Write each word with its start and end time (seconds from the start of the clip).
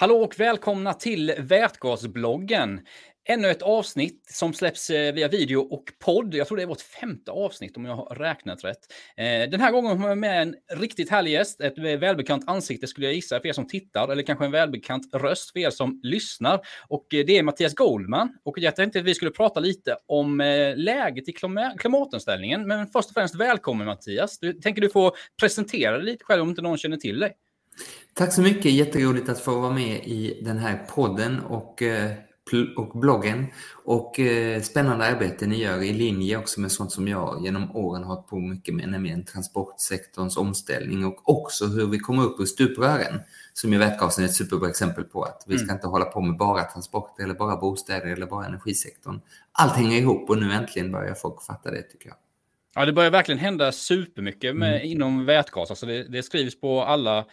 Hallå 0.00 0.16
och 0.16 0.40
välkomna 0.40 0.94
till 0.94 1.34
Vätgasbloggen. 1.38 2.80
Ännu 3.28 3.48
ett 3.48 3.62
avsnitt 3.62 4.26
som 4.30 4.54
släpps 4.54 4.90
eh, 4.90 5.14
via 5.14 5.28
video 5.28 5.60
och 5.60 5.84
podd. 5.98 6.34
Jag 6.34 6.48
tror 6.48 6.56
det 6.56 6.62
är 6.62 6.66
vårt 6.66 6.80
femte 6.80 7.30
avsnitt 7.30 7.76
om 7.76 7.84
jag 7.84 7.96
har 7.96 8.14
räknat 8.14 8.64
rätt. 8.64 8.78
Eh, 9.16 9.50
den 9.50 9.60
här 9.60 9.72
gången 9.72 9.98
har 9.98 10.08
jag 10.08 10.18
med 10.18 10.42
en 10.42 10.54
riktigt 10.72 11.10
härlig 11.10 11.32
gäst. 11.32 11.60
Ett 11.60 11.78
eh, 11.78 11.84
välbekant 11.84 12.48
ansikte 12.48 12.86
skulle 12.86 13.06
jag 13.06 13.14
gissa 13.14 13.40
för 13.40 13.48
er 13.48 13.52
som 13.52 13.68
tittar, 13.68 14.08
eller 14.08 14.22
kanske 14.22 14.44
en 14.44 14.50
välbekant 14.50 15.14
röst 15.14 15.52
för 15.52 15.58
er 15.58 15.70
som 15.70 16.00
lyssnar. 16.02 16.60
Och 16.88 17.06
det 17.10 17.38
är 17.38 17.42
Mattias 17.42 17.74
Goldman. 17.74 18.38
Och 18.44 18.58
jag 18.58 18.76
tänkte 18.76 18.98
att 18.98 19.04
vi 19.04 19.14
skulle 19.14 19.30
prata 19.30 19.60
lite 19.60 19.96
om 20.06 20.38
läget 20.76 21.28
i 21.28 21.32
klimatomställningen. 21.78 22.66
Men 22.66 22.86
först 22.86 23.08
och 23.08 23.14
främst 23.14 23.34
välkommen 23.34 23.86
Mattias. 23.86 24.38
Du, 24.38 24.52
tänker 24.52 24.82
du 24.82 24.90
få 24.90 25.12
presentera 25.40 25.96
dig 25.96 26.04
lite 26.04 26.24
själv 26.24 26.42
om 26.42 26.48
inte 26.48 26.62
någon 26.62 26.78
känner 26.78 26.96
till 26.96 27.18
dig? 27.18 27.32
Tack 28.14 28.32
så 28.32 28.42
mycket, 28.42 28.72
jätteroligt 28.72 29.28
att 29.28 29.40
få 29.40 29.60
vara 29.60 29.72
med 29.72 30.04
i 30.04 30.40
den 30.44 30.58
här 30.58 30.86
podden 30.94 31.40
och, 31.40 31.82
eh, 31.82 32.12
och 32.76 33.00
bloggen. 33.00 33.46
Och 33.84 34.20
eh, 34.20 34.62
spännande 34.62 35.04
arbete 35.04 35.46
ni 35.46 35.62
gör 35.62 35.82
i 35.82 35.92
linje 35.92 36.38
också 36.38 36.60
med 36.60 36.72
sånt 36.72 36.92
som 36.92 37.08
jag 37.08 37.44
genom 37.44 37.76
åren 37.76 38.04
har 38.04 38.14
hållit 38.14 38.28
på 38.28 38.38
mycket 38.38 38.74
med, 38.74 38.88
nämligen 38.88 39.24
transportsektorns 39.24 40.36
omställning 40.36 41.04
och 41.04 41.28
också 41.28 41.66
hur 41.66 41.86
vi 41.86 41.98
kommer 41.98 42.22
upp 42.22 42.40
ur 42.40 42.44
stuprören. 42.44 43.20
Som 43.52 43.72
ju 43.72 43.78
vätgasen 43.78 44.24
är 44.24 44.28
ett 44.28 44.34
superbra 44.34 44.68
exempel 44.68 45.04
på 45.04 45.22
att 45.22 45.44
vi 45.46 45.56
ska 45.56 45.64
mm. 45.64 45.76
inte 45.76 45.86
hålla 45.86 46.04
på 46.04 46.20
med 46.20 46.36
bara 46.36 46.64
transporter 46.64 47.24
eller 47.24 47.34
bara 47.34 47.56
bostäder 47.56 48.06
eller 48.06 48.26
bara 48.26 48.46
energisektorn. 48.46 49.20
Allt 49.52 49.72
hänger 49.72 49.98
ihop 49.98 50.30
och 50.30 50.38
nu 50.38 50.52
äntligen 50.52 50.92
börjar 50.92 51.14
folk 51.14 51.42
fatta 51.42 51.70
det 51.70 51.82
tycker 51.82 52.08
jag. 52.08 52.16
Ja, 52.78 52.84
det 52.84 52.92
börjar 52.92 53.10
verkligen 53.10 53.38
hända 53.38 53.72
supermycket 53.72 54.56
med, 54.56 54.76
mm. 54.76 54.86
inom 54.92 55.24
vätgas. 55.24 55.70
Alltså 55.70 55.86
det, 55.86 56.02
det 56.02 56.22
skrivs 56.22 56.60
på 56.60 56.82
alla 56.82 57.24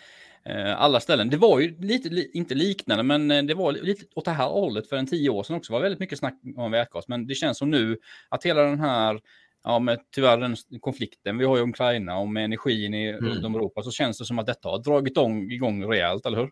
Eh, 0.49 0.81
alla 0.81 0.99
ställen. 0.99 1.29
Det 1.29 1.37
var 1.37 1.59
ju 1.59 1.77
lite, 1.79 2.27
inte 2.37 2.55
liknande, 2.55 3.03
men 3.03 3.31
eh, 3.31 3.43
det 3.43 3.53
var 3.53 3.71
lite 3.71 4.05
åt 4.15 4.25
det 4.25 4.31
här 4.31 4.47
hållet 4.47 4.89
för 4.89 4.95
en 4.95 5.07
tio 5.07 5.29
år 5.29 5.43
sedan 5.43 5.55
också. 5.55 5.71
Det 5.71 5.77
var 5.77 5.81
väldigt 5.81 5.99
mycket 5.99 6.19
snack 6.19 6.39
om 6.55 6.71
vätgas, 6.71 7.07
men 7.07 7.27
det 7.27 7.35
känns 7.35 7.57
som 7.57 7.69
nu 7.69 7.97
att 8.29 8.45
hela 8.45 8.61
den 8.61 8.79
här, 8.79 9.19
ja, 9.63 9.79
med 9.79 9.99
tyvärr 10.15 10.37
den 10.37 10.55
konflikten 10.79 11.37
vi 11.37 11.45
har 11.45 11.57
i 11.57 11.61
Ukraina 11.61 12.17
och 12.17 12.27
med 12.27 12.45
energin 12.45 12.93
i 12.93 13.07
mm. 13.07 13.55
Europa, 13.55 13.81
så 13.83 13.91
känns 13.91 14.17
det 14.17 14.25
som 14.25 14.39
att 14.39 14.45
detta 14.45 14.69
har 14.69 14.83
dragit 14.83 15.17
igång 15.51 15.83
rejält, 15.83 16.25
eller 16.25 16.37
hur? 16.37 16.49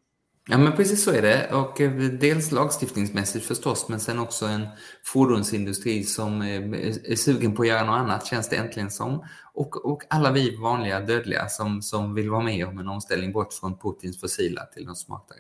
Ja, 0.50 0.58
men 0.58 0.74
precis 0.74 1.04
så 1.04 1.12
är 1.12 1.22
det. 1.22 1.52
Och 1.54 1.82
eh, 1.82 1.92
dels 1.92 2.52
lagstiftningsmässigt 2.52 3.46
förstås, 3.46 3.90
men 3.90 4.00
sen 4.00 4.20
också 4.20 4.46
en 4.46 4.68
fordonsindustri 5.04 6.04
som 6.04 6.42
är 6.42 7.16
sugen 7.16 7.56
på 7.56 7.62
att 7.62 7.68
göra 7.68 7.84
något 7.84 8.00
annat, 8.00 8.26
känns 8.26 8.50
det 8.50 8.56
äntligen 8.56 8.92
som. 8.92 9.26
Och, 9.54 9.86
och 9.86 10.04
alla 10.10 10.32
vi 10.32 10.56
vanliga 10.56 11.00
dödliga 11.00 11.48
som, 11.50 11.82
som 11.82 12.14
vill 12.14 12.30
vara 12.30 12.44
med 12.44 12.68
om 12.68 12.80
en 12.80 12.88
omställning 12.88 13.32
bort 13.32 13.54
från 13.54 13.78
Putins 13.78 14.22
fossila 14.22 14.66
till 14.66 14.86
något 14.86 14.98
smartare. 14.98 15.40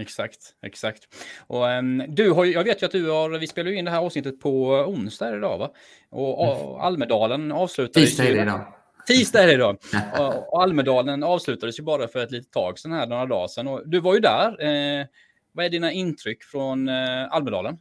Exakt, 0.00 0.40
exakt. 0.62 1.02
Och 1.46 1.64
um, 1.64 2.04
du 2.08 2.30
har, 2.30 2.44
jag 2.44 2.64
vet 2.64 2.82
ju 2.82 2.86
att 2.86 2.92
du 2.92 3.10
har, 3.10 3.30
vi 3.30 3.46
spelar 3.46 3.70
in 3.70 3.84
det 3.84 3.90
här 3.90 3.98
avsnittet 3.98 4.40
på 4.40 4.68
onsdag 4.68 5.36
idag 5.36 5.58
va? 5.58 5.70
Och, 6.10 6.40
och 6.40 6.70
mm. 6.70 6.80
Almedalen 6.80 7.52
avslutades 7.52 8.08
Tisdag 8.08 8.24
är 8.24 8.34
det 8.34 8.42
idag. 8.42 8.74
Tisdag 9.06 9.42
är 9.42 9.46
det 9.46 9.52
idag. 9.52 9.78
Och 10.50 10.62
Almedalen 10.62 11.22
avslutades 11.22 11.78
ju 11.78 11.82
bara 11.82 12.08
för 12.08 12.18
ett 12.18 12.30
litet 12.30 12.52
tag 12.52 12.78
sedan 12.78 12.92
här, 12.92 13.06
några 13.06 13.26
dagar 13.26 13.48
sedan. 13.48 13.68
Och 13.68 13.88
du 13.88 14.00
var 14.00 14.14
ju 14.14 14.20
där. 14.20 14.48
Eh, 14.48 15.06
vad 15.52 15.64
är 15.64 15.70
dina 15.70 15.92
intryck 15.92 16.44
från 16.44 16.88
eh, 16.88 17.32
Almedalen? 17.32 17.78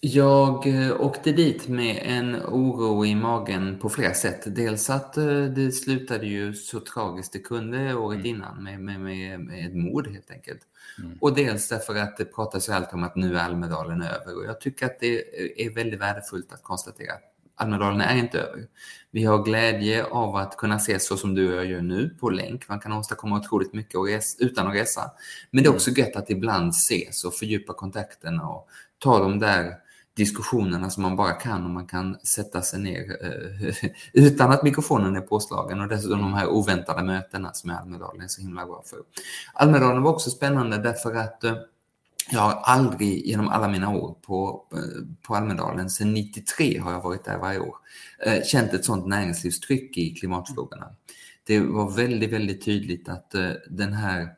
Jag 0.00 0.66
eh, 0.66 1.00
åkte 1.00 1.32
dit 1.32 1.68
med 1.68 2.02
en 2.02 2.36
oro 2.36 3.06
i 3.06 3.14
magen 3.14 3.78
på 3.78 3.88
flera 3.88 4.14
sätt. 4.14 4.42
Dels 4.46 4.90
att 4.90 5.14
det 5.54 5.72
slutade 5.72 6.26
ju 6.26 6.54
så 6.54 6.80
tragiskt 6.80 7.32
det 7.32 7.38
kunde 7.38 7.94
året 7.94 8.18
mm. 8.18 8.26
innan 8.26 8.62
med, 8.62 8.80
med, 8.80 9.00
med, 9.00 9.40
med 9.40 9.66
ett 9.66 9.74
mord 9.74 10.08
helt 10.08 10.30
enkelt. 10.30 10.60
Mm. 10.98 11.18
Och 11.20 11.34
dels 11.34 11.68
därför 11.68 11.96
att 11.96 12.16
det 12.16 12.24
pratas 12.24 12.68
ju 12.68 12.72
alltid 12.72 12.94
om 12.94 13.04
att 13.04 13.16
nu 13.16 13.36
är 13.36 13.40
Almedalen 13.40 14.02
över 14.02 14.36
och 14.36 14.44
jag 14.44 14.60
tycker 14.60 14.86
att 14.86 15.00
det 15.00 15.18
är 15.66 15.74
väldigt 15.74 16.00
värdefullt 16.00 16.52
att 16.52 16.62
konstatera 16.62 17.12
att 17.12 17.33
Almedalen 17.56 18.00
är 18.00 18.16
inte 18.16 18.38
över. 18.38 18.66
Vi 19.10 19.24
har 19.24 19.42
glädje 19.42 20.04
av 20.04 20.36
att 20.36 20.56
kunna 20.56 20.78
se 20.78 21.00
så 21.00 21.16
som 21.16 21.34
du 21.34 21.48
och 21.48 21.56
jag 21.56 21.66
gör 21.66 21.80
nu 21.80 22.08
på 22.20 22.30
länk. 22.30 22.68
Man 22.68 22.80
kan 22.80 22.92
åstadkomma 22.92 23.36
otroligt 23.36 23.72
mycket 23.72 24.00
utan 24.38 24.66
att 24.66 24.74
resa. 24.74 25.10
Men 25.50 25.62
det 25.62 25.66
är 25.66 25.70
mm. 25.70 25.76
också 25.76 25.90
gött 25.90 26.16
att 26.16 26.30
ibland 26.30 26.70
ses 26.70 27.24
och 27.24 27.34
fördjupa 27.34 27.72
kontakterna 27.72 28.48
och 28.48 28.68
ta 28.98 29.18
de 29.18 29.38
där 29.38 29.74
diskussionerna 30.16 30.90
som 30.90 31.02
man 31.02 31.16
bara 31.16 31.32
kan 31.32 31.64
och 31.64 31.70
man 31.70 31.86
kan 31.86 32.16
sätta 32.24 32.62
sig 32.62 32.80
ner 32.80 33.16
eh, 33.24 33.90
utan 34.12 34.52
att 34.52 34.62
mikrofonen 34.62 35.16
är 35.16 35.20
påslagen 35.20 35.80
och 35.80 35.88
dessutom 35.88 36.18
de 36.18 36.34
här 36.34 36.46
oväntade 36.46 37.02
mötena 37.02 37.52
som 37.52 37.70
är 37.70 37.74
Almedalen 37.74 38.22
är 38.22 38.28
så 38.28 38.40
himla 38.40 38.66
bra 38.66 38.82
för. 38.86 38.98
Almedalen 39.52 40.02
var 40.02 40.12
också 40.12 40.30
spännande 40.30 40.78
därför 40.78 41.14
att 41.14 41.44
eh, 41.44 41.54
jag 42.30 42.40
har 42.40 42.52
aldrig 42.52 43.26
genom 43.26 43.48
alla 43.48 43.68
mina 43.68 43.96
år 43.96 44.16
på, 44.22 44.64
på 45.22 45.34
Almedalen, 45.34 45.90
sedan 45.90 46.14
93 46.14 46.78
har 46.78 46.92
jag 46.92 47.00
varit 47.00 47.24
där 47.24 47.38
varje 47.38 47.58
år, 47.58 47.76
eh, 48.26 48.42
känt 48.44 48.72
ett 48.74 48.84
sådant 48.84 49.06
näringslivstryck 49.06 49.98
i 49.98 50.10
klimatfrågorna. 50.10 50.86
Det 51.46 51.60
var 51.60 51.90
väldigt, 51.90 52.32
väldigt 52.32 52.64
tydligt 52.64 53.08
att 53.08 53.34
eh, 53.34 53.50
den 53.70 53.92
här 53.92 54.28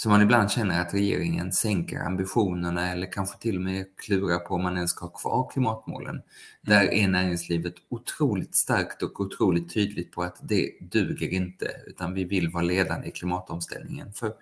så 0.00 0.08
man 0.08 0.22
ibland 0.22 0.50
känner 0.50 0.80
att 0.80 0.94
regeringen 0.94 1.52
sänker 1.52 1.98
ambitionerna 1.98 2.92
eller 2.92 3.12
kanske 3.12 3.38
till 3.38 3.56
och 3.56 3.62
med 3.62 3.86
klurar 3.96 4.38
på 4.38 4.54
om 4.54 4.62
man 4.62 4.76
ens 4.76 4.90
ska 4.90 5.04
ha 5.04 5.12
kvar 5.12 5.50
klimatmålen. 5.52 6.14
Mm. 6.14 6.22
Där 6.60 6.94
är 6.94 7.08
näringslivet 7.08 7.74
otroligt 7.88 8.54
starkt 8.54 9.02
och 9.02 9.20
otroligt 9.20 9.74
tydligt 9.74 10.12
på 10.12 10.22
att 10.22 10.36
det 10.42 10.70
duger 10.80 11.28
inte, 11.28 11.70
utan 11.86 12.14
vi 12.14 12.24
vill 12.24 12.48
vara 12.48 12.64
ledande 12.64 13.08
i 13.08 13.10
klimatomställningen. 13.10 14.12
För, 14.12 14.32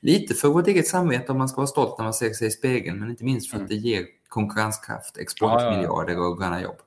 lite 0.00 0.34
för 0.34 0.48
vårt 0.48 0.66
eget 0.66 0.86
samvete 0.86 1.32
om 1.32 1.38
man 1.38 1.48
ska 1.48 1.56
vara 1.56 1.66
stolt 1.66 1.98
när 1.98 2.04
man 2.04 2.14
ser 2.14 2.32
sig 2.32 2.48
i 2.48 2.50
spegeln, 2.50 2.98
men 2.98 3.10
inte 3.10 3.24
minst 3.24 3.50
för 3.50 3.56
att 3.56 3.70
mm. 3.70 3.82
det 3.82 3.88
ger 3.88 4.04
konkurrenskraft, 4.28 5.18
exportmiljarder 5.18 6.18
och 6.18 6.38
gröna 6.38 6.62
jobb. 6.62 6.78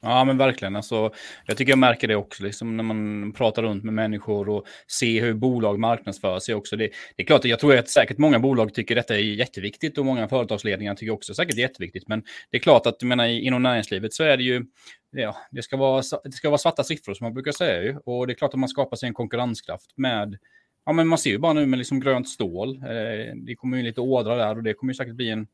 Ja, 0.00 0.24
men 0.24 0.38
verkligen. 0.38 0.76
Alltså, 0.76 1.10
jag 1.46 1.56
tycker 1.56 1.72
jag 1.72 1.78
märker 1.78 2.08
det 2.08 2.16
också 2.16 2.42
liksom, 2.42 2.76
när 2.76 2.84
man 2.84 3.32
pratar 3.32 3.62
runt 3.62 3.84
med 3.84 3.94
människor 3.94 4.48
och 4.48 4.66
ser 4.98 5.20
hur 5.20 5.34
bolag 5.34 5.78
marknadsför 5.78 6.38
sig 6.38 6.54
också. 6.54 6.76
Det, 6.76 6.90
det 7.16 7.22
är 7.22 7.26
klart, 7.26 7.44
jag 7.44 7.58
tror 7.58 7.76
att 7.78 7.88
säkert 7.88 8.18
många 8.18 8.38
bolag 8.38 8.74
tycker 8.74 8.94
detta 8.94 9.14
är 9.14 9.18
jätteviktigt 9.18 9.98
och 9.98 10.04
många 10.04 10.28
företagsledningar 10.28 10.94
tycker 10.94 11.12
också 11.12 11.34
säkert 11.34 11.54
det 11.54 11.60
är 11.60 11.68
jätteviktigt. 11.68 12.08
Men 12.08 12.22
det 12.50 12.56
är 12.56 12.60
klart 12.60 12.86
att 12.86 12.96
jag 12.98 13.08
menar, 13.08 13.26
inom 13.26 13.62
näringslivet 13.62 14.14
så 14.14 14.24
är 14.24 14.36
det 14.36 14.42
ju 14.42 14.64
Ja, 15.10 15.36
det 15.50 15.62
ska, 15.62 15.76
vara, 15.76 16.02
det 16.24 16.32
ska 16.32 16.48
vara 16.50 16.58
svarta 16.58 16.84
siffror 16.84 17.14
som 17.14 17.24
man 17.24 17.34
brukar 17.34 17.52
säga 17.52 17.82
ju. 17.82 17.96
Och 18.04 18.26
det 18.26 18.32
är 18.32 18.34
klart 18.34 18.54
att 18.54 18.60
man 18.60 18.68
skapar 18.68 18.96
sig 18.96 19.06
en 19.06 19.14
konkurrenskraft 19.14 19.92
med 19.96 20.38
Ja, 20.88 20.92
men 20.92 21.08
man 21.08 21.18
ser 21.18 21.30
ju 21.30 21.38
bara 21.38 21.52
nu 21.52 21.66
med 21.66 21.78
liksom 21.78 22.00
grönt 22.00 22.28
stål. 22.28 22.76
Eh, 22.76 23.34
det 23.36 23.56
kommer 23.56 23.76
ju 23.76 23.82
lite 23.82 24.00
ådra 24.00 24.36
där 24.36 24.56
och 24.56 24.62
det 24.62 24.74
kommer 24.74 24.92
ju 24.92 24.96
säkert 24.96 25.14
bli 25.14 25.30
en 25.30 25.46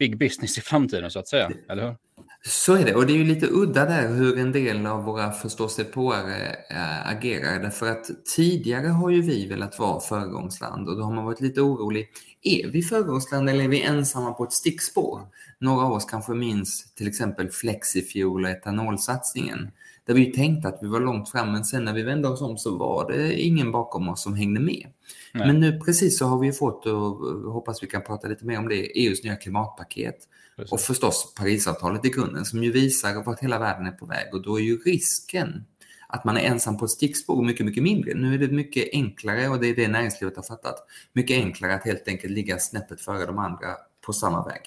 big 0.00 0.18
business 0.18 0.58
i 0.58 0.60
framtiden 0.60 1.10
så 1.10 1.18
att 1.18 1.28
säga. 1.28 1.50
Eller 1.68 1.86
hur? 1.86 1.96
Så 2.42 2.74
är 2.74 2.84
det, 2.84 2.94
och 2.94 3.06
det 3.06 3.12
är 3.12 3.16
ju 3.16 3.24
lite 3.24 3.46
udda 3.50 3.84
där 3.84 4.08
hur 4.08 4.38
en 4.38 4.52
del 4.52 4.86
av 4.86 5.04
våra 5.04 5.32
förståsigpåare 5.32 6.56
eh, 6.70 7.08
agerar. 7.08 7.62
Därför 7.62 7.90
att 7.90 8.10
tidigare 8.36 8.86
har 8.86 9.10
ju 9.10 9.22
vi 9.22 9.46
velat 9.46 9.78
vara 9.78 10.00
föregångsland 10.00 10.88
och 10.88 10.96
då 10.96 11.02
har 11.02 11.12
man 11.14 11.24
varit 11.24 11.40
lite 11.40 11.60
orolig. 11.60 12.08
Är 12.42 12.68
vi 12.68 12.82
föregångsland 12.82 13.50
eller 13.50 13.64
är 13.64 13.68
vi 13.68 13.82
ensamma 13.82 14.32
på 14.32 14.44
ett 14.44 14.52
stickspår? 14.52 15.20
Några 15.58 15.86
av 15.86 15.92
oss 15.92 16.04
kanske 16.04 16.32
minns 16.32 16.94
till 16.94 17.08
exempel 17.08 17.50
Flexifuel 17.50 18.44
och 18.44 18.50
etanolsatsningen. 18.50 19.70
Där 20.06 20.14
vi 20.14 20.32
tänkte 20.32 20.68
att 20.68 20.78
vi 20.82 20.88
var 20.88 21.00
långt 21.00 21.30
fram, 21.30 21.52
men 21.52 21.64
sen 21.64 21.84
när 21.84 21.92
vi 21.92 22.02
vände 22.02 22.28
oss 22.28 22.40
om 22.40 22.58
så 22.58 22.76
var 22.76 23.12
det 23.12 23.40
ingen 23.40 23.72
bakom 23.72 24.08
oss 24.08 24.22
som 24.22 24.34
hängde 24.34 24.60
med. 24.60 24.86
Nej. 25.32 25.46
Men 25.46 25.60
nu 25.60 25.80
precis 25.80 26.18
så 26.18 26.26
har 26.26 26.38
vi 26.38 26.52
fått, 26.52 26.86
och 26.86 27.52
hoppas 27.52 27.82
vi 27.82 27.86
kan 27.86 28.02
prata 28.02 28.28
lite 28.28 28.46
mer 28.46 28.58
om 28.58 28.68
det, 28.68 29.04
EUs 29.04 29.24
nya 29.24 29.36
klimatpaket. 29.36 30.16
Precis. 30.56 30.72
Och 30.72 30.80
förstås 30.80 31.34
Parisavtalet 31.38 32.04
i 32.04 32.08
grunden 32.08 32.44
som 32.44 32.64
ju 32.64 32.72
visar 32.72 33.24
vart 33.24 33.40
hela 33.40 33.58
världen 33.58 33.86
är 33.86 33.92
på 33.92 34.06
väg 34.06 34.34
och 34.34 34.42
då 34.42 34.58
är 34.58 34.62
ju 34.62 34.76
risken 34.78 35.64
att 36.08 36.24
man 36.24 36.36
är 36.36 36.40
ensam 36.40 36.78
på 36.78 36.84
ett 36.84 36.90
stickspår 36.90 37.44
mycket, 37.44 37.66
mycket 37.66 37.82
mindre. 37.82 38.14
Nu 38.14 38.34
är 38.34 38.38
det 38.38 38.48
mycket 38.48 38.88
enklare 38.92 39.48
och 39.48 39.60
det 39.60 39.66
är 39.66 39.76
det 39.76 39.88
näringslivet 39.88 40.36
har 40.36 40.42
fattat. 40.42 40.76
Mycket 41.12 41.36
enklare 41.36 41.74
att 41.74 41.84
helt 41.84 42.08
enkelt 42.08 42.32
ligga 42.32 42.58
snäppet 42.58 43.00
före 43.00 43.26
de 43.26 43.38
andra 43.38 43.76
på 44.06 44.12
samma 44.12 44.44
väg. 44.44 44.60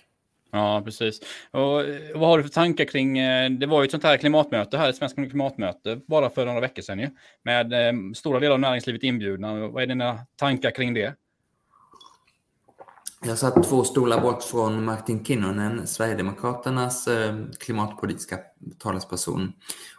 Ja, 0.55 0.81
precis. 0.85 1.19
Och 1.51 1.81
eh, 1.81 2.01
vad 2.15 2.29
har 2.29 2.37
du 2.37 2.43
för 2.43 2.49
tankar 2.49 2.85
kring, 2.85 3.17
eh, 3.17 3.49
det 3.49 3.65
var 3.65 3.81
ju 3.81 3.85
ett 3.85 3.91
sånt 3.91 4.03
här 4.03 4.17
klimatmöte 4.17 4.77
här, 4.77 4.89
ett 4.89 4.95
svenskt 4.95 5.15
klimatmöte, 5.15 5.99
bara 6.07 6.29
för 6.29 6.45
några 6.45 6.59
veckor 6.59 6.81
sedan 6.81 6.99
ju, 6.99 7.09
med 7.43 7.73
eh, 7.73 7.93
stora 8.15 8.39
delar 8.39 8.53
av 8.53 8.59
näringslivet 8.59 9.03
inbjudna. 9.03 9.67
Vad 9.67 9.83
är 9.83 9.87
dina 9.87 10.19
tankar 10.35 10.71
kring 10.71 10.93
det? 10.93 11.15
Jag 13.25 13.37
satt 13.37 13.63
två 13.63 13.83
stolar 13.83 14.21
bort 14.21 14.43
från 14.43 14.85
Martin 14.85 15.25
Kinnunen, 15.25 15.87
Sverigedemokraternas 15.87 17.07
klimatpolitiska 17.59 18.39
talesperson. 18.79 19.53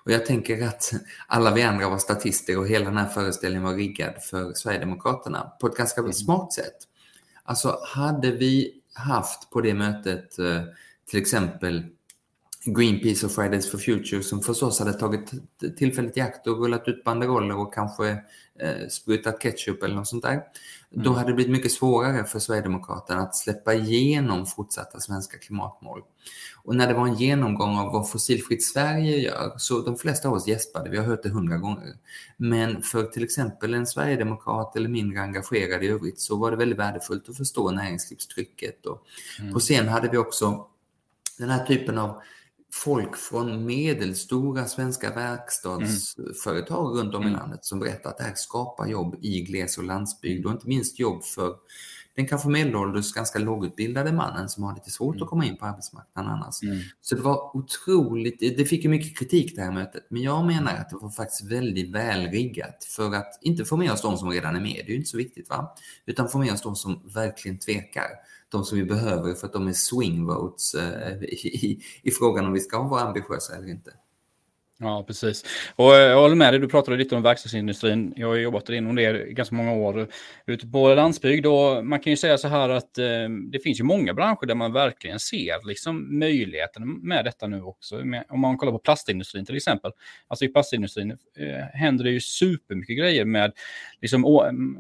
Och 0.04 0.10
jag 0.10 0.26
tänker 0.26 0.66
att 0.66 0.92
alla 1.26 1.54
vi 1.54 1.62
andra 1.62 1.88
var 1.88 1.98
statister 1.98 2.58
och 2.58 2.68
hela 2.68 2.84
den 2.84 2.96
här 2.96 3.08
föreställningen 3.08 3.64
var 3.64 3.74
riggad 3.74 4.14
för 4.22 4.52
Sverigedemokraterna 4.52 5.52
på 5.60 5.66
ett 5.66 5.76
ganska 5.76 6.00
mm. 6.00 6.12
smart 6.12 6.52
sätt. 6.52 6.76
Alltså, 7.44 7.78
hade 7.94 8.30
vi 8.30 8.80
haft 8.94 9.50
på 9.50 9.60
det 9.60 9.74
mötet 9.74 10.38
eh, 10.38 10.62
till 11.06 11.20
exempel 11.20 11.86
Greenpeace 12.66 13.26
och 13.26 13.32
Fridays 13.32 13.70
for 13.70 13.78
Future 13.78 14.22
som 14.22 14.40
förstås 14.40 14.78
hade 14.78 14.92
tagit 14.92 15.30
tillfället 15.76 16.16
i 16.16 16.20
akt 16.20 16.46
och 16.46 16.58
rullat 16.58 16.88
ut 16.88 17.04
banderoller 17.04 17.56
och 17.56 17.74
kanske 17.74 18.10
eh, 18.60 18.88
sprutat 18.90 19.42
ketchup 19.42 19.82
eller 19.82 19.94
något 19.94 20.08
sånt 20.08 20.22
där. 20.22 20.32
Mm. 20.32 21.04
Då 21.04 21.12
hade 21.12 21.28
det 21.28 21.34
blivit 21.34 21.52
mycket 21.52 21.72
svårare 21.72 22.24
för 22.24 22.38
Sverigedemokraterna 22.38 23.20
att 23.20 23.36
släppa 23.36 23.74
igenom 23.74 24.46
fortsatta 24.46 25.00
svenska 25.00 25.38
klimatmål. 25.38 26.02
Och 26.62 26.76
när 26.76 26.88
det 26.88 26.94
var 26.94 27.06
en 27.06 27.14
genomgång 27.14 27.78
av 27.78 27.92
vad 27.92 28.10
Fossilfritt 28.10 28.64
Sverige 28.64 29.16
gör, 29.16 29.54
så 29.56 29.80
de 29.80 29.96
flesta 29.96 30.28
av 30.28 30.34
oss 30.34 30.48
gäspade, 30.48 30.90
vi 30.90 30.96
har 30.96 31.04
hört 31.04 31.22
det 31.22 31.28
hundra 31.28 31.56
gånger. 31.56 31.94
Men 32.36 32.82
för 32.82 33.04
till 33.04 33.24
exempel 33.24 33.74
en 33.74 33.86
sverigedemokrat 33.86 34.76
eller 34.76 34.88
mindre 34.88 35.20
engagerad 35.20 35.84
i 35.84 35.88
övrigt 35.88 36.20
så 36.20 36.36
var 36.36 36.50
det 36.50 36.56
väldigt 36.56 36.78
värdefullt 36.78 37.28
att 37.28 37.36
förstå 37.36 37.70
näringslivstrycket. 37.70 38.86
Och 38.86 39.02
mm. 39.40 39.52
På 39.52 39.60
scen 39.60 39.88
hade 39.88 40.08
vi 40.08 40.16
också 40.16 40.66
den 41.38 41.50
här 41.50 41.66
typen 41.66 41.98
av 41.98 42.22
folk 42.82 43.16
från 43.16 43.66
medelstora 43.66 44.66
svenska 44.66 45.14
verkstadsföretag 45.14 46.92
mm. 46.92 46.98
runt 46.98 47.14
om 47.14 47.22
i 47.22 47.26
mm. 47.26 47.38
landet 47.38 47.64
som 47.64 47.78
berättar 47.78 48.10
att 48.10 48.18
det 48.18 48.24
här 48.24 48.34
skapar 48.34 48.86
jobb 48.86 49.16
i 49.20 49.40
gles 49.40 49.78
och 49.78 49.84
landsbygd 49.84 50.46
och 50.46 50.52
inte 50.52 50.68
minst 50.68 50.98
jobb 50.98 51.24
för 51.24 51.54
den 52.16 52.26
kanske 52.26 52.48
medelålders, 52.48 53.12
ganska 53.12 53.38
lågutbildade 53.38 54.12
mannen 54.12 54.48
som 54.48 54.64
har 54.64 54.74
lite 54.74 54.90
svårt 54.90 55.14
mm. 55.14 55.22
att 55.22 55.30
komma 55.30 55.46
in 55.46 55.56
på 55.56 55.66
arbetsmarknaden 55.66 56.30
annars. 56.30 56.62
Mm. 56.62 56.78
Så 57.00 57.14
det 57.14 57.22
var 57.22 57.56
otroligt, 57.56 58.40
det 58.40 58.64
fick 58.64 58.84
ju 58.84 58.90
mycket 58.90 59.18
kritik 59.18 59.56
det 59.56 59.62
här 59.62 59.72
mötet, 59.72 60.06
men 60.10 60.22
jag 60.22 60.46
menar 60.46 60.74
att 60.76 60.90
det 60.90 60.96
var 60.96 61.10
faktiskt 61.10 61.44
väldigt 61.44 61.90
välriggat 61.90 62.84
för 62.84 63.14
att 63.14 63.38
inte 63.42 63.64
få 63.64 63.76
med 63.76 63.92
oss 63.92 64.02
de 64.02 64.16
som 64.16 64.30
redan 64.30 64.56
är 64.56 64.60
med, 64.60 64.74
det 64.76 64.82
är 64.82 64.90
ju 64.90 64.96
inte 64.96 65.10
så 65.10 65.16
viktigt 65.16 65.48
va, 65.48 65.76
utan 66.06 66.28
få 66.28 66.38
med 66.38 66.52
oss 66.52 66.62
de 66.62 66.76
som 66.76 67.02
verkligen 67.14 67.58
tvekar 67.58 68.08
de 68.54 68.64
som 68.64 68.78
vi 68.78 68.84
behöver 68.84 69.34
för 69.34 69.46
att 69.46 69.52
de 69.52 69.68
är 69.68 69.72
swing 69.72 70.26
votes 70.26 70.74
eh, 70.74 71.22
i, 71.22 71.82
i 72.02 72.10
frågan 72.10 72.46
om 72.46 72.52
vi 72.52 72.60
ska 72.60 72.82
vara 72.82 73.02
ambitiösa 73.02 73.56
eller 73.56 73.68
inte. 73.68 73.90
Ja, 74.78 75.04
precis. 75.06 75.44
Och 75.76 75.94
eh, 75.94 76.00
jag 76.00 76.20
håller 76.20 76.34
med 76.34 76.52
dig, 76.52 76.60
du 76.60 76.68
pratade 76.68 76.96
lite 76.96 77.16
om 77.16 77.22
verkstadsindustrin. 77.22 78.12
Jag 78.16 78.28
har 78.28 78.36
jobbat 78.36 78.68
inom 78.68 78.94
det 78.96 79.28
ganska 79.30 79.54
många 79.54 79.72
år 79.72 80.08
ute 80.46 80.66
på 80.66 80.94
landsbygd 80.94 81.46
och 81.46 81.86
man 81.86 82.00
kan 82.00 82.10
ju 82.10 82.16
säga 82.16 82.38
så 82.38 82.48
här 82.48 82.68
att 82.68 82.98
eh, 82.98 83.28
det 83.52 83.58
finns 83.62 83.80
ju 83.80 83.84
många 83.84 84.14
branscher 84.14 84.46
där 84.46 84.54
man 84.54 84.72
verkligen 84.72 85.20
ser 85.20 85.66
liksom 85.66 86.18
möjligheten 86.18 86.88
med 87.02 87.24
detta 87.24 87.46
nu 87.46 87.62
också. 87.62 88.00
Om 88.28 88.40
man 88.40 88.56
kollar 88.56 88.72
på 88.72 88.78
plastindustrin 88.78 89.46
till 89.46 89.56
exempel. 89.56 89.92
Alltså 90.28 90.44
i 90.44 90.48
plastindustrin 90.48 91.10
eh, 91.10 91.64
händer 91.72 92.04
det 92.04 92.10
ju 92.10 92.20
supermycket 92.20 92.98
grejer 92.98 93.24
med 93.24 93.52
liksom 94.00 94.24
å, 94.24 94.42
mm, 94.42 94.78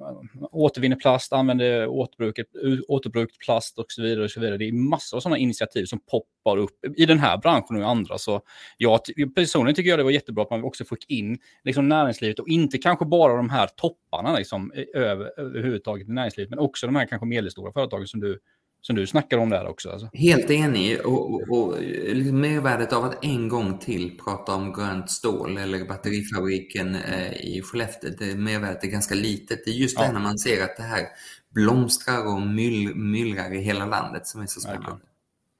återvinner 0.50 0.96
plast, 0.96 1.32
använder 1.32 1.86
återbruket, 1.86 2.46
återbrukt 2.88 3.38
plast 3.38 3.78
och 3.78 3.86
så 3.88 4.02
vidare. 4.02 4.24
Och 4.24 4.30
så 4.30 4.40
vidare. 4.40 4.58
Det 4.58 4.68
är 4.68 4.72
massor 4.72 5.16
av 5.16 5.20
sådana 5.20 5.38
initiativ 5.38 5.84
som 5.84 6.00
poppar 6.44 6.56
upp 6.56 6.84
i 6.96 7.06
den 7.06 7.18
här 7.18 7.38
branschen 7.38 7.76
och 7.76 7.82
i 7.82 7.84
andra. 7.84 8.18
Så 8.18 8.40
jag 8.78 9.00
personligen 9.34 9.74
tycker 9.74 9.90
jag 9.90 9.98
det 9.98 10.02
var 10.02 10.10
jättebra 10.10 10.42
att 10.42 10.50
man 10.50 10.64
också 10.64 10.84
fick 10.84 11.10
in 11.10 11.38
liksom, 11.64 11.88
näringslivet 11.88 12.38
och 12.38 12.48
inte 12.48 12.78
kanske 12.78 13.04
bara 13.04 13.36
de 13.36 13.50
här 13.50 13.66
topparna 13.66 14.36
liksom, 14.36 14.72
över, 14.94 15.40
överhuvudtaget 15.40 16.08
i 16.08 16.12
näringslivet, 16.12 16.50
men 16.50 16.58
också 16.58 16.86
de 16.86 16.96
här 16.96 17.06
kanske 17.06 17.26
medelstora 17.26 17.72
företagen 17.72 18.06
som 18.06 18.20
du, 18.20 18.38
som 18.80 18.96
du 18.96 19.06
snackar 19.06 19.38
om 19.38 19.50
där 19.50 19.66
också. 19.66 19.90
Alltså. 19.90 20.08
Helt 20.12 20.50
enig. 20.50 21.06
Och, 21.06 21.34
och, 21.34 21.42
och 21.50 21.74
liksom 22.12 22.40
mervärdet 22.40 22.92
av 22.92 23.04
att 23.04 23.24
en 23.24 23.48
gång 23.48 23.78
till 23.78 24.18
prata 24.24 24.54
om 24.54 24.72
grönt 24.72 25.10
stål 25.10 25.58
eller 25.58 25.88
batterifabriken 25.88 26.94
eh, 26.94 27.32
i 27.32 27.62
Skellefteå, 27.62 28.10
det 28.18 28.34
mervärdet 28.34 28.84
är 28.84 28.88
ganska 28.88 29.14
litet. 29.14 29.64
Det 29.64 29.70
är 29.70 29.74
just 29.74 29.98
ja. 29.98 30.06
det 30.06 30.12
när 30.12 30.20
man 30.20 30.38
ser 30.38 30.64
att 30.64 30.76
det 30.76 30.82
här 30.82 31.06
blomstrar 31.54 32.34
och 32.34 32.42
myll, 32.42 32.94
myllrar 32.94 33.54
i 33.54 33.60
hela 33.60 33.86
landet 33.86 34.26
som 34.26 34.42
är 34.42 34.46
så 34.46 34.60
spännande. 34.60 34.86
Verkligen. 34.90 35.13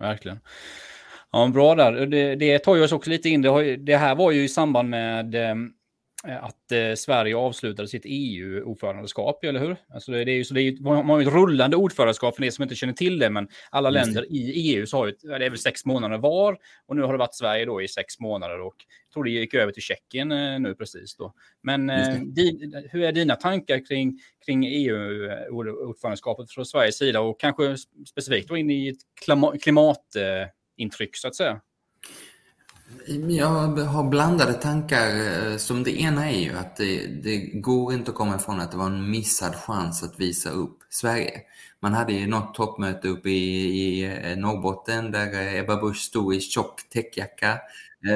Verkligen. 0.05 0.41
Ja, 1.33 1.47
bra 1.47 1.75
där. 1.75 2.07
Det, 2.07 2.35
det 2.35 2.59
tar 2.59 2.77
ju 2.77 2.85
oss 2.85 2.93
också 2.93 3.11
lite 3.11 3.29
in. 3.29 3.43
Det, 3.43 3.77
det 3.77 3.97
här 3.97 4.15
var 4.15 4.31
ju 4.31 4.45
i 4.45 4.49
samband 4.49 4.89
med 4.89 5.35
eh, 5.35 5.55
att 6.25 6.73
eh, 6.73 6.95
Sverige 6.97 7.37
avslutade 7.37 7.89
sitt 7.89 8.03
EU-ordförandeskap, 8.05 9.45
eller 9.45 9.61
hur? 9.61 9.77
Alltså 9.95 10.13
det, 10.13 10.25
det, 10.25 10.33
är 10.33 10.37
ju, 10.37 10.45
så 10.45 10.55
det 10.55 10.61
är, 10.61 10.83
man 10.83 11.09
har 11.09 11.21
ju 11.21 11.27
ett 11.27 11.35
rullande 11.35 11.77
ordförandeskap 11.77 12.37
för 12.37 12.45
er 12.45 12.51
som 12.51 12.63
inte 12.63 12.75
känner 12.75 12.93
till 12.93 13.19
det, 13.19 13.31
men 13.31 13.49
alla 13.71 13.91
länder 13.91 14.27
i 14.33 14.75
EU 14.75 14.87
så 14.87 14.97
har 14.97 15.07
ju, 15.07 15.13
det 15.23 15.47
är 15.47 15.51
väl 15.51 15.59
sex 15.59 15.85
månader 15.85 16.19
var 16.19 16.59
och 16.87 16.97
nu 16.97 17.03
har 17.03 17.13
det 17.13 17.19
varit 17.19 17.35
Sverige 17.35 17.65
då 17.65 17.83
i 17.83 17.89
sex 17.89 18.21
månader 18.21 18.61
och 18.61 18.75
jag 19.09 19.13
tror 19.15 19.25
det 19.25 19.31
gick 19.31 19.55
över 19.55 19.73
till 19.73 19.83
Tjeckien 19.83 20.33
eh, 20.33 20.61
nu 20.61 20.75
precis 20.75 21.17
då. 21.17 21.35
Men 21.63 21.91
eh, 21.91 22.15
din, 22.15 22.83
hur 22.91 23.03
är 23.03 23.13
dina 23.13 23.37
tankar 23.37 23.87
kring, 23.87 24.21
kring 24.47 24.67
EU-ordförandeskapet 24.67 26.51
från 26.51 26.67
Sveriges 26.67 26.99
sida 26.99 27.21
och 27.21 27.41
kanske 27.41 27.77
specifikt 28.09 28.49
då 28.49 28.57
in 28.57 28.71
i 28.71 28.89
ett 28.89 28.99
klimat, 29.25 29.63
klimat 29.63 30.17
eh, 30.17 30.49
intryck 30.77 31.17
så 31.17 31.29
att 31.29 31.35
säga? 31.35 31.61
Jag 33.29 33.79
har 33.79 34.05
blandade 34.05 34.53
tankar. 34.53 35.09
Eh, 35.09 35.57
som 35.57 35.83
det 35.83 36.01
ena 36.01 36.31
är 36.31 36.41
ju 36.41 36.53
att 36.53 36.77
det, 36.77 37.07
det, 37.07 37.39
går 37.39 37.95
inte 37.95 38.11
att 38.11 38.17
komma 38.17 38.37
ifrån 38.37 38.61
att 38.61 38.71
det 38.71 38.77
var 38.77 38.87
en 38.87 39.11
missad 39.11 39.55
chans 39.55 40.03
att 40.03 40.21
visa 40.21 40.51
upp 40.51 40.79
Sverige. 40.91 41.41
Man 41.81 41.95
hade 41.95 42.13
ju 42.13 42.27
något 42.27 42.55
toppmöte 42.55 43.09
uppe 43.09 43.31
i, 43.31 43.65
i 43.65 44.05
eh, 44.05 44.37
Norrbotten 44.39 45.11
där 45.11 45.33
eh, 45.33 45.61
Ebba 45.61 45.77
Busch 45.77 45.97
stod 45.97 46.35
i 46.35 46.41
tjock 46.41 46.89
täckjacka. 46.89 47.59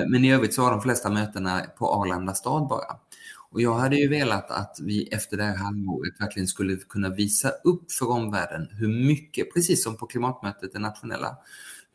Men 0.08 0.24
i 0.24 0.32
övrigt 0.32 0.54
så 0.54 0.62
var 0.62 0.70
de 0.70 0.82
flesta 0.82 1.10
mötena 1.10 1.60
på 1.78 1.86
Arlanda 1.86 2.34
stad 2.34 2.68
bara. 2.68 2.96
Och 3.50 3.60
jag 3.60 3.74
hade 3.74 3.96
ju 3.96 4.08
velat 4.08 4.50
att 4.50 4.76
vi 4.82 5.08
efter 5.08 5.36
det 5.36 5.44
här 5.44 5.56
halvåret 5.56 6.20
verkligen 6.20 6.48
skulle 6.48 6.76
kunna 6.76 7.08
visa 7.08 7.50
upp 7.64 7.92
för 7.92 8.10
omvärlden 8.10 8.68
hur 8.72 9.06
mycket, 9.06 9.54
precis 9.54 9.84
som 9.84 9.96
på 9.96 10.06
klimatmötet, 10.06 10.72
det 10.72 10.78
nationella, 10.78 11.36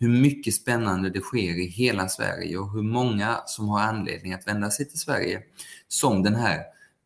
hur 0.03 0.21
mycket 0.21 0.53
spännande 0.53 1.09
det 1.09 1.21
sker 1.21 1.61
i 1.61 1.67
hela 1.67 2.09
Sverige 2.09 2.57
och 2.57 2.71
hur 2.71 2.81
många 2.81 3.41
som 3.45 3.69
har 3.69 3.79
anledning 3.79 4.33
att 4.33 4.47
vända 4.47 4.71
sig 4.71 4.89
till 4.89 4.99
Sverige 4.99 5.41
som 5.87 6.23
den 6.23 6.35
här 6.35 6.59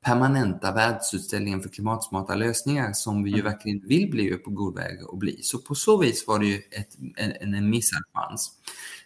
permanenta 0.05 0.71
världsutställningen 0.71 1.61
för 1.61 1.69
klimatsmarta 1.69 2.35
lösningar 2.35 2.93
som 2.93 3.23
vi 3.23 3.29
ju 3.29 3.39
mm. 3.39 3.51
verkligen 3.51 3.87
vill 3.87 4.11
bli 4.11 4.29
på 4.31 4.49
god 4.49 4.75
väg 4.75 4.99
att 5.13 5.19
bli. 5.19 5.39
Så 5.41 5.57
på 5.57 5.75
så 5.75 5.97
vis 5.97 6.27
var 6.27 6.39
det 6.39 6.45
ju 6.45 6.55
ett, 6.55 6.97
en, 7.15 7.53
en 7.53 7.69
missad 7.69 8.01
chans. 8.13 8.51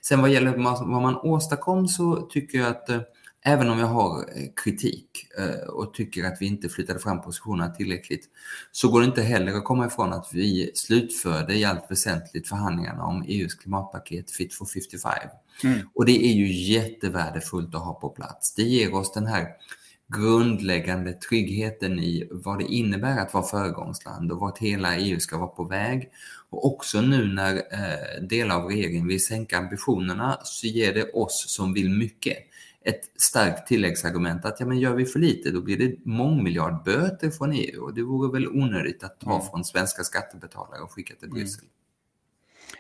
Sen 0.02 0.22
vad 0.22 0.30
gäller 0.30 0.58
vad 0.92 1.02
man 1.02 1.16
åstadkom 1.16 1.88
så 1.88 2.22
tycker 2.22 2.58
jag 2.58 2.68
att 2.68 2.90
eh, 2.90 3.02
Även 3.44 3.70
om 3.70 3.80
jag 3.80 3.88
har 3.88 4.20
eh, 4.20 4.48
kritik 4.64 5.28
eh, 5.38 5.70
och 5.70 5.94
tycker 5.94 6.24
att 6.24 6.38
vi 6.40 6.46
inte 6.46 6.70
flyttade 6.70 7.00
fram 7.00 7.22
positionerna 7.22 7.74
tillräckligt 7.74 8.30
så 8.72 8.90
går 8.90 9.00
det 9.00 9.06
inte 9.06 9.22
heller 9.22 9.54
att 9.54 9.64
komma 9.64 9.88
ifrån 9.88 10.14
att 10.14 10.30
vi 10.34 10.72
slutförde 10.76 11.56
i 11.56 11.66
allt 11.66 11.86
väsentligt 11.90 12.48
förhandlingarna 12.48 13.04
om 13.04 13.24
EUs 13.28 13.56
klimatpaket 13.56 14.32
Fit 14.32 14.54
for 14.54 14.66
55. 14.66 15.12
Mm. 15.64 15.80
Och 15.94 16.06
det 16.06 16.26
är 16.26 16.34
ju 16.34 16.52
jättevärdefullt 16.54 17.76
att 17.76 17.82
ha 17.82 17.94
på 17.94 18.10
plats. 18.10 18.56
Det 18.56 18.64
ger 18.64 18.96
oss 18.96 19.14
den 19.14 19.26
här 19.26 19.48
grundläggande 20.18 21.14
tryggheten 21.14 22.00
i 22.00 22.28
vad 22.32 22.60
det 22.60 22.66
innebär 22.66 23.18
att 23.18 23.34
vara 23.34 23.44
föregångsland 23.44 24.32
och 24.32 24.40
vart 24.40 24.58
hela 24.58 24.98
EU 24.98 25.20
ska 25.20 25.38
vara 25.38 25.48
på 25.48 25.64
väg. 25.64 26.10
Och 26.50 26.66
också 26.66 27.02
nu 27.02 27.34
när 27.34 27.56
eh, 27.56 28.22
delar 28.22 28.56
av 28.56 28.66
regeringen 28.66 29.08
vill 29.08 29.26
sänka 29.26 29.58
ambitionerna 29.58 30.40
så 30.44 30.68
ger 30.68 30.94
det 30.94 31.12
oss 31.12 31.46
som 31.48 31.74
vill 31.74 31.90
mycket 31.90 32.38
ett 32.86 33.22
starkt 33.22 33.68
tilläggsargument 33.68 34.46
att 34.46 34.60
ja, 34.60 34.66
men 34.66 34.80
gör 34.80 34.96
vi 34.96 35.06
för 35.06 35.20
lite 35.20 35.52
då 35.52 35.62
blir 35.62 35.78
det 35.78 35.96
mångmiljardböter 36.06 37.30
från 37.30 37.54
EU 37.54 37.84
och 37.84 37.94
det 37.94 38.04
vore 38.04 38.32
väl 38.32 38.48
onödigt 38.48 39.04
att 39.04 39.20
ta 39.20 39.36
mm. 39.36 39.48
från 39.48 39.64
svenska 39.64 40.04
skattebetalare 40.04 40.82
och 40.82 40.92
skicka 40.92 41.16
till 41.16 41.28
mm. 41.28 41.36
Bryssel. 41.36 41.64
Mm. 41.64 41.72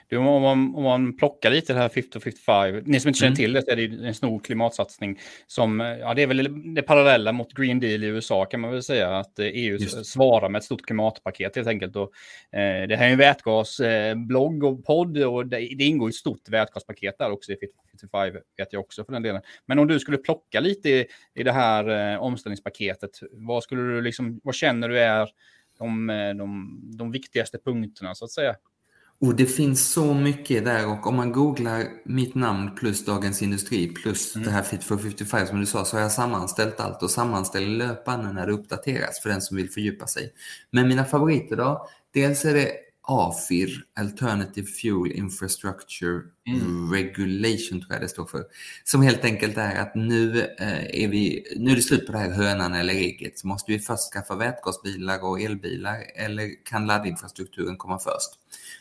Du, 0.07 0.17
om, 0.17 0.41
man, 0.41 0.75
om 0.75 0.83
man 0.83 1.17
plockar 1.17 1.51
lite 1.51 1.73
det 1.73 1.79
här 1.79 1.89
50-55, 1.89 2.83
ni 2.85 2.99
som 2.99 3.07
inte 3.07 3.19
känner 3.19 3.27
mm. 3.27 3.35
till 3.35 3.53
det, 3.53 3.61
så 3.61 3.71
är 3.71 3.75
det 3.75 4.07
en 4.07 4.13
stor 4.13 4.39
klimatsatsning 4.39 5.19
som, 5.47 5.79
ja 5.79 6.13
det 6.13 6.21
är 6.21 6.27
väl 6.27 6.73
det 6.75 6.81
parallella 6.81 7.31
mot 7.31 7.53
Green 7.53 7.79
Deal 7.79 8.03
i 8.03 8.07
USA 8.07 8.45
kan 8.45 8.59
man 8.59 8.71
väl 8.71 8.83
säga, 8.83 9.17
att 9.17 9.39
EU 9.39 9.79
svarar 9.79 10.49
med 10.49 10.59
ett 10.59 10.65
stort 10.65 10.85
klimatpaket 10.85 11.55
helt 11.55 11.67
enkelt. 11.67 11.95
Och, 11.95 12.11
eh, 12.51 12.87
det 12.87 12.95
här 12.95 13.07
är 13.07 13.11
en 13.11 13.17
vätgasblogg 13.17 14.63
och 14.63 14.85
podd 14.85 15.17
och 15.17 15.47
det, 15.47 15.57
det 15.57 15.83
ingår 15.83 16.09
ett 16.09 16.15
stort 16.15 16.49
vätgaspaket 16.49 17.17
där 17.17 17.31
också 17.31 17.51
i 17.51 17.57
55 17.91 18.33
vet 18.57 18.73
jag 18.73 18.79
också 18.79 19.05
för 19.05 19.13
den 19.13 19.23
delen. 19.23 19.41
Men 19.65 19.79
om 19.79 19.87
du 19.87 19.99
skulle 19.99 20.17
plocka 20.17 20.59
lite 20.59 20.89
i, 20.89 21.05
i 21.33 21.43
det 21.43 21.51
här 21.51 22.13
eh, 22.13 22.21
omställningspaketet, 22.21 23.11
vad, 23.31 23.63
skulle 23.63 23.81
du 23.81 24.01
liksom, 24.01 24.39
vad 24.43 24.55
känner 24.55 24.89
du 24.89 24.99
är 24.99 25.29
de, 25.77 26.09
eh, 26.09 26.33
de, 26.33 26.79
de 26.97 27.11
viktigaste 27.11 27.57
punkterna 27.57 28.15
så 28.15 28.25
att 28.25 28.31
säga? 28.31 28.55
Och 29.21 29.35
det 29.35 29.45
finns 29.45 29.93
så 29.93 30.13
mycket 30.13 30.65
där 30.65 30.87
och 30.87 31.07
om 31.07 31.15
man 31.15 31.31
googlar 31.31 31.83
mitt 32.05 32.35
namn 32.35 32.75
plus 32.75 33.05
Dagens 33.05 33.41
Industri 33.41 33.87
plus 33.87 34.35
mm. 34.35 34.45
det 34.45 34.51
här 34.51 34.63
Fit 34.63 34.83
for 34.83 34.97
55 34.97 35.47
som 35.47 35.59
du 35.59 35.65
sa 35.65 35.85
så 35.85 35.95
har 35.95 36.01
jag 36.01 36.11
sammanställt 36.11 36.79
allt 36.79 37.03
och 37.03 37.11
sammanställer 37.11 37.67
löpande 37.67 38.33
när 38.33 38.47
det 38.47 38.53
uppdateras 38.53 39.21
för 39.21 39.29
den 39.29 39.41
som 39.41 39.57
vill 39.57 39.69
fördjupa 39.69 40.07
sig. 40.07 40.33
Men 40.71 40.87
mina 40.87 41.05
favoriter 41.05 41.55
då? 41.55 41.87
Dels 42.13 42.45
är 42.45 42.53
det 42.53 42.71
AFIR, 43.03 43.83
Alternative 43.95 44.67
Fuel 44.67 45.11
Infrastructure 45.11 46.21
mm. 46.47 46.93
Regulation, 46.93 47.81
tror 47.81 47.93
jag 47.93 48.01
det 48.01 48.07
står 48.07 48.25
för. 48.25 48.43
Som 48.83 49.01
helt 49.01 49.25
enkelt 49.25 49.57
är 49.57 49.75
att 49.75 49.95
nu, 49.95 50.41
eh, 50.59 51.03
är, 51.03 51.07
vi, 51.07 51.43
nu 51.57 51.71
är 51.71 51.75
det 51.75 51.81
slut 51.81 52.05
på 52.05 52.11
det 52.11 52.17
här 52.17 52.31
hönan 52.31 52.73
eller 52.73 52.93
ägget. 52.93 53.39
Så 53.39 53.47
måste 53.47 53.71
vi 53.71 53.79
först 53.79 54.13
skaffa 54.13 54.35
vätgasbilar 54.35 55.23
och 55.23 55.41
elbilar 55.41 56.03
eller 56.15 56.65
kan 56.65 56.87
laddinfrastrukturen 56.87 57.77
komma 57.77 57.99
först? 57.99 58.39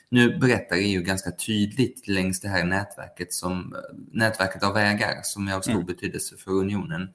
Nu 0.09 0.39
berättar 0.39 0.77
EU 0.77 1.03
ganska 1.03 1.31
tydligt 1.31 2.09
längs 2.09 2.41
det 2.41 2.49
här 2.49 2.65
nätverket, 2.65 3.33
som, 3.33 3.77
nätverket 4.13 4.63
av 4.63 4.75
vägar 4.75 5.21
som 5.23 5.49
är 5.49 5.55
av 5.55 5.61
stor 5.61 5.73
mm. 5.73 5.87
betydelse 5.87 6.37
för 6.37 6.51
unionen 6.51 7.09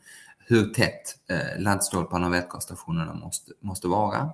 hur 0.48 0.74
tätt 0.74 1.16
eh, 1.30 1.62
laddstolparna 1.62 2.28
och 2.28 2.34
vätgasstationerna 2.34 3.14
måste, 3.14 3.52
måste 3.60 3.88
vara. 3.88 4.30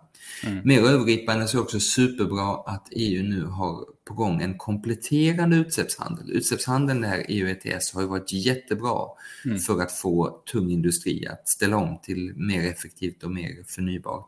Mm. 0.46 0.62
Mer 0.63 0.82
övergripande 0.82 1.48
så 1.48 1.58
är 1.58 1.60
det 1.60 1.63
också 1.63 1.80
superbra 1.80 2.63
att 2.65 2.88
EU 2.91 3.24
nu 3.24 3.46
har 3.46 3.86
på 4.06 4.13
gång 4.13 4.41
en 4.41 4.58
kompletterande 4.58 5.56
utsläppshandel. 5.56 6.32
Utsläppshandeln 6.32 7.01
där 7.01 7.25
EU 7.27 7.48
ETS 7.48 7.94
har 7.94 8.01
ju 8.01 8.08
varit 8.08 8.34
jättebra 8.34 9.08
mm. 9.46 9.60
för 9.60 9.82
att 9.82 9.91
få 9.91 10.41
tung 10.51 10.72
industri 10.72 11.27
att 11.27 11.50
ställa 11.50 11.77
om 11.77 12.00
till 12.03 12.34
mer 12.36 12.72
effektivt 12.72 13.24
och 13.24 13.32
mer 13.32 13.63
förnybart. 13.68 14.27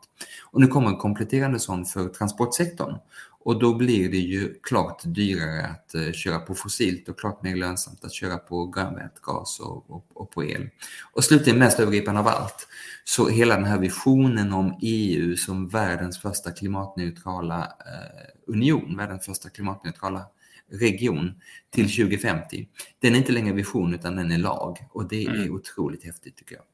Och 0.50 0.60
nu 0.60 0.66
kommer 0.66 0.88
en 0.88 0.96
kompletterande 0.96 1.58
sån 1.58 1.84
för 1.84 2.08
transportsektorn. 2.08 2.98
Och 3.44 3.58
då 3.58 3.74
blir 3.74 4.10
det 4.10 4.18
ju 4.18 4.54
klart 4.62 5.02
dyrare 5.04 5.66
att 5.66 5.94
uh, 5.94 6.12
köra 6.12 6.38
på 6.38 6.54
fossilt 6.54 7.08
och 7.08 7.18
klart 7.18 7.42
mer 7.42 7.56
lönsamt 7.56 8.04
att 8.04 8.12
köra 8.12 8.38
på 8.38 8.66
grönvätgas 8.66 9.60
och, 9.60 9.90
och, 9.90 10.06
och, 10.14 10.30
på 10.30 10.44
el. 10.44 10.68
Och 11.12 11.24
slutligen 11.24 11.58
mest 11.58 11.80
övergripande 11.80 12.20
av 12.20 12.28
allt, 12.28 12.68
så 13.04 13.28
hela 13.28 13.54
den 13.54 13.64
här 13.64 13.78
visionen 13.78 14.52
om 14.52 14.78
EU 14.82 15.36
som 15.36 15.68
världens 15.68 16.18
första 16.18 16.50
klimatneutrala 16.50 17.58
uh, 17.60 18.52
union, 18.54 18.96
världens 18.96 19.26
första 19.26 19.48
klimatneutrala 19.48 20.26
region 20.72 21.40
till 21.70 21.96
2050. 21.96 22.68
Den 22.98 23.14
är 23.14 23.18
inte 23.18 23.32
längre 23.32 23.54
vision 23.54 23.94
utan 23.94 24.16
den 24.16 24.32
är 24.32 24.38
lag 24.38 24.78
och 24.90 25.08
det 25.08 25.24
är 25.24 25.34
mm. 25.34 25.54
otroligt 25.54 26.04
häftigt 26.04 26.36
tycker 26.36 26.54
jag. 26.54 26.64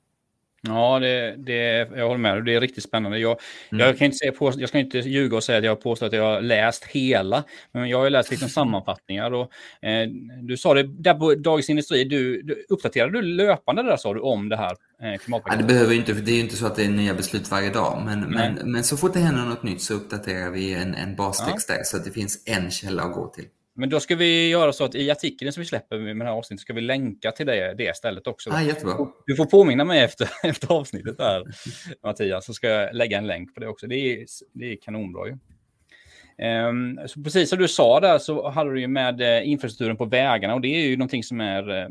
Ja, 0.63 0.99
det, 0.99 1.37
det, 1.39 1.89
jag 1.97 2.07
håller 2.07 2.19
med. 2.19 2.45
Det 2.45 2.55
är 2.55 2.61
riktigt 2.61 2.85
spännande. 2.85 3.19
Jag, 3.19 3.41
mm. 3.73 3.87
jag, 3.87 3.99
kan 3.99 4.05
inte 4.05 4.17
säga 4.17 4.33
jag 4.41 4.69
ska 4.69 4.79
inte 4.79 4.99
ljuga 4.99 5.37
och 5.37 5.45
säga 5.45 5.59
att 5.59 5.65
jag 5.65 5.71
har 5.71 5.77
påstått 5.77 6.07
att 6.07 6.13
jag 6.13 6.25
har 6.25 6.41
läst 6.41 6.85
hela. 6.85 7.45
Men 7.73 7.89
jag 7.89 7.99
har 7.99 8.11
läst 8.11 8.31
liksom 8.31 8.49
sammanfattningar. 8.49 9.31
Och, 9.33 9.53
eh, 9.83 10.09
du 10.43 10.57
sa 10.57 10.75
det 10.75 10.83
där 10.83 11.15
på 11.15 11.35
Dagens 11.35 11.71
Industri. 11.71 12.05
Du, 12.05 12.43
du, 12.43 12.67
uppdaterar 12.69 13.11
du 13.11 13.23
löpande 13.23 13.83
där, 13.83 13.97
sa 13.97 14.15
du, 14.15 14.21
om 14.21 14.49
det 14.49 14.57
här 14.57 14.77
eh, 15.03 15.19
klimatpaketet? 15.19 15.61
Ja, 15.61 15.67
det 15.67 15.75
behöver 15.75 15.95
inte, 15.95 16.15
för 16.15 16.23
det 16.23 16.33
är 16.33 16.41
inte 16.41 16.57
så 16.57 16.67
att 16.67 16.77
det 16.77 16.85
är 16.85 16.89
nya 16.89 17.15
beslut 17.15 17.51
varje 17.51 17.71
dag. 17.71 18.03
Men, 18.05 18.21
men, 18.21 18.73
men, 18.73 18.85
så 18.85 18.97
fort 18.97 19.13
det 19.15 19.21
händer 19.21 19.43
något 19.43 19.63
nytt 19.63 19.83
så 19.83 19.95
uppdaterar 19.95 20.51
vi 20.51 20.75
en, 20.75 20.95
en 20.95 21.17
bastext 21.17 21.69
ja. 21.69 21.75
där. 21.75 21.85
Så 21.85 21.97
att 21.97 22.05
det 22.05 22.11
finns 22.11 22.43
en 22.47 22.71
källa 22.71 23.03
att 23.03 23.13
gå 23.13 23.27
till. 23.29 23.45
Men 23.81 23.89
då 23.89 24.01
ska 24.01 24.17
vi 24.17 24.49
göra 24.49 24.73
så 24.73 24.85
att 24.85 24.95
i 24.95 25.11
artikeln 25.11 25.53
som 25.53 25.61
vi 25.61 25.67
släpper 25.67 25.99
med 25.99 26.17
det 26.17 26.25
här 26.25 26.33
avsnittet 26.33 26.61
ska 26.61 26.73
vi 26.73 26.81
länka 26.81 27.33
till 27.33 27.47
det, 27.47 27.75
det 27.79 27.97
stället 27.97 28.27
också. 28.27 28.51
Ah, 28.51 28.63
jättebra. 28.63 29.09
Du 29.27 29.37
får 29.37 29.45
påminna 29.45 29.85
mig 29.85 30.01
efter, 30.01 30.31
efter 30.43 30.73
avsnittet 30.73 31.19
där, 31.19 31.45
Mattias, 32.03 32.47
så 32.47 32.55
ska 32.55 32.69
jag 32.69 32.95
lägga 32.95 33.19
en 33.19 33.27
länk 33.27 33.55
på 33.55 33.61
det 33.61 33.69
också. 33.69 33.87
Det 33.87 33.97
är, 33.97 34.27
det 34.53 34.73
är 34.73 34.77
kanonbra 34.83 35.27
ju. 35.27 35.39
Um, 36.69 37.01
så 37.07 37.23
precis 37.23 37.51
som 37.51 37.59
du 37.59 37.69
sa 37.69 38.01
där 38.01 38.19
så 38.19 38.49
hade 38.51 38.73
du 38.73 38.81
ju 38.81 38.89
med 38.89 39.21
uh, 39.21 39.49
infrastrukturen 39.49 39.97
på 39.97 40.05
vägarna 40.05 40.55
och 40.55 40.61
det 40.61 40.69
är 40.69 40.89
ju 40.89 40.97
någonting 40.97 41.23
som 41.23 41.41
är 41.41 41.71
uh, 41.71 41.89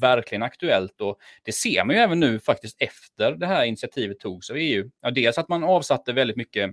verkligen 0.00 0.42
aktuellt 0.42 1.00
och 1.00 1.18
det 1.42 1.52
ser 1.52 1.84
man 1.84 1.96
ju 1.96 2.02
även 2.02 2.20
nu 2.20 2.38
faktiskt 2.38 2.76
efter 2.82 3.32
det 3.32 3.46
här 3.46 3.64
initiativet 3.64 4.20
togs 4.20 4.50
av 4.50 4.56
EU. 4.56 4.90
Ja, 5.02 5.10
dels 5.10 5.38
att 5.38 5.48
man 5.48 5.64
avsatte 5.64 6.12
väldigt 6.12 6.36
mycket 6.36 6.70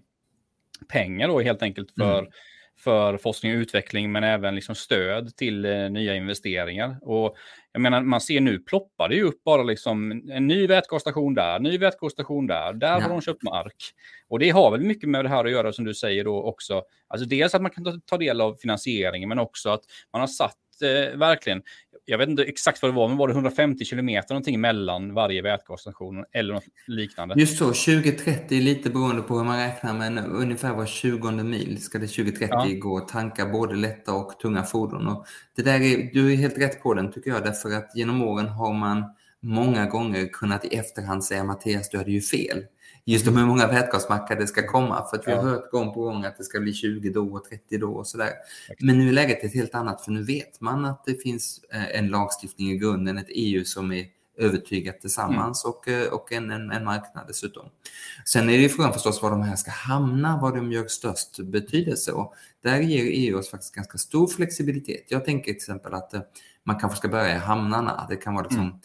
pengar 0.87 1.27
då 1.27 1.41
helt 1.41 1.61
enkelt 1.61 1.91
för 1.97 2.19
mm 2.19 2.31
för 2.79 3.17
forskning 3.17 3.55
och 3.55 3.59
utveckling, 3.59 4.11
men 4.11 4.23
även 4.23 4.55
liksom 4.55 4.75
stöd 4.75 5.35
till 5.35 5.65
eh, 5.65 5.89
nya 5.89 6.15
investeringar. 6.15 6.97
Och 7.01 7.35
jag 7.71 7.81
menar, 7.81 8.01
man 8.01 8.21
ser 8.21 8.41
nu 8.41 8.59
ploppar 8.59 9.09
det 9.09 9.15
ju 9.15 9.23
upp 9.23 9.43
bara 9.43 9.63
liksom 9.63 10.11
en 10.31 10.47
ny 10.47 10.67
vätgasstation 10.67 11.33
där, 11.33 11.59
ny 11.59 11.77
vätgasstation 11.77 12.47
där, 12.47 12.73
där 12.73 12.87
ja. 12.87 12.99
har 12.99 13.09
de 13.09 13.21
köpt 13.21 13.43
mark. 13.43 13.75
Och 14.27 14.39
det 14.39 14.49
har 14.49 14.71
väl 14.71 14.81
mycket 14.81 15.09
med 15.09 15.25
det 15.25 15.29
här 15.29 15.45
att 15.45 15.51
göra 15.51 15.73
som 15.73 15.85
du 15.85 15.93
säger 15.93 16.23
då 16.23 16.43
också. 16.43 16.83
Alltså 17.07 17.27
dels 17.27 17.55
att 17.55 17.61
man 17.61 17.71
kan 17.71 18.01
ta 18.01 18.17
del 18.17 18.41
av 18.41 18.55
finansieringen, 18.55 19.29
men 19.29 19.39
också 19.39 19.69
att 19.69 19.81
man 20.13 20.19
har 20.19 20.27
satt 20.27 20.55
eh, 20.81 21.17
verkligen, 21.17 21.61
jag 22.09 22.17
vet 22.17 22.29
inte 22.29 22.43
exakt 22.43 22.81
vad 22.81 22.91
det 22.91 22.95
var, 22.95 23.07
men 23.07 23.17
var 23.17 23.27
det 23.27 23.33
150 23.33 23.85
kilometer 23.85 24.33
någonting 24.33 24.61
mellan 24.61 25.13
varje 25.13 25.41
vätgasstation 25.41 26.25
eller 26.31 26.53
något 26.53 26.63
liknande? 26.87 27.35
Just 27.37 27.57
så, 27.57 27.65
2030 27.65 28.61
lite 28.61 28.89
beroende 28.89 29.21
på 29.21 29.37
hur 29.37 29.43
man 29.43 29.57
räknar, 29.57 29.93
men 29.93 30.17
ungefär 30.17 30.73
var 30.73 30.85
20 30.85 31.31
mil 31.31 31.81
ska 31.81 31.99
det 31.99 32.07
2030 32.07 32.47
ja. 32.49 32.65
gå 32.79 32.97
att 32.97 33.07
tanka 33.07 33.45
både 33.45 33.75
lätta 33.75 34.13
och 34.13 34.39
tunga 34.39 34.63
fordon. 34.63 35.07
Och 35.07 35.25
det 35.55 35.61
där 35.61 35.81
är, 35.81 36.13
du 36.13 36.33
är 36.33 36.35
helt 36.35 36.57
rätt 36.57 36.83
på 36.83 36.93
den 36.93 37.11
tycker 37.11 37.31
jag, 37.31 37.43
därför 37.43 37.77
att 37.77 37.91
genom 37.95 38.21
åren 38.21 38.47
har 38.47 38.73
man 38.73 39.03
många 39.41 39.85
gånger 39.85 40.27
kunnat 40.27 40.65
i 40.65 40.67
efterhand 40.67 41.23
säga 41.23 41.43
Mattias, 41.43 41.89
du 41.89 41.97
hade 41.97 42.11
ju 42.11 42.21
fel 42.21 42.65
just 43.05 43.27
om 43.27 43.37
hur 43.37 43.45
många 43.45 43.67
vätgasmackar 43.67 44.35
det 44.35 44.47
ska 44.47 44.67
komma. 44.67 45.05
För 45.09 45.17
att 45.17 45.27
vi 45.27 45.31
har 45.31 45.43
hört 45.43 45.71
gång 45.71 45.93
på 45.93 46.01
gång 46.01 46.25
att 46.25 46.37
det 46.37 46.43
ska 46.43 46.59
bli 46.59 46.73
20 46.73 47.09
då 47.09 47.35
och 47.35 47.43
30 47.43 47.77
då 47.77 47.91
och 47.91 48.07
sådär. 48.07 48.29
Men 48.79 48.97
nu 48.97 49.07
är 49.07 49.13
läget 49.13 49.43
ett 49.43 49.53
helt 49.53 49.75
annat 49.75 50.01
för 50.01 50.11
nu 50.11 50.23
vet 50.23 50.61
man 50.61 50.85
att 50.85 51.05
det 51.05 51.21
finns 51.21 51.61
eh, 51.73 51.99
en 51.99 52.07
lagstiftning 52.07 52.71
i 52.71 52.77
grunden, 52.77 53.17
ett 53.17 53.29
EU 53.29 53.65
som 53.65 53.91
är 53.91 54.05
övertygat 54.37 55.01
tillsammans 55.01 55.65
mm. 55.65 55.73
och, 55.73 55.87
eh, 55.87 56.13
och 56.13 56.31
en, 56.31 56.51
en, 56.51 56.71
en, 56.71 56.83
marknad 56.83 57.27
dessutom. 57.27 57.69
Sen 58.25 58.49
är 58.49 58.53
det 58.53 58.63
ju 58.63 58.69
frågan 58.69 58.93
förstås 58.93 59.21
var 59.21 59.31
de 59.31 59.41
här 59.41 59.55
ska 59.55 59.71
hamna, 59.71 60.41
var 60.41 60.55
de 60.55 60.71
gör 60.71 60.87
störst 60.87 61.39
betydelse 61.39 62.11
och 62.11 62.33
där 62.63 62.79
ger 62.79 63.03
EU 63.03 63.37
oss 63.37 63.49
faktiskt 63.49 63.75
ganska 63.75 63.97
stor 63.97 64.27
flexibilitet. 64.27 65.05
Jag 65.07 65.25
tänker 65.25 65.43
till 65.43 65.55
exempel 65.55 65.93
att 65.93 66.13
eh, 66.13 66.21
man 66.63 66.79
kanske 66.79 66.97
ska 66.97 67.07
börja 67.07 67.35
i 67.35 67.37
hamnarna. 67.37 68.05
Det 68.09 68.15
kan 68.15 68.33
vara 68.33 68.43
liksom 68.43 68.61
mm 68.61 68.79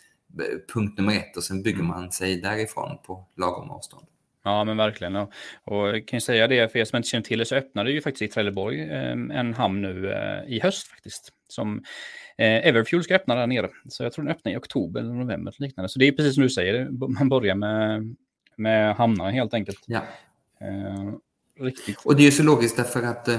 punkt 0.75 0.99
nummer 0.99 1.17
ett 1.17 1.37
och 1.37 1.45
sen 1.45 1.63
bygger 1.63 1.81
mm. 1.81 1.89
man 1.89 2.13
sig 2.13 2.41
därifrån 2.41 2.99
på 3.07 3.27
lagom 3.37 3.71
avstånd. 3.71 4.07
Ja, 4.45 4.65
men 4.65 4.77
verkligen. 4.77 5.17
Och, 5.17 5.33
och 5.65 5.89
jag 5.89 6.09
kan 6.09 6.21
säga 6.21 6.49
det, 6.49 6.73
för 6.73 6.79
er 6.79 6.85
som 6.85 6.97
inte 6.97 7.09
känner 7.09 7.25
till 7.25 7.39
det, 7.39 7.45
så 7.45 7.55
öppnade 7.55 7.91
ju 7.91 8.03
faktiskt 8.03 8.23
i 8.23 8.29
Trelleborg 8.29 8.81
eh, 8.81 9.13
en 9.13 9.55
hamn 9.55 9.83
nu 9.83 10.13
eh, 10.13 10.55
i 10.55 10.61
höst 10.61 10.87
faktiskt. 10.87 11.33
Som 11.49 11.85
eh, 12.37 12.67
Everfuel 12.67 13.05
ska 13.05 13.15
öppna 13.15 13.35
där 13.35 13.47
nere. 13.47 13.69
Så 13.89 14.03
jag 14.03 14.13
tror 14.13 14.25
den 14.25 14.35
öppnar 14.35 14.53
i 14.53 14.57
oktober 14.57 15.01
eller 15.01 15.13
november. 15.13 15.53
Och 15.53 15.61
liknande. 15.61 15.89
Så 15.89 15.99
det 15.99 16.09
är 16.09 16.13
precis 16.13 16.35
som 16.35 16.43
du 16.43 16.51
säger, 16.51 16.89
man 16.91 17.29
börjar 17.29 17.55
med, 17.55 18.15
med 18.57 18.97
hamnarna 18.97 19.31
helt 19.31 19.55
enkelt. 19.55 19.81
Ja. 19.87 20.03
Riktigt. 21.61 21.99
Och 22.05 22.17
det 22.17 22.23
är 22.23 22.25
ju 22.25 22.33
så 22.33 22.43
logiskt 22.43 22.77
därför 22.77 23.03
att 23.03 23.29
eh, 23.29 23.39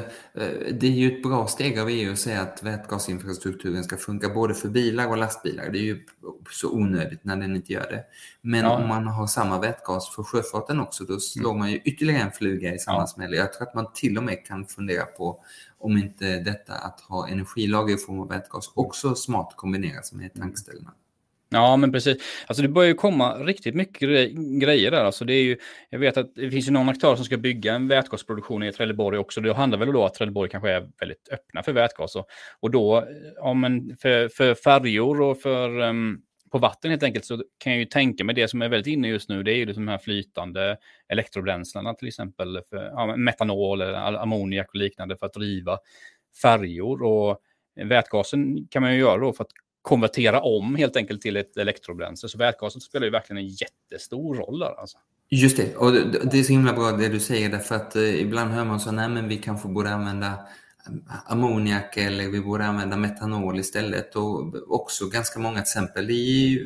det 0.71 0.87
är 0.87 0.91
ju 0.91 1.17
ett 1.17 1.23
bra 1.23 1.47
steg 1.47 1.79
av 1.79 1.89
EU 1.89 2.11
att 2.11 2.19
säga 2.19 2.41
att 2.41 2.63
vätgasinfrastrukturen 2.63 3.83
ska 3.83 3.97
funka 3.97 4.29
både 4.29 4.53
för 4.53 4.69
bilar 4.69 5.07
och 5.07 5.17
lastbilar. 5.17 5.69
Det 5.69 5.77
är 5.77 5.83
ju 5.83 6.05
så 6.49 6.71
onödigt 6.71 7.23
när 7.23 7.35
den 7.35 7.55
inte 7.55 7.73
gör 7.73 7.87
det. 7.89 8.03
Men 8.41 8.59
ja. 8.59 8.77
om 8.77 8.87
man 8.87 9.07
har 9.07 9.27
samma 9.27 9.59
vätgas 9.59 10.09
för 10.09 10.23
sjöfarten 10.23 10.79
också, 10.79 11.03
då 11.03 11.19
slår 11.19 11.49
mm. 11.49 11.59
man 11.59 11.71
ju 11.71 11.77
ytterligare 11.77 12.21
en 12.21 12.31
fluga 12.31 12.73
i 12.73 12.79
samma 12.79 12.99
ja. 12.99 13.07
smäll. 13.07 13.33
Jag 13.33 13.53
tror 13.53 13.67
att 13.67 13.75
man 13.75 13.87
till 13.93 14.17
och 14.17 14.23
med 14.23 14.45
kan 14.45 14.65
fundera 14.65 15.05
på 15.05 15.43
om 15.77 15.97
inte 15.97 16.39
detta 16.39 16.73
att 16.73 17.01
ha 17.01 17.27
energilager 17.27 17.95
i 17.95 17.97
form 17.97 18.19
av 18.19 18.29
vätgas 18.29 18.71
också 18.73 19.15
smart 19.15 19.53
kombineras 19.55 20.13
med 20.13 20.33
tankställena. 20.33 20.93
Ja, 21.55 21.77
men 21.77 21.91
precis. 21.91 22.17
Alltså 22.47 22.61
det 22.61 22.67
börjar 22.67 22.87
ju 22.87 22.93
komma 22.93 23.35
riktigt 23.35 23.75
mycket 23.75 24.31
grejer 24.61 24.91
där. 24.91 25.03
Alltså 25.03 25.25
det 25.25 25.33
är 25.33 25.43
ju, 25.43 25.57
jag 25.89 25.99
vet 25.99 26.17
att 26.17 26.35
det 26.35 26.51
finns 26.51 26.67
ju 26.67 26.71
någon 26.71 26.89
aktör 26.89 27.15
som 27.15 27.25
ska 27.25 27.37
bygga 27.37 27.73
en 27.73 27.87
vätgasproduktion 27.87 28.63
i 28.63 28.71
Trelleborg 28.71 29.17
också. 29.17 29.41
Det 29.41 29.53
handlar 29.53 29.79
väl 29.79 29.91
då 29.91 30.05
att 30.05 30.13
Trelleborg 30.13 30.49
kanske 30.49 30.71
är 30.71 30.87
väldigt 30.99 31.29
öppna 31.31 31.63
för 31.63 31.73
vätgas. 31.73 32.15
Och, 32.15 32.27
och 32.59 32.71
då, 32.71 33.07
ja, 33.35 33.53
men 33.53 33.97
för, 33.97 34.27
för 34.29 34.55
färjor 34.55 35.21
och 35.21 35.41
för 35.41 35.79
um, 35.79 36.21
på 36.51 36.57
vatten 36.57 36.91
helt 36.91 37.03
enkelt 37.03 37.25
så 37.25 37.43
kan 37.57 37.73
jag 37.73 37.79
ju 37.79 37.85
tänka 37.85 38.23
mig 38.23 38.35
det 38.35 38.47
som 38.47 38.61
är 38.61 38.69
väldigt 38.69 38.93
inne 38.93 39.07
just 39.07 39.29
nu. 39.29 39.43
Det 39.43 39.51
är 39.51 39.55
ju 39.55 39.65
de 39.65 39.87
här 39.87 39.97
flytande 39.97 40.77
elektrobränslena 41.07 41.93
till 41.93 42.07
exempel. 42.07 42.61
För, 42.69 42.85
ja, 42.85 43.15
metanol, 43.15 43.81
eller 43.81 44.13
ammoniak 44.13 44.69
och 44.69 44.75
liknande 44.75 45.17
för 45.17 45.25
att 45.25 45.33
driva 45.33 45.77
färjor. 46.41 47.03
Och 47.03 47.39
vätgasen 47.85 48.67
kan 48.67 48.81
man 48.81 48.93
ju 48.93 48.99
göra 48.99 49.17
då 49.17 49.33
för 49.33 49.43
att 49.43 49.51
konvertera 49.85 50.41
om 50.41 50.75
helt 50.75 50.95
enkelt 50.95 51.21
till 51.21 51.37
ett 51.37 51.57
elektrobränsle. 51.57 52.29
Så 52.29 52.37
vätgasen 52.37 52.81
spelar 52.81 53.05
ju 53.05 53.11
verkligen 53.11 53.37
en 53.37 53.47
jättestor 53.47 54.35
roll 54.35 54.59
där. 54.59 54.79
Alltså. 54.79 54.97
Just 55.29 55.57
det, 55.57 55.75
och 55.75 55.91
det 56.31 56.39
är 56.39 56.43
så 56.43 56.51
himla 56.51 56.73
bra 56.73 56.91
det 56.91 57.09
du 57.09 57.19
säger 57.19 57.49
därför 57.49 57.75
att 57.75 57.95
eh, 57.95 58.21
ibland 58.21 58.51
hör 58.51 58.65
man 58.65 58.79
så, 58.79 58.91
nej 58.91 59.09
men 59.09 59.27
vi 59.27 59.37
kanske 59.37 59.67
borde 59.67 59.89
använda 59.89 60.33
ammoniak 61.25 61.97
eller 61.97 62.27
vi 62.29 62.41
borde 62.41 62.65
använda 62.65 62.97
metanol 62.97 63.59
istället 63.59 64.15
och 64.15 64.53
också 64.67 65.09
ganska 65.09 65.39
många 65.39 65.59
exempel 65.59 66.09
i 66.09 66.59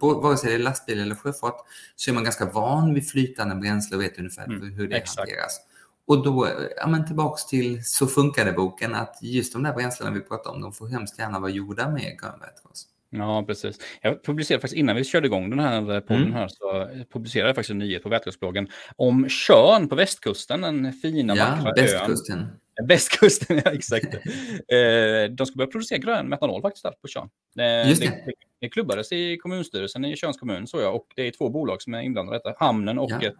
vare 0.00 0.36
sig 0.36 0.50
det 0.50 0.54
är 0.54 0.58
lastbil 0.58 1.00
eller 1.00 1.14
sjöfart 1.14 1.66
så 1.96 2.10
är 2.10 2.14
man 2.14 2.24
ganska 2.24 2.46
van 2.46 2.94
vid 2.94 3.08
flytande 3.08 3.54
bränsle 3.54 3.96
och 3.96 4.02
vet 4.02 4.18
ungefär 4.18 4.44
mm, 4.44 4.72
hur 4.72 4.88
det 4.88 4.96
exakt. 4.96 5.18
hanteras. 5.18 5.60
Och 6.06 6.24
då, 6.24 6.48
ja 6.76 6.86
men 6.86 7.06
tillbaks 7.06 7.46
till 7.46 7.84
Så 7.84 8.06
funkar 8.06 8.44
det 8.44 8.52
boken, 8.52 8.94
att 8.94 9.18
just 9.22 9.52
de 9.52 9.62
där 9.62 9.72
bränslena 9.72 10.10
vi 10.10 10.20
pratar 10.20 10.50
om, 10.50 10.60
de 10.60 10.72
får 10.72 10.88
hemskt 10.88 11.18
gärna 11.18 11.40
vara 11.40 11.50
gjorda 11.50 11.90
med 11.90 12.18
grönvätgas. 12.20 12.86
Ja, 13.10 13.44
precis. 13.46 13.78
Jag 14.00 14.22
publicerade 14.22 14.60
faktiskt 14.60 14.78
innan 14.78 14.96
vi 14.96 15.04
körde 15.04 15.26
igång 15.26 15.50
den 15.50 15.58
här 15.58 16.00
podden 16.00 16.22
mm. 16.22 16.34
här 16.34 16.48
så 16.48 16.88
publicerade 17.12 17.48
jag 17.48 17.56
faktiskt 17.56 17.70
en 17.70 17.78
nyhet 17.78 18.02
på 18.02 18.08
vätgasbloggen 18.08 18.68
om 18.96 19.28
Körn 19.28 19.88
på 19.88 19.94
västkusten, 19.94 20.60
den 20.60 20.92
fina 20.92 21.36
ja, 21.36 21.44
vackra 21.44 21.72
västkusten. 21.82 22.38
ön. 22.38 22.88
Västkusten, 22.88 23.56
ja 23.64 23.72
exakt. 23.72 24.14
eh, 24.14 25.30
de 25.30 25.46
ska 25.46 25.56
börja 25.56 25.70
producera 25.70 25.98
grön 25.98 26.28
metanol 26.28 26.62
faktiskt 26.62 26.84
där 26.84 26.94
på 27.02 27.08
Tjörn. 27.08 27.28
Eh, 27.58 27.88
Just 27.88 28.02
det. 28.02 28.08
det. 28.08 28.32
det 28.60 28.68
klubbades 28.68 29.12
i 29.12 29.36
kommunstyrelsen 29.36 30.04
i 30.04 30.16
Tjörns 30.16 30.38
kommun, 30.38 30.66
så 30.66 30.80
jag. 30.80 30.96
Och 30.96 31.06
det 31.16 31.22
är 31.22 31.30
två 31.30 31.48
bolag 31.48 31.82
som 31.82 31.94
är 31.94 32.00
inblandade 32.02 32.36
i 32.36 32.40
detta. 32.44 32.64
Hamnen 32.64 32.98
och 32.98 33.10
Ja. 33.10 33.22
ett, 33.22 33.34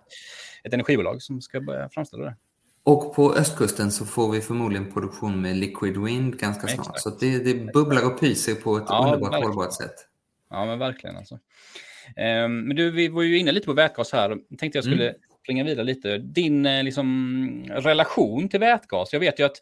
ett 0.65 0.75
energibolag 0.75 1.23
som 1.23 1.41
ska 1.41 1.61
börja 1.61 1.89
framställa 1.89 2.25
det. 2.25 2.37
Och 2.87 3.15
på 3.15 3.35
östkusten 3.35 3.91
så 3.91 4.07
får 4.07 4.33
vi 4.33 4.41
förmodligen 4.41 4.93
produktion 4.93 5.41
med 5.43 5.57
liquid 5.57 5.97
wind 5.97 6.39
ganska 6.39 6.67
snart. 6.69 6.87
Exakt. 6.87 7.01
Så 7.01 7.11
det, 7.11 7.39
det 7.39 7.73
bubblar 7.73 8.07
och 8.07 8.21
pyser 8.21 8.55
på 8.55 8.77
ett 8.77 8.85
Ja, 8.89 8.99
underbart 9.05 9.33
verkligen. 9.33 9.45
hållbart 9.47 9.73
sätt. 9.75 9.95
Ja, 10.51 10.65
men 10.67 10.79
verkligen 10.79 11.17
alltså. 11.17 11.39
Ehm, 12.17 12.61
men 12.61 12.77
du, 12.77 12.91
vi 12.91 13.09
var 13.09 13.23
ju 13.23 13.39
inne 13.39 13.53
lite 13.53 13.67
på 13.67 13.73
vätgas 13.73 14.13
här. 14.13 14.37
Tänkte 14.59 14.77
jag 14.79 14.85
skulle 14.85 15.09
Mm. 15.09 15.21
springa 15.43 15.65
vidare 15.65 15.85
lite. 15.85 16.19
Din 16.19 16.67
eh, 16.67 16.83
liksom, 16.85 17.65
relation 17.71 18.49
till 18.49 18.61
vätgas. 18.61 19.13
Jag 19.13 19.21
vet 19.21 19.41
ju 19.41 19.45
att 19.45 19.59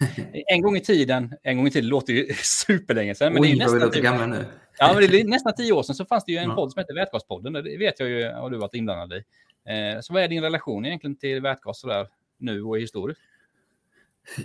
en 0.46 0.60
gång 0.62 0.76
i 0.76 0.80
tiden, 0.80 1.34
en 1.42 1.56
gång 1.56 1.66
i 1.66 1.70
tiden 1.70 1.88
låter 1.88 2.12
ju 2.12 2.26
superlänge 2.66 3.14
sedan, 3.14 3.32
men 3.32 3.42
det 3.42 3.48
är 3.48 3.52
Oj, 3.52 3.58
vad 3.58 3.58
vi 3.58 3.64
nästan, 3.64 3.78
låter 3.80 3.94
typ, 3.94 4.04
gamla 4.04 4.26
nu. 4.26 4.44
ja, 4.78 4.92
men 4.94 5.10
det 5.10 5.20
är 5.20 5.24
nästan 5.24 5.52
tio 5.56 5.72
år 5.72 5.82
sedan 5.82 5.94
så 5.94 6.04
fanns 6.04 6.24
det 6.24 6.32
ju 6.32 6.38
en 6.38 6.48
Ja. 6.48 6.54
podd 6.54 6.72
som 6.72 6.78
hette 6.80 6.94
Vätgaspodden. 6.94 7.52
Det 7.52 7.76
vet 7.78 8.00
jag 8.00 8.08
ju 8.08 8.30
har 8.32 8.50
du 8.50 8.58
varit 8.58 8.74
inblandad 8.74 9.12
i. 9.12 9.24
Eh, 9.68 10.00
så 10.00 10.12
vad 10.12 10.22
är 10.22 10.28
din 10.28 10.42
relation 10.42 10.86
egentligen 10.86 11.16
till 11.16 11.40
vätgas 11.40 11.80
så 11.80 11.86
där, 11.88 12.06
nu 12.42 12.62
och 12.62 12.78
historiskt? 12.78 13.20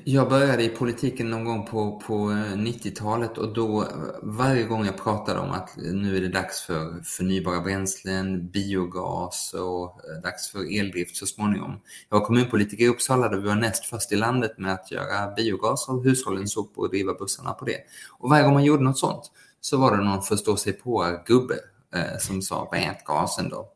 Jag 0.03 0.29
började 0.29 0.63
i 0.63 0.69
politiken 0.69 1.29
någon 1.29 1.45
gång 1.45 1.65
på, 1.65 1.99
på 1.99 2.31
eh, 2.31 2.57
90-talet 2.57 3.37
och 3.37 3.53
då 3.53 3.81
eh, 3.81 3.87
varje 4.21 4.63
gång 4.63 4.85
jag 4.85 5.03
pratade 5.03 5.39
om 5.39 5.51
att 5.51 5.77
nu 5.77 6.17
är 6.17 6.21
det 6.21 6.27
dags 6.27 6.61
för 6.61 7.01
förnybara 7.03 7.61
bränslen, 7.61 8.49
biogas 8.49 9.53
och 9.53 9.83
eh, 9.83 10.21
dags 10.23 10.51
för 10.51 10.79
eldrift 10.79 11.17
så 11.17 11.25
småningom. 11.25 11.79
Jag 12.09 12.19
var 12.19 12.25
kommunpolitiker 12.25 12.85
i 12.85 12.87
Uppsala 12.87 13.29
där 13.29 13.37
vi 13.37 13.47
var 13.47 13.55
näst 13.55 13.85
först 13.85 14.11
i 14.11 14.15
landet 14.15 14.57
med 14.57 14.73
att 14.73 14.91
göra 14.91 15.33
biogas 15.35 15.89
av 15.89 16.03
hushållens 16.03 16.53
sopor 16.53 16.83
och 16.83 16.89
driva 16.89 17.13
bussarna 17.13 17.53
på 17.53 17.65
det. 17.65 17.77
Och 18.19 18.29
varje 18.29 18.43
gång 18.43 18.53
man 18.53 18.63
gjorde 18.63 18.83
något 18.83 18.99
sånt 18.99 19.31
så 19.61 19.77
var 19.77 19.97
det 19.97 20.03
någon 20.03 20.23
förstå 20.23 20.57
sig 20.57 20.73
på 20.73 21.21
gubbe 21.25 21.55
eh, 21.95 22.17
som 22.19 22.41
sa 22.41 22.69
vätgasen 22.71 23.49
då. 23.49 23.69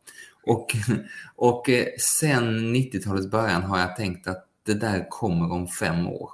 Och, 0.43 0.75
och 1.36 1.69
eh, 1.69 1.88
sen 2.00 2.75
90-talets 2.75 3.27
början 3.27 3.63
har 3.63 3.79
jag 3.79 3.95
tänkt 3.95 4.27
att 4.27 4.45
det 4.65 4.74
där 4.74 5.10
kommer 5.10 5.51
om 5.51 5.67
fem 5.67 6.07
år. 6.07 6.29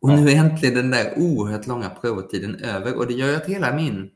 Och 0.00 0.08
nu 0.08 0.30
är 0.30 0.36
äntligen 0.36 0.74
den 0.74 0.90
där 0.90 1.14
oerhört 1.18 1.66
långa 1.66 1.90
prövotiden 1.90 2.54
över 2.54 2.96
och 2.96 3.06
det 3.06 3.14
gör 3.14 3.36
att 3.36 3.46
hela 3.46 3.76
min 3.76 4.10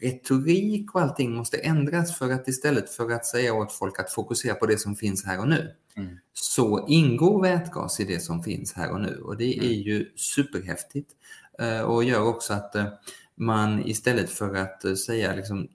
retorik 0.00 0.94
och 0.94 1.00
allting 1.00 1.34
måste 1.34 1.56
ändras 1.56 2.18
för 2.18 2.32
att 2.32 2.48
istället 2.48 2.90
för 2.90 3.10
att 3.10 3.26
säga 3.26 3.54
åt 3.54 3.72
folk 3.72 4.00
att 4.00 4.12
fokusera 4.12 4.54
på 4.54 4.66
det 4.66 4.78
som 4.78 4.96
finns 4.96 5.24
här 5.24 5.40
och 5.40 5.48
nu 5.48 5.74
Mm. 5.96 6.18
så 6.32 6.86
ingår 6.88 7.42
vätgas 7.42 8.00
i 8.00 8.04
det 8.04 8.20
som 8.20 8.42
finns 8.42 8.72
här 8.72 8.90
och 8.90 9.00
nu 9.00 9.20
och 9.24 9.36
det 9.36 9.58
är 9.58 9.72
ju 9.72 10.12
superhäftigt 10.16 11.10
eh, 11.58 11.80
och 11.80 12.04
gör 12.04 12.22
också 12.22 12.52
att 12.52 12.74
eh, 12.74 12.86
man 13.34 13.86
istället 13.86 14.30
för 14.30 14.54
att 14.54 14.98
säga 14.98 15.34
liksom 15.34 15.68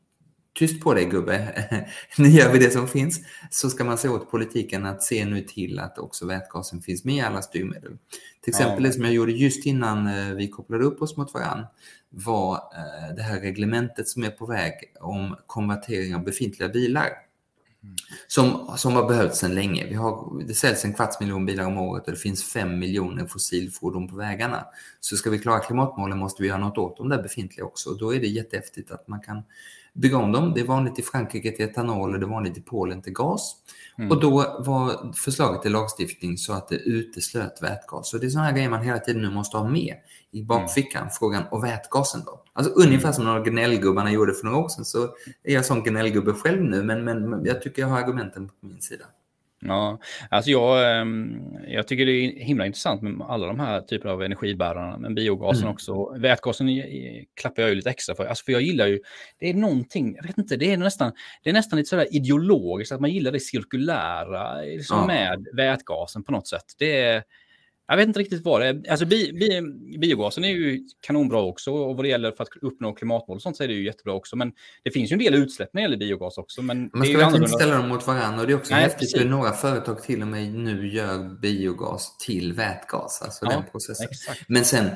tyst 0.54 0.84
på 0.84 0.94
dig 0.94 1.06
gubbe, 1.06 1.66
nu 2.18 2.28
gör 2.28 2.52
vi 2.52 2.60
det 2.60 2.72
som 2.72 2.88
finns, 2.88 3.20
så 3.50 3.70
ska 3.70 3.84
man 3.84 3.98
säga 3.98 4.14
åt 4.14 4.32
politiken 4.32 4.86
att 4.86 5.04
se 5.04 5.26
nu 5.26 5.42
till 5.42 5.80
att 5.80 5.98
också 5.98 6.26
vätgasen 6.26 6.82
finns 6.82 7.06
med 7.06 7.16
i 7.16 7.22
alla 7.22 7.42
styrmedel. 7.42 7.98
Till 8.42 8.52
exempel 8.52 8.84
Ja. 8.84 8.88
det 8.88 8.94
som 8.94 9.04
jag 9.04 9.14
gjorde 9.14 9.32
just 9.32 9.66
innan 9.66 10.08
eh, 10.08 10.36
vi 10.36 10.48
kopplade 10.48 10.84
upp 10.84 11.02
oss 11.02 11.18
mot 11.18 11.34
varann 11.34 11.66
var 12.10 12.56
eh, 12.56 13.16
det 13.16 13.22
här 13.22 13.40
reglementet 13.40 14.08
som 14.08 14.24
är 14.24 14.30
på 14.32 14.46
väg 14.46 14.74
om 15.00 15.36
konvertering 15.46 16.16
av 16.16 16.24
befintliga 16.24 16.70
bilar. 16.70 17.10
Som, 18.28 18.74
som 18.78 18.94
har 18.94 19.08
behövts 19.08 19.40
sedan 19.40 19.56
länge. 19.56 19.88
Vi 19.88 19.96
har, 19.96 20.44
det 20.48 20.54
säljs 20.54 20.86
en 20.86 20.94
kvarts 20.94 21.20
miljon 21.20 21.46
bilar 21.46 21.66
om 21.66 21.78
året 21.78 22.06
och 22.06 22.12
det 22.12 22.20
finns 22.20 22.44
fem 22.54 22.80
miljoner 22.80 23.26
fossilfordon 23.26 24.08
på 24.08 24.16
vägarna. 24.16 24.66
Så 25.00 25.18
ska 25.18 25.30
vi 25.30 25.40
klara 25.40 25.60
klimatmålen 25.60 26.18
måste 26.18 26.42
vi 26.42 26.48
göra 26.48 26.58
något 26.58 26.78
åt 26.78 26.98
de 26.98 27.10
där 27.10 27.24
befintliga 27.24 27.66
också. 27.66 27.90
Och 27.90 27.98
då 27.98 28.16
är 28.16 28.20
det 28.20 28.28
jättehäftigt 28.28 28.92
att 28.92 29.08
man 29.08 29.22
kan 29.22 29.44
bygga 29.94 30.18
om 30.18 30.32
dem. 30.32 30.54
Det 30.56 30.62
är 30.62 30.66
vanligt 30.66 31.00
i 31.00 31.02
Frankrike 31.02 31.52
till 31.52 31.66
etanol 31.66 32.14
och 32.14 32.20
det 32.20 32.26
är 32.26 32.30
vanligt 32.30 32.58
i 32.58 32.62
Polen 32.62 33.02
till 33.02 33.14
gas. 33.14 33.56
Mm. 33.98 34.12
Och 34.12 34.20
då 34.20 34.30
var 34.60 35.14
förslaget 35.14 35.62
till 35.62 35.72
lagstiftning 35.72 36.38
så 36.38 36.54
att 36.54 36.68
det 36.68 36.76
uteslöt 36.76 37.62
vätgas. 37.62 38.14
Och 38.14 38.20
det 38.20 38.26
är 38.26 38.30
sådana 38.30 38.48
här 38.48 38.56
grejer 38.56 38.70
man 38.70 38.82
hela 38.82 39.00
tiden 39.00 39.22
nu 39.22 39.30
måste 39.30 39.58
ha 39.58 39.70
med 39.70 39.96
i 40.32 40.44
bakfickan. 40.44 41.10
Frågan, 41.20 41.44
och 41.52 41.64
vätgasen 41.64 42.22
då? 42.26 42.44
Alltså 42.54 42.72
ungefär 42.74 43.12
som 43.12 43.26
några 43.26 43.40
gnällgubbarna 43.40 44.12
gjorde 44.12 44.34
för 44.34 44.46
några 44.46 44.58
år 44.58 44.70
sedan 44.70 44.86
så 44.86 45.04
är 45.44 45.54
jag 45.54 45.66
sån 45.66 45.84
gnällgubbe 45.84 46.34
själv 46.34 46.64
nu 46.64 46.84
men, 46.84 47.04
men 47.04 47.30
men 47.30 47.46
jag 47.46 47.62
tycker 47.62 47.82
jag 47.82 47.90
har 47.90 47.98
argumenten 47.98 48.48
på 48.48 48.66
min 48.66 48.82
sida. 48.82 49.06
Ja, 49.66 50.00
alltså 50.30 50.52
jag, 50.52 50.98
ehm, 51.02 51.40
jag 51.68 51.88
tycker 51.88 52.06
det 52.06 52.12
är 52.12 52.44
himla 52.44 52.66
intressant 52.66 53.02
med 53.02 53.22
alla 53.28 53.48
de 53.48 53.60
här 53.60 53.82
typerna 53.82 54.14
av 54.14 54.24
energibärarna, 54.24 54.98
men 54.98 55.16
biogasen 55.16 55.62
Mm. 55.64 55.74
också. 55.74 56.14
Vätgasen 56.18 56.68
klappar 57.42 57.62
jag 57.62 57.70
ju 57.70 57.76
lite 57.76 57.90
extra 57.90 58.16
för. 58.16 58.26
Alltså 58.26 58.44
för 58.46 58.52
jag 58.52 58.62
gillar 58.62 58.88
ju, 58.88 59.00
det 59.40 59.50
är 59.50 59.54
någonting, 59.54 60.16
jag 60.16 60.24
vet 60.28 60.38
inte, 60.38 60.56
det 60.58 60.72
är 60.74 60.78
nästan, 60.78 61.12
det 61.44 61.50
är 61.50 61.54
nästan 61.54 61.78
lite 61.78 61.90
sådär 61.90 62.08
ideologiskt, 62.16 62.92
att 62.92 63.02
man 63.02 63.10
gillar 63.12 63.32
det 63.32 63.40
cirkulära 63.40 64.62
liksom 64.62 64.98
Ja. 65.00 65.08
med 65.08 65.48
vätgasen 65.54 66.24
på 66.24 66.32
något 66.32 66.48
sätt. 66.48 66.66
Det 66.80 67.02
är, 67.02 67.24
jag 67.92 67.98
vet 67.98 68.08
inte 68.08 68.20
riktigt 68.20 68.46
vad 68.46 68.62
det 68.62 68.68
är. 68.68 68.90
Alltså 68.92 69.06
bi, 69.06 69.34
bi, 69.34 69.98
biogasen 69.98 70.44
är 70.44 70.50
ju 70.50 70.80
kanonbra 71.02 71.42
också 71.42 71.72
och 71.72 71.96
vad 71.96 72.06
det 72.06 72.10
gäller 72.10 72.32
för 72.32 72.44
att 72.44 72.50
uppnå 72.62 72.94
klimatmål 72.94 73.36
och 73.36 73.42
sånt 73.42 73.58
så 73.58 73.64
är 73.64 73.68
det 73.68 73.74
ju 73.74 73.86
jättebra 73.86 74.14
också. 74.14 74.36
Men 74.36 74.52
det 74.84 74.92
finns 74.92 75.12
ju 75.12 75.14
en 75.14 75.20
del 75.20 75.34
utsläpp 75.36 75.70
när 75.74 75.82
det 75.82 75.84
gäller 75.84 75.98
biogas 75.98 76.38
också. 76.38 76.62
Men 76.62 76.90
Man 76.94 77.06
ska 77.06 77.18
verkligen 77.18 77.44
inte 77.44 77.56
ställa 77.56 77.78
dem 77.78 77.90
mot 77.90 78.08
varandra 78.08 78.42
och 78.42 78.48
det 78.48 78.54
är 78.54 78.58
också 78.58 78.74
Nej, 78.74 78.84
häftigt 78.84 79.18
hur 79.22 79.30
några 79.30 79.52
företag 79.52 80.04
till 80.04 80.22
och 80.22 80.28
med 80.28 80.54
nu 80.54 80.88
gör 80.88 81.40
biogas 81.42 82.18
till 82.18 82.54
vätgas, 82.54 83.22
alltså 83.22 83.46
Ja, 83.46 83.52
den 83.52 83.64
processen. 83.72 84.08
Exakt. 84.12 84.42
Men 84.48 84.66
sen, 84.66 84.90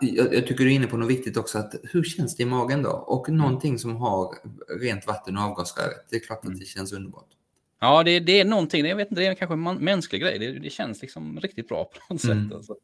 jag, 0.00 0.34
jag 0.34 0.46
tycker 0.46 0.64
du 0.64 0.70
är 0.70 0.74
inne 0.74 0.86
på 0.86 0.96
något 0.96 1.10
viktigt 1.10 1.36
också, 1.36 1.58
att 1.58 1.74
hur 1.82 2.02
känns 2.04 2.36
det 2.36 2.42
i 2.42 2.46
magen 2.46 2.82
då? 2.82 2.90
Och 2.90 3.28
någonting 3.28 3.78
som 3.78 3.96
har 3.96 4.34
rent 4.80 5.06
vatten 5.06 5.36
och 5.36 5.42
avgasröret, 5.42 6.06
det 6.10 6.16
är 6.16 6.20
klart 6.20 6.38
att 6.38 6.44
Mm. 6.44 6.58
det 6.58 6.66
känns 6.66 6.92
underbart. 6.92 7.28
Ja, 7.82 8.02
det, 8.02 8.20
det 8.20 8.40
är 8.40 8.44
någonting, 8.44 8.86
jag 8.86 8.96
vet 8.96 9.10
inte, 9.10 9.20
det 9.20 9.26
är 9.26 9.34
kanske 9.34 9.54
en 9.54 9.62
mänsklig 9.84 10.20
grej. 10.22 10.38
Det, 10.38 10.58
det 10.58 10.70
känns 10.70 11.02
liksom 11.02 11.40
riktigt 11.40 11.68
bra 11.68 11.84
på 11.84 12.14
något 12.14 12.24
Mm. 12.24 12.48
sätt. 12.48 12.56
Alltså. 12.56 12.74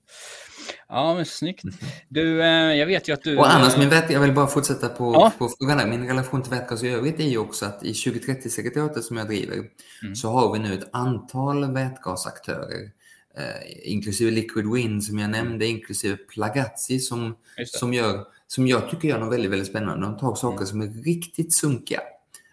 Ja, 0.88 1.14
men 1.14 1.24
snyggt. 1.26 1.62
Du, 2.08 2.42
eh, 2.42 2.48
jag 2.74 2.87
vet 2.87 3.08
ju 3.08 3.12
att 3.12 3.22
du... 3.22 3.37
Och 3.38 3.54
annars, 3.54 3.72
eh, 3.74 3.78
min 3.80 3.88
vät, 3.88 4.11
jag 4.11 4.20
vill 4.20 4.32
bara 4.32 4.46
fortsätta 4.46 4.88
på, 4.88 5.12
Ja. 5.14 5.32
på 5.38 5.48
frågan 5.58 5.78
där. 5.78 5.87
Min 5.87 6.06
relation 6.08 6.42
till 6.42 6.50
vätgas 6.50 6.82
i 6.82 6.88
övrigt 6.88 7.20
är 7.20 7.24
ju 7.28 7.38
också 7.38 7.66
att 7.66 7.84
i 7.84 7.92
2030-sekretariatet 7.92 9.02
som 9.02 9.16
jag 9.16 9.26
driver 9.26 9.54
Mm. 10.02 10.16
så 10.16 10.28
har 10.30 10.52
vi 10.52 10.58
nu 10.58 10.74
ett 10.74 10.88
antal 10.92 11.72
vätgasaktörer. 11.74 12.90
Eh, 13.38 13.92
inklusive 13.92 14.30
Liquid 14.30 14.72
Wind 14.72 15.04
som 15.04 15.18
jag 15.18 15.30
nämnde, 15.30 15.66
inklusive 15.66 16.16
Plagazzi 16.16 16.98
som, 17.00 17.37
som, 17.66 17.94
gör, 17.94 18.24
som 18.46 18.66
jag 18.66 18.90
tycker 18.90 19.08
gör 19.08 19.18
något 19.18 19.32
väldigt, 19.32 19.50
väldigt 19.50 19.68
spännande. 19.68 20.06
De 20.06 20.18
tar 20.18 20.34
saker 20.34 20.64
som 20.64 20.80
är 20.80 21.02
riktigt 21.04 21.54
sunkiga. 21.54 22.00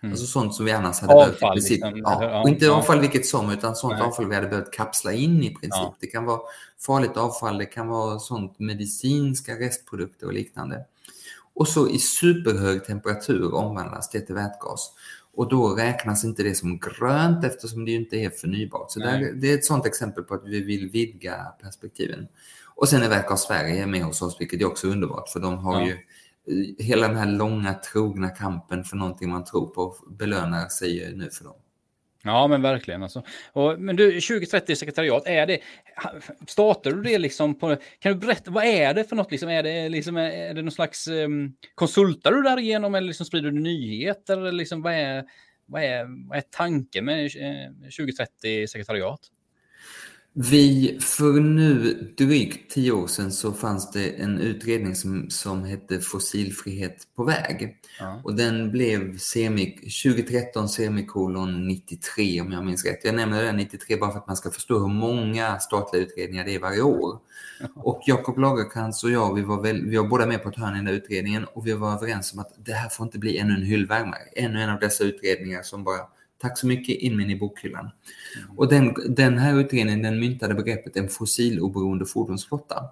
Mm. 0.06 0.12
Alltså 0.12 0.26
sånt 0.26 0.56
som 0.56 0.66
vi 0.66 0.72
annars 0.72 1.00
hade 1.02 1.14
behövt 1.14 1.34
Avfall, 1.36 1.54
princip. 1.54 1.82
liksom. 1.84 2.02
Ja, 2.04 2.42
och 2.42 2.50
inte 2.50 2.72
avfall 2.72 3.00
vilket 3.00 3.26
som, 3.26 3.50
utan 3.52 3.76
sånt 3.76 3.94
Nej. 3.94 4.02
avfall 4.02 4.30
vi 4.30 4.36
hade 4.36 4.48
behövt 4.48 4.72
kapsla 4.74 5.14
in 5.14 5.44
i 5.44 5.50
princip. 5.50 5.72
Ja. 5.72 5.96
Det 6.00 6.08
kan 6.08 6.26
vara 6.26 6.40
farligt 6.86 7.18
avfall, 7.18 7.58
det 7.58 7.66
kan 7.66 7.88
vara 7.88 8.20
sånt 8.20 8.60
medicinska 8.60 9.60
restprodukter 9.60 10.28
och 10.28 10.34
liknande. 10.34 10.86
Och 11.54 11.68
så 11.68 11.90
i 11.90 12.00
superhög 12.00 12.86
temperatur 12.86 13.54
omvandlas 13.54 14.10
det 14.10 14.22
till 14.22 14.36
vätgas. 14.36 14.92
Och 15.34 15.50
då 15.50 15.76
räknas 15.76 16.24
inte 16.26 16.44
det 16.44 16.56
som 16.56 16.80
grönt 16.80 17.46
eftersom 17.46 17.86
det 17.86 17.92
inte 17.92 18.16
är 18.16 18.30
förnybart. 18.30 18.92
Så 18.92 19.00
där, 19.00 19.32
det 19.36 19.52
är 19.52 19.56
ett 19.56 19.66
sånt 19.66 19.86
exempel 19.86 20.24
på 20.24 20.34
att 20.34 20.44
vi 20.46 20.64
vill 20.64 20.90
vidga 20.90 21.36
perspektiven. 21.62 22.28
Och 22.76 22.90
sen 22.90 23.04
är 23.04 23.10
Vätgas 23.10 23.44
Sverige 23.44 23.86
med 23.86 24.04
hos 24.04 24.22
oss, 24.22 24.38
vilket 24.40 24.62
är 24.62 24.66
också 24.66 24.88
underbart 24.88 25.30
för 25.30 25.40
de 25.40 25.58
har 25.58 25.82
Ja. 25.82 25.88
ju 25.88 25.98
hela 26.80 27.08
den 27.08 27.18
här 27.18 27.32
långa 27.32 27.74
trogna 27.74 28.30
kampen 28.30 28.84
för 28.84 28.96
någonting 28.96 29.30
man 29.30 29.44
tror 29.44 29.68
på 29.68 29.96
belönar 30.10 30.68
sig 30.68 31.14
nu 31.16 31.30
för 31.30 31.44
dem. 31.44 31.56
Ja, 32.28 32.48
men 32.48 32.62
verkligen. 32.62 33.04
Alltså. 33.04 33.24
Och, 33.54 33.80
men 33.80 33.96
du, 33.96 34.22
2030 34.22 34.76
sekretariat, 34.76 35.24
är 35.26 35.46
det... 35.46 35.60
Startar 36.48 36.92
du 36.92 37.02
det 37.02 37.18
liksom 37.18 37.60
på... 37.60 37.78
Kan 38.00 38.12
du 38.12 38.20
berätta, 38.20 38.52
vad 38.52 38.66
är 38.66 38.94
det 38.94 39.04
för 39.04 39.16
något? 39.16 39.32
Liksom, 39.32 39.50
är, 39.50 39.64
det, 39.64 39.90
liksom, 39.90 40.18
är 40.18 40.54
det 40.54 40.62
någon 40.62 40.72
slags... 40.72 41.08
Um, 41.08 41.56
konsultar 41.76 42.32
du 42.32 42.42
därigenom 42.42 42.96
eller 42.96 43.08
liksom 43.08 43.26
sprider 43.26 43.52
du 43.52 43.60
nyheter? 43.60 44.38
Eller 44.38 44.52
liksom, 44.52 44.82
vad, 44.82 44.94
är, 44.94 45.24
vad, 45.66 45.84
är, 45.84 46.28
vad 46.30 46.38
är 46.38 46.44
tanken 46.50 47.06
med 47.06 47.26
eh, 47.26 47.72
2030 47.98 48.68
sekretariat? 48.68 49.20
Vi, 50.38 51.00
för 51.02 51.34
nu 51.34 51.94
drygt 52.18 52.72
tio 52.72 52.92
år 52.92 53.08
sedan 53.08 53.32
så 53.32 53.54
fanns 53.54 53.92
det 53.92 54.10
en 54.10 54.40
utredning 54.40 54.96
som, 54.96 55.30
som 55.30 55.64
hette 55.64 56.00
Fossilfrihet 56.00 57.08
på 57.16 57.24
väg. 57.24 57.78
Ja. 58.00 58.22
Och 58.24 58.36
den 58.36 58.72
blev 58.72 59.18
semi, 59.18 59.78
2013 60.04 60.70
semikolon 60.70 61.68
93 61.68 62.42
om 62.42 62.52
jag 62.52 62.66
minns 62.66 62.86
rätt. 62.86 63.00
Jag 63.04 63.16
nämner 63.16 63.44
den 63.44 63.58
93 63.58 63.98
bara 63.98 64.12
för 64.12 64.20
att 64.20 64.28
man 64.28 64.36
ska 64.36 64.52
förstå 64.52 64.80
hur 64.80 64.88
många 64.88 65.60
statliga 65.60 66.04
utredningar 66.04 66.46
det 66.46 66.56
är 66.56 66.60
varje 66.60 66.82
år. 66.82 67.20
Och 67.76 68.02
Jakob 68.06 68.38
Lagercrantz 68.38 69.04
och 69.04 69.12
jag, 69.12 69.36
vi 69.36 69.42
var, 69.42 69.62
väl, 69.62 69.86
vi 69.86 69.98
var 69.98 70.08
båda 70.08 70.26
med 70.26 70.44
på 70.44 70.50
ett 70.50 70.58
hörn 70.58 70.74
i 70.74 70.78
den 70.78 70.88
utredningen 70.88 71.46
och 71.46 71.68
vi 71.68 71.74
var 71.74 71.94
överens 71.94 72.34
om 72.34 72.40
att 72.40 72.54
det 72.58 72.74
här 72.74 72.90
får 72.90 73.06
inte 73.06 73.20
bli 73.20 73.38
ännu 73.38 73.54
en 73.54 73.64
hyllvärmare. 73.64 74.22
Ännu 74.36 74.62
en 74.62 74.70
av 74.70 74.80
dessa 74.80 75.04
utredningar 75.04 75.64
som 75.64 75.84
bara, 75.84 76.02
tack 76.42 76.58
så 76.58 76.68
mycket, 76.68 76.98
in 76.98 77.18
med 77.18 77.32
i 77.32 77.36
bokhyllan. 77.36 77.90
Och 78.58 78.68
den, 78.68 78.94
den 79.16 79.38
här 79.38 79.60
utredningen 79.60 80.02
den 80.02 80.20
myntade 80.20 80.54
begreppet 80.54 80.98
en 80.98 81.10
fossiloberoende 81.10 82.06
fordonsflotta. 82.06 82.84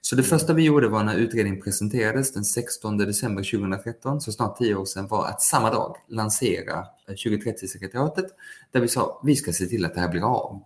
Så 0.00 0.16
det 0.16 0.22
första 0.22 0.52
vi 0.52 0.62
gjorde 0.62 0.88
var 0.88 1.04
när 1.04 1.16
utredningen 1.16 1.62
presenterades 1.62 2.32
den 2.32 2.44
16 2.44 2.98
december 2.98 3.42
2013, 3.42 4.20
så 4.20 4.32
snart 4.32 4.58
tio 4.58 4.74
år 4.74 4.84
sedan, 4.84 5.06
var 5.06 5.26
att 5.26 5.42
samma 5.42 5.70
dag 5.70 5.96
lansera 6.08 6.84
2030-sekretariatet 7.08 8.26
där 8.72 8.80
vi 8.80 8.88
sa 8.88 9.20
vi 9.24 9.36
ska 9.36 9.52
se 9.52 9.66
till 9.66 9.84
att 9.84 9.94
det 9.94 10.00
här 10.00 10.08
blir 10.08 10.22
av. 10.22 10.62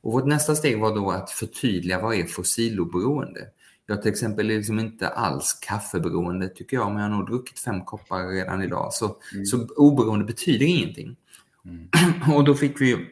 Och 0.00 0.12
vårt 0.12 0.26
nästa 0.26 0.54
steg 0.54 0.80
var 0.80 0.94
då 0.94 1.10
att 1.10 1.30
förtydliga 1.30 2.00
vad 2.00 2.14
är 2.14 2.24
fossiloberoende? 2.24 3.40
Jag 3.86 4.02
till 4.02 4.10
exempel 4.10 4.50
är 4.50 4.56
liksom 4.56 4.78
inte 4.78 5.08
alls 5.08 5.58
kaffeberoende 5.60 6.48
tycker 6.48 6.76
jag, 6.76 6.92
men 6.92 7.02
jag 7.02 7.10
har 7.10 7.16
nog 7.16 7.26
druckit 7.26 7.58
fem 7.58 7.84
koppar 7.84 8.28
redan 8.28 8.62
idag. 8.62 8.92
Så, 8.92 9.16
mm. 9.34 9.46
så 9.46 9.66
oberoende 9.76 10.24
betyder 10.24 10.66
ingenting. 10.66 11.16
Mm. 11.64 11.88
Och 12.36 12.44
då 12.44 12.54
fick 12.54 12.80
vi 12.80 13.06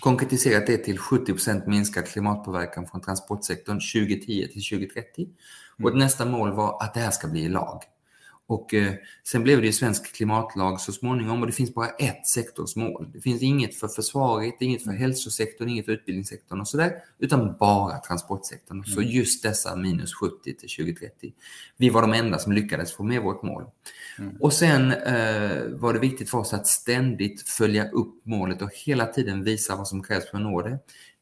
konkretiserat 0.00 0.66
det 0.66 0.76
till 0.76 0.98
70% 0.98 1.68
minskad 1.68 2.06
klimatpåverkan 2.06 2.86
från 2.86 3.00
transportsektorn 3.00 3.80
2010 3.80 4.48
till 4.52 4.78
2030. 4.78 5.24
Mm. 5.24 5.34
Och 5.84 5.98
nästa 5.98 6.24
mål 6.24 6.52
var 6.52 6.82
att 6.82 6.94
det 6.94 7.00
här 7.00 7.10
ska 7.10 7.28
bli 7.28 7.48
lag. 7.48 7.82
Och 8.48 8.74
eh, 8.74 8.92
sen 9.24 9.42
blev 9.42 9.60
det 9.60 9.66
ju 9.66 9.72
svensk 9.72 10.14
klimatlag 10.14 10.80
så 10.80 10.92
småningom 10.92 11.40
och 11.40 11.46
det 11.46 11.52
finns 11.52 11.74
bara 11.74 11.88
ett 11.88 12.26
sektorsmål. 12.26 13.10
Det 13.12 13.20
finns 13.20 13.42
inget 13.42 13.74
för 13.74 13.88
försvaret, 13.88 14.54
inget 14.60 14.84
för 14.84 14.90
hälsosektorn, 14.90 15.68
inget 15.68 15.84
för 15.84 15.92
utbildningssektorn 15.92 16.60
och 16.60 16.68
sådär, 16.68 16.92
utan 17.18 17.56
bara 17.60 17.98
transportsektorn. 17.98 18.76
Mm. 18.76 18.84
Så 18.84 19.02
just 19.02 19.42
dessa 19.42 19.76
minus 19.76 20.14
70 20.14 20.42
till 20.42 20.54
2030. 20.54 21.32
Vi 21.76 21.88
var 21.90 22.02
de 22.02 22.12
enda 22.12 22.38
som 22.38 22.52
lyckades 22.52 22.92
få 22.92 23.02
med 23.02 23.22
vårt 23.22 23.42
mål. 23.42 23.64
Mm. 24.18 24.36
Och 24.40 24.52
sen 24.52 24.92
eh, 24.92 25.64
var 25.68 25.92
det 25.92 25.98
viktigt 25.98 26.30
för 26.30 26.38
oss 26.38 26.54
att 26.54 26.66
ständigt 26.66 27.48
följa 27.48 27.90
upp 27.90 28.26
målet 28.26 28.62
och 28.62 28.70
hela 28.86 29.06
tiden 29.06 29.44
visa 29.44 29.76
vad 29.76 29.88
som 29.88 30.02
krävs 30.02 30.30
för 30.30 30.36
att 30.36 30.42
nå 30.42 30.62
det. 30.62 30.78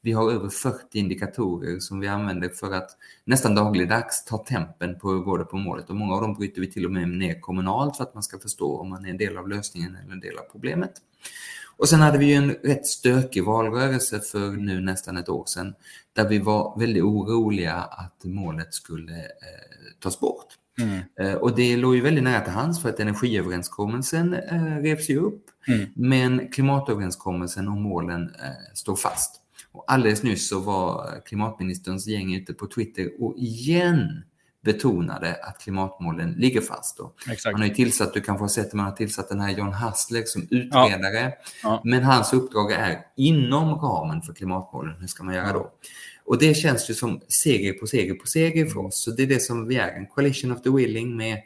Vi 0.06 0.12
har 0.12 0.32
över 0.32 0.48
40 0.48 0.98
indikatorer 0.98 1.78
som 1.78 2.00
vi 2.00 2.08
använder 2.08 2.48
för 2.48 2.72
att 2.72 2.90
nästan 3.24 3.54
dagligdags 3.54 4.24
ta 4.24 4.38
tempen 4.38 4.98
på 4.98 5.10
hur 5.10 5.20
går 5.20 5.38
det 5.38 5.44
på 5.44 5.56
målet. 5.56 5.90
Och 5.90 5.96
många 5.96 6.14
av 6.14 6.20
dem 6.20 6.34
bryter 6.34 6.60
vi 6.60 6.72
till 6.72 6.84
och 6.84 6.92
med 6.92 7.08
ner 7.08 7.40
kommunalt 7.40 7.96
för 7.96 8.04
att 8.04 8.14
man 8.14 8.22
ska 8.22 8.38
förstå 8.38 8.80
om 8.80 8.88
man 8.88 9.04
är 9.04 9.10
en 9.10 9.16
del 9.16 9.38
av 9.38 9.48
lösningen 9.48 9.96
eller 9.96 10.12
en 10.12 10.20
del 10.20 10.38
av 10.38 10.42
problemet. 10.52 10.92
Och 11.76 11.88
sen 11.88 12.00
hade 12.00 12.18
vi 12.18 12.26
ju 12.26 12.34
en 12.34 12.50
rätt 12.50 12.86
stökig 12.86 13.44
valrörelse 13.44 14.20
för 14.20 14.50
nu 14.50 14.80
nästan 14.80 15.16
ett 15.16 15.28
år 15.28 15.44
sedan 15.46 15.74
där 16.12 16.28
vi 16.28 16.38
var 16.38 16.78
väldigt 16.78 17.02
oroliga 17.02 17.74
att 17.74 18.24
målet 18.24 18.74
skulle 18.74 19.16
eh, 19.16 20.00
tas 20.00 20.20
bort. 20.20 20.46
Mm. 20.80 21.00
Eh, 21.20 21.34
och 21.34 21.56
det 21.56 21.76
låg 21.76 21.94
ju 21.94 22.00
väldigt 22.00 22.24
nära 22.24 22.40
till 22.40 22.52
hands 22.52 22.82
för 22.82 22.88
att 22.88 23.00
energiöverenskommelsen 23.00 24.34
eh, 24.34 24.76
revs 24.76 25.08
ju 25.10 25.18
upp. 25.18 25.44
Mm. 25.68 25.86
Men 25.96 26.48
klimatöverenskommelsen 26.48 27.68
och 27.68 27.76
målen 27.76 28.22
eh, 28.22 28.74
står 28.74 28.96
fast. 28.96 29.42
Och 29.76 29.92
alldeles 29.92 30.22
nyss 30.22 30.48
så 30.48 30.60
var 30.60 31.20
klimatministerns 31.26 32.06
gäng 32.06 32.34
ute 32.34 32.52
på 32.52 32.66
Twitter 32.66 33.10
och 33.18 33.34
igen 33.38 34.22
betonade 34.64 35.36
att 35.42 35.58
klimatmålen 35.58 36.32
ligger 36.32 36.60
fast. 36.60 36.96
Då. 36.96 37.12
Man 37.52 37.60
har 37.60 37.68
ju 37.68 37.74
tillsatt, 37.74 38.14
du 38.14 38.20
kanske 38.20 38.42
har 38.42 38.48
sett 38.48 38.72
man 38.72 38.86
har 38.86 38.92
tillsatt 38.92 39.28
den 39.28 39.40
här 39.40 39.50
John 39.50 39.72
Hassler 39.72 40.22
som 40.26 40.42
utredare. 40.42 41.20
Ja. 41.20 41.32
Ja. 41.62 41.80
Men 41.84 42.02
hans 42.02 42.32
uppdrag 42.32 42.72
är 42.72 42.98
inom 43.16 43.74
ramen 43.74 44.22
för 44.22 44.32
klimatmålen. 44.32 44.94
Hur 45.00 45.06
ska 45.06 45.24
man 45.24 45.34
göra 45.34 45.52
då? 45.52 45.72
Och 46.24 46.38
det 46.38 46.54
känns 46.54 46.90
ju 46.90 46.94
som 46.94 47.20
seger 47.28 47.72
på 47.72 47.86
seger 47.86 48.14
på 48.14 48.26
seger 48.26 48.66
för 48.66 48.86
oss. 48.86 49.02
Så 49.04 49.10
det 49.10 49.22
är 49.22 49.26
det 49.26 49.40
som 49.40 49.68
vi 49.68 49.76
är, 49.76 49.88
en 49.88 50.06
coalition 50.06 50.52
of 50.52 50.62
the 50.62 50.70
willing 50.70 51.16
med 51.16 51.38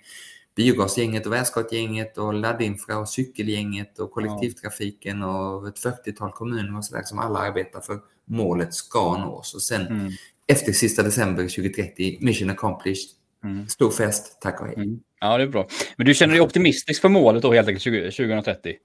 biogasgänget 0.56 1.26
och 1.26 1.32
vätgasgänget 1.32 2.18
och 2.18 2.34
laddinfra 2.34 2.98
och 2.98 3.08
cykelgänget 3.08 3.98
och 3.98 4.10
kollektivtrafiken 4.10 5.22
och 5.22 5.68
ett 5.68 5.84
40-tal 5.84 6.32
kommuner 6.32 6.78
och 6.78 6.84
sådär 6.84 7.02
som 7.02 7.18
alla 7.18 7.38
arbetar 7.38 7.80
för 7.80 7.98
målet 8.24 8.74
ska 8.74 9.18
nås. 9.18 9.54
Och 9.54 9.62
sen 9.62 9.86
mm. 9.86 10.12
efter 10.46 10.72
sista 10.72 11.02
december 11.02 11.42
2030, 11.42 12.18
mission 12.20 12.50
accomplished, 12.50 13.10
mm. 13.44 13.68
stor 13.68 13.90
fest, 13.90 14.38
tack 14.40 14.60
och 14.60 14.66
hej. 14.66 14.76
Mm. 14.76 15.00
Ja, 15.20 15.36
det 15.36 15.42
är 15.42 15.48
bra. 15.48 15.68
Men 15.96 16.06
du 16.06 16.14
känner 16.14 16.34
dig 16.34 16.40
optimistisk 16.40 17.00
för 17.00 17.08
målet 17.08 17.42
då 17.42 17.52
helt 17.52 17.68
enkelt 17.68 18.16
2030? 18.16 18.76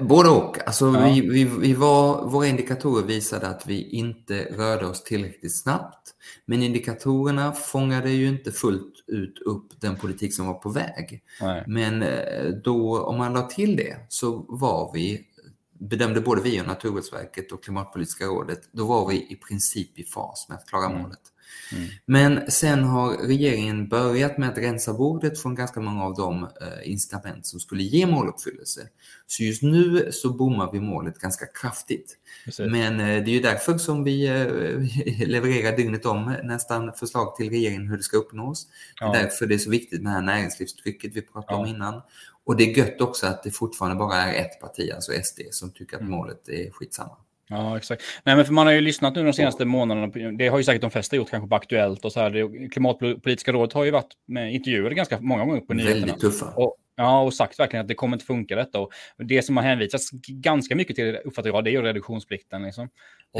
Både 0.00 0.28
och. 0.28 0.66
Alltså 0.66 0.86
ja. 0.86 1.04
vi, 1.04 1.20
vi, 1.20 1.44
vi 1.44 1.74
var, 1.74 2.28
våra 2.28 2.46
indikatorer 2.46 3.06
visade 3.06 3.48
att 3.48 3.66
vi 3.66 3.88
inte 3.90 4.44
rörde 4.44 4.86
oss 4.86 5.04
tillräckligt 5.04 5.62
snabbt. 5.62 6.14
Men 6.44 6.62
indikatorerna 6.62 7.52
fångade 7.52 8.10
ju 8.10 8.28
inte 8.28 8.52
fullt 8.52 9.04
ut 9.06 9.38
upp 9.38 9.80
den 9.80 9.96
politik 9.96 10.34
som 10.34 10.46
var 10.46 10.54
på 10.54 10.68
väg. 10.68 11.22
Nej. 11.40 11.64
Men 11.66 12.02
eh, 12.02 12.46
då, 12.64 13.02
om 13.02 13.18
man 13.18 13.32
la 13.32 13.42
till 13.42 13.76
det 13.76 13.96
så 14.08 14.44
var 14.48 14.90
vi, 14.94 15.26
bedömde 15.78 16.20
både 16.20 16.42
vi 16.42 16.60
och 16.60 16.66
Naturvårdsverket 16.66 17.52
och 17.52 17.64
Klimatpolitiska 17.64 18.24
rådet, 18.24 18.68
då 18.72 18.86
var 18.86 19.08
vi 19.08 19.16
i 19.16 19.36
princip 19.48 19.98
i 19.98 20.04
fas 20.04 20.46
med 20.48 20.58
att 20.58 20.66
klara 20.66 20.86
mm. 20.86 21.02
målet. 21.02 21.32
Mm. 21.72 21.88
Men 22.06 22.50
sen 22.50 22.84
har 22.84 23.16
regeringen 23.16 23.88
börjat 23.88 24.38
med 24.38 24.48
att 24.48 24.58
rensa 24.58 24.92
bordet 24.92 25.42
från 25.42 25.54
ganska 25.54 25.80
många 25.80 26.04
av 26.04 26.14
de 26.14 26.42
eh, 26.42 26.90
incitament 26.90 27.46
som 27.46 27.60
skulle 27.60 27.82
ge 27.82 28.06
måluppfyllelse. 28.06 28.80
Så 29.26 29.42
just 29.42 29.62
nu 29.62 30.08
så 30.12 30.32
bommar 30.32 30.72
vi 30.72 30.80
målet 30.80 31.18
ganska 31.18 31.46
kraftigt. 31.46 32.16
Precis. 32.44 32.72
Men 32.72 33.00
eh, 33.00 33.06
det 33.06 33.30
är 33.30 33.34
ju 33.34 33.40
därför 33.40 33.78
som 33.78 34.04
vi 34.04 34.26
eh, 34.26 35.26
levererar 35.28 35.76
dygnet 35.76 36.06
om 36.06 36.34
nästan 36.42 36.92
förslag 36.92 37.36
till 37.36 37.50
regeringen 37.50 37.88
hur 37.88 37.96
det 37.96 38.02
ska 38.02 38.16
uppnås. 38.16 38.66
Ja. 39.00 39.12
Det 39.12 39.18
är 39.18 39.22
därför 39.22 39.46
det 39.46 39.54
är 39.54 39.58
så 39.58 39.70
viktigt 39.70 40.02
med 40.02 40.12
det 40.12 40.14
här 40.14 40.22
näringslivstrycket 40.22 41.16
vi 41.16 41.22
pratade 41.22 41.54
ja. 41.54 41.56
om 41.56 41.66
innan. 41.66 42.02
Och 42.44 42.56
det 42.56 42.64
är 42.64 42.78
gött 42.78 43.00
också 43.00 43.26
att 43.26 43.42
det 43.42 43.50
fortfarande 43.50 43.96
bara 43.96 44.14
är 44.14 44.44
ett 44.44 44.60
parti, 44.60 44.90
alltså 44.94 45.12
SD, 45.12 45.40
som 45.50 45.70
tycker 45.70 45.96
att 45.96 46.02
mm. 46.02 46.12
målet 46.12 46.48
är 46.48 46.70
skitsamma. 46.70 47.16
Ja, 47.48 47.76
exakt. 47.76 48.02
Nej, 48.24 48.36
men 48.36 48.44
för 48.44 48.52
man 48.52 48.66
har 48.66 48.74
ju 48.74 48.80
lyssnat 48.80 49.14
nu 49.14 49.24
de 49.24 49.32
senaste 49.32 49.64
månaderna. 49.64 50.32
Det 50.38 50.48
har 50.48 50.58
ju 50.58 50.64
säkert 50.64 50.82
de 50.82 50.90
flesta 50.90 51.16
gjort, 51.16 51.30
kanske 51.30 51.48
på 51.48 51.56
Aktuellt 51.56 52.04
och 52.04 52.12
så 52.12 52.20
här. 52.20 52.30
Det 52.30 52.68
klimatpolitiska 52.68 53.52
rådet 53.52 53.72
har 53.72 53.84
ju 53.84 53.90
varit 53.90 54.14
med 54.26 54.54
intervjuer 54.54 54.90
ganska 54.90 55.20
många 55.20 55.44
gånger 55.44 55.60
på 55.60 55.74
nyheterna. 55.74 56.06
Väldigt 56.06 56.20
tuffa. 56.20 56.46
Och, 56.46 56.76
ja, 56.96 57.22
och 57.22 57.34
sagt 57.34 57.58
verkligen 57.58 57.82
att 57.84 57.88
det 57.88 57.94
kommer 57.94 58.16
inte 58.16 58.26
funka 58.26 58.56
detta. 58.56 58.80
Och 58.80 58.92
det 59.18 59.42
som 59.42 59.56
har 59.56 59.64
hänvisats 59.64 60.10
ganska 60.28 60.76
mycket 60.76 60.96
till, 60.96 61.18
uppfattar 61.24 61.50
jag, 61.50 61.64
det 61.64 61.70
är 61.70 61.72
ju 61.72 61.82
reduktionsplikten. 61.82 62.62
Liksom. 62.62 62.88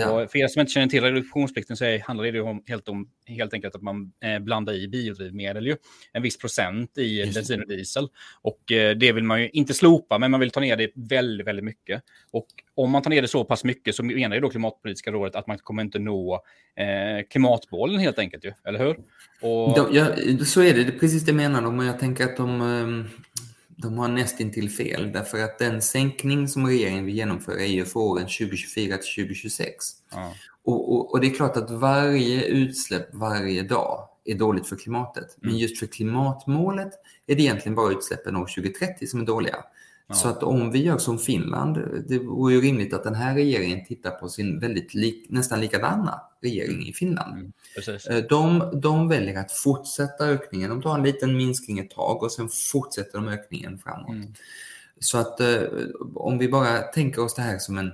Ja. 0.00 0.22
Och 0.22 0.30
för 0.30 0.38
er 0.38 0.48
som 0.48 0.60
inte 0.60 0.72
känner 0.72 0.86
till 0.86 1.02
reduktionsplikten 1.02 1.76
så 1.76 1.84
är, 1.84 1.98
handlar 1.98 2.32
det 2.32 2.40
om, 2.40 2.62
helt, 2.66 2.88
om, 2.88 3.08
helt 3.26 3.54
enkelt 3.54 3.74
att 3.74 3.82
man 3.82 4.12
eh, 4.24 4.38
blandar 4.38 4.72
i 4.72 4.88
biodrivmedel, 4.88 5.66
ju, 5.66 5.76
en 6.12 6.22
viss 6.22 6.38
procent 6.38 6.98
i 6.98 7.20
Just 7.20 7.34
bensin 7.34 7.60
och 7.60 7.68
diesel. 7.68 8.08
Och 8.42 8.72
eh, 8.72 8.96
det 8.96 9.12
vill 9.12 9.24
man 9.24 9.42
ju 9.42 9.48
inte 9.48 9.74
slopa, 9.74 10.18
men 10.18 10.30
man 10.30 10.40
vill 10.40 10.50
ta 10.50 10.60
ner 10.60 10.76
det 10.76 10.90
väldigt, 10.94 11.46
väldigt 11.46 11.64
mycket. 11.64 12.02
Och 12.30 12.46
om 12.74 12.90
man 12.90 13.02
tar 13.02 13.10
ner 13.10 13.22
det 13.22 13.28
så 13.28 13.44
pass 13.44 13.64
mycket 13.64 13.94
så 13.94 14.02
menar 14.02 14.36
ju 14.36 14.40
då 14.40 14.50
Klimatpolitiska 14.50 15.10
rådet 15.10 15.36
att 15.36 15.46
man 15.46 15.58
kommer 15.58 15.82
inte 15.82 15.98
nå 15.98 16.42
eh, 16.76 17.26
klimatmålen 17.30 18.00
helt 18.00 18.18
enkelt, 18.18 18.44
ju, 18.44 18.52
eller 18.64 18.78
hur? 18.78 18.96
Och... 19.40 19.88
Ja, 19.92 20.06
så 20.44 20.62
är 20.62 20.74
det, 20.74 20.84
det 20.84 20.94
är 20.94 20.98
precis 20.98 21.24
det 21.24 21.32
menar 21.32 21.62
de, 21.62 21.78
och 21.78 21.84
jag 21.84 21.98
tänker 21.98 22.24
att 22.24 22.36
de 22.36 22.60
ehm, 22.60 23.08
de 23.76 23.98
har 23.98 24.08
nästintill 24.08 24.70
fel 24.70 25.12
därför 25.12 25.44
att 25.44 25.58
den 25.58 25.82
sänkning 25.82 26.48
som 26.48 26.66
regeringen 26.66 27.04
vill 27.04 27.14
genomföra 27.14 27.60
är 27.60 27.66
ju 27.66 27.84
för 27.84 28.00
åren 28.00 28.24
2024 28.24 28.96
till 28.96 29.24
2026. 29.24 29.84
Ja. 30.12 30.32
Och, 30.64 30.92
och, 30.92 31.12
och, 31.12 31.20
det 31.20 31.26
är 31.26 31.34
klart 31.34 31.56
att 31.56 31.70
varje 31.70 32.44
utsläpp 32.44 33.14
varje 33.14 33.62
dag 33.62 34.08
är 34.24 34.34
dåligt 34.34 34.66
för 34.66 34.76
klimatet. 34.76 35.36
Mm. 35.42 35.52
Men 35.52 35.58
just 35.58 35.78
för 35.78 35.86
klimatmålet 35.86 36.92
är 37.26 37.36
det 37.36 37.42
egentligen 37.42 37.74
bara 37.74 37.92
utsläppen 37.92 38.36
år 38.36 38.46
2030 38.46 39.06
som 39.06 39.20
är 39.20 39.24
dåliga. 39.24 39.56
Ja. 40.08 40.14
Så 40.14 40.28
att 40.28 40.42
om 40.42 40.70
vi 40.70 40.82
gör 40.82 40.98
som 40.98 41.18
Finland, 41.18 41.78
det 42.08 42.18
vore 42.18 42.54
ju 42.54 42.60
rimligt 42.60 42.94
att 42.94 43.04
den 43.04 43.14
här 43.14 43.34
regeringen 43.34 43.86
tittar 43.86 44.10
på 44.10 44.28
sin 44.28 44.60
väldigt 44.60 44.94
lik, 44.94 45.26
nästan 45.28 45.60
likadana 45.60 46.20
regering 46.42 46.88
i 46.88 46.92
Finland. 46.92 47.32
Mm, 47.32 47.52
eh, 48.10 48.24
de, 48.28 48.70
de 48.80 49.08
väljer 49.08 49.40
att 49.40 49.52
fortsätta 49.52 50.24
ökningen. 50.24 50.70
De 50.70 50.82
tar 50.82 50.98
en 50.98 51.02
liten 51.02 51.36
minskning 51.36 51.78
ett 51.78 51.90
tag 51.90 52.22
och 52.22 52.32
sen 52.32 52.48
fortsätter 52.72 53.18
de 53.18 53.28
ökningen 53.28 53.78
framåt. 53.78 54.10
Mm. 54.10 54.34
Så 55.00 55.18
att 55.18 55.40
eh, 55.40 55.62
om 56.14 56.38
vi 56.38 56.48
bara 56.48 56.78
tänker 56.78 57.24
oss 57.24 57.34
det 57.34 57.42
här 57.42 57.58
som 57.58 57.78
en 57.78 57.92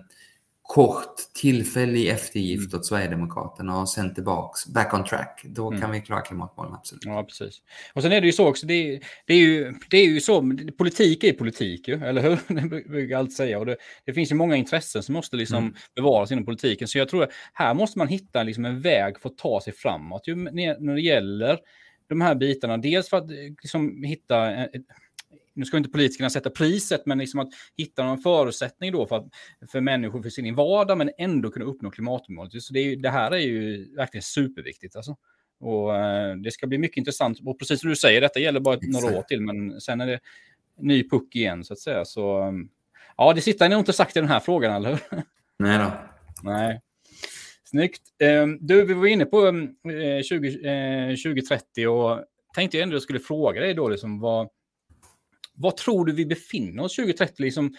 kort 0.74 1.16
tillfällig 1.35 2.08
eftergift 2.08 2.72
mm. 2.72 2.80
åt 2.80 2.87
Sverigedemokraterna 2.87 3.80
och 3.80 3.88
sen 3.88 4.14
tillbaks, 4.14 4.66
back 4.66 4.94
on 4.94 5.04
track, 5.04 5.42
då 5.44 5.68
mm. 5.68 5.80
kan 5.80 5.90
vi 5.90 6.00
klara 6.00 6.20
klimatmålen 6.20 6.74
absolut. 6.74 7.02
Ja, 7.04 7.24
precis. 7.24 7.62
Och 7.94 8.02
sen 8.02 8.12
är 8.12 8.20
det 8.20 8.26
ju 8.26 8.32
så 8.32 8.48
också, 8.48 8.66
det, 8.66 9.00
det, 9.26 9.35
är, 9.35 9.38
ju, 9.38 9.74
det 9.90 9.96
är 9.96 10.06
ju 10.06 10.20
så, 10.20 10.56
politik 10.78 11.24
är 11.24 11.32
politik 11.32 11.88
ju, 11.88 11.94
eller 12.04 12.22
hur? 12.22 12.38
Det 12.48 12.88
brukar 12.88 13.18
alltid 13.18 13.37
säga. 13.37 13.58
Och 13.58 13.66
det, 13.66 13.76
det, 14.04 14.12
finns 14.14 14.30
ju 14.30 14.35
många 14.35 14.56
intressen 14.56 15.02
som 15.02 15.12
måste 15.12 15.37
liksom 15.37 15.58
mm. 15.58 15.74
bevaras 15.96 16.32
inom 16.32 16.44
politiken. 16.44 16.88
Så 16.88 16.98
jag 16.98 17.08
tror 17.08 17.22
att 17.22 17.30
här 17.52 17.74
måste 17.74 17.98
man 17.98 18.08
hitta 18.08 18.42
liksom 18.42 18.64
en 18.64 18.80
väg 18.80 19.20
för 19.20 19.28
att 19.28 19.38
ta 19.38 19.61
sig 19.61 19.72
framåt 19.72 20.28
ju, 20.28 20.35
när 20.35 20.94
det 20.94 21.00
gäller 21.02 21.58
de 22.08 22.20
här 22.20 22.35
bitarna. 22.35 22.76
Dels 22.76 23.08
för 23.08 23.16
att 23.16 23.30
liksom 23.62 24.02
hitta 24.02 24.66
nu 25.54 25.64
ska 25.64 25.76
inte 25.76 25.90
politikerna 25.90 26.30
sätta 26.30 26.50
priset, 26.50 27.06
men 27.06 27.18
liksom 27.18 27.40
att 27.40 27.48
hitta 27.76 28.04
någon 28.04 28.18
förutsättning 28.18 28.92
då 28.92 29.06
för, 29.06 29.16
att, 29.16 29.26
för 29.72 29.80
människor 29.80 30.22
för 30.22 30.30
sin 30.30 30.54
vardag, 30.54 30.98
men 30.98 31.10
ändå 31.18 31.50
kunna 31.50 31.64
uppnå 31.64 31.90
klimatmålet. 31.90 32.62
Så 32.62 32.72
det, 32.72 32.80
är, 32.80 32.96
det 32.96 33.10
här 33.10 33.30
är 33.30 33.38
ju 33.38 33.94
verkligen 33.94 34.22
superviktigt. 34.22 34.96
Alltså. 34.96 35.16
Och 35.60 35.96
eh, 35.96 36.36
det 36.36 36.50
ska 36.50 36.66
bli 36.66 36.78
mycket 36.78 36.96
intressant. 36.96 37.38
Och 37.44 37.58
precis 37.58 37.80
som 37.80 37.90
du 37.90 37.96
säger, 37.96 38.20
detta 38.20 38.40
gäller 38.40 38.60
bara 38.60 38.78
några 38.82 39.18
år 39.18 39.22
till, 39.22 39.40
men 39.40 39.80
sen 39.80 40.00
är 40.00 40.06
det 40.06 40.20
ny 40.80 41.08
puck 41.08 41.36
igen 41.36 41.64
så 41.64 41.72
att 41.72 41.78
säga. 41.78 42.04
Så 42.04 42.52
ja, 43.16 43.32
det 43.32 43.40
sitter 43.40 43.68
nog 43.68 43.78
inte 43.78 43.92
sagt 43.92 44.16
i 44.16 44.20
den 44.20 44.28
här 44.28 44.40
frågan, 44.40 44.72
eller 44.72 44.90
hur? 44.90 45.00
Nej 45.58 45.78
då. 45.78 45.92
Nej. 46.42 46.80
Snyggt. 47.64 48.02
Ehm, 48.18 48.58
du, 48.60 48.84
vi 48.84 48.94
var 48.94 49.06
inne 49.06 49.24
på 49.24 49.52
20, 50.24 51.16
2030 51.24 51.86
och 51.86 52.24
tänkte 52.54 52.76
jag 52.76 52.82
ändå 52.82 53.00
skulle 53.00 53.20
fråga 53.20 53.60
dig 53.60 53.74
då, 53.74 53.88
liksom, 53.88 54.20
vad, 54.20 54.48
vad 55.54 55.76
tror 55.76 56.06
du 56.06 56.12
vi 56.12 56.26
befinner 56.26 56.82
oss 56.82 56.96
2030? 56.96 57.42
Liksom, 57.42 57.74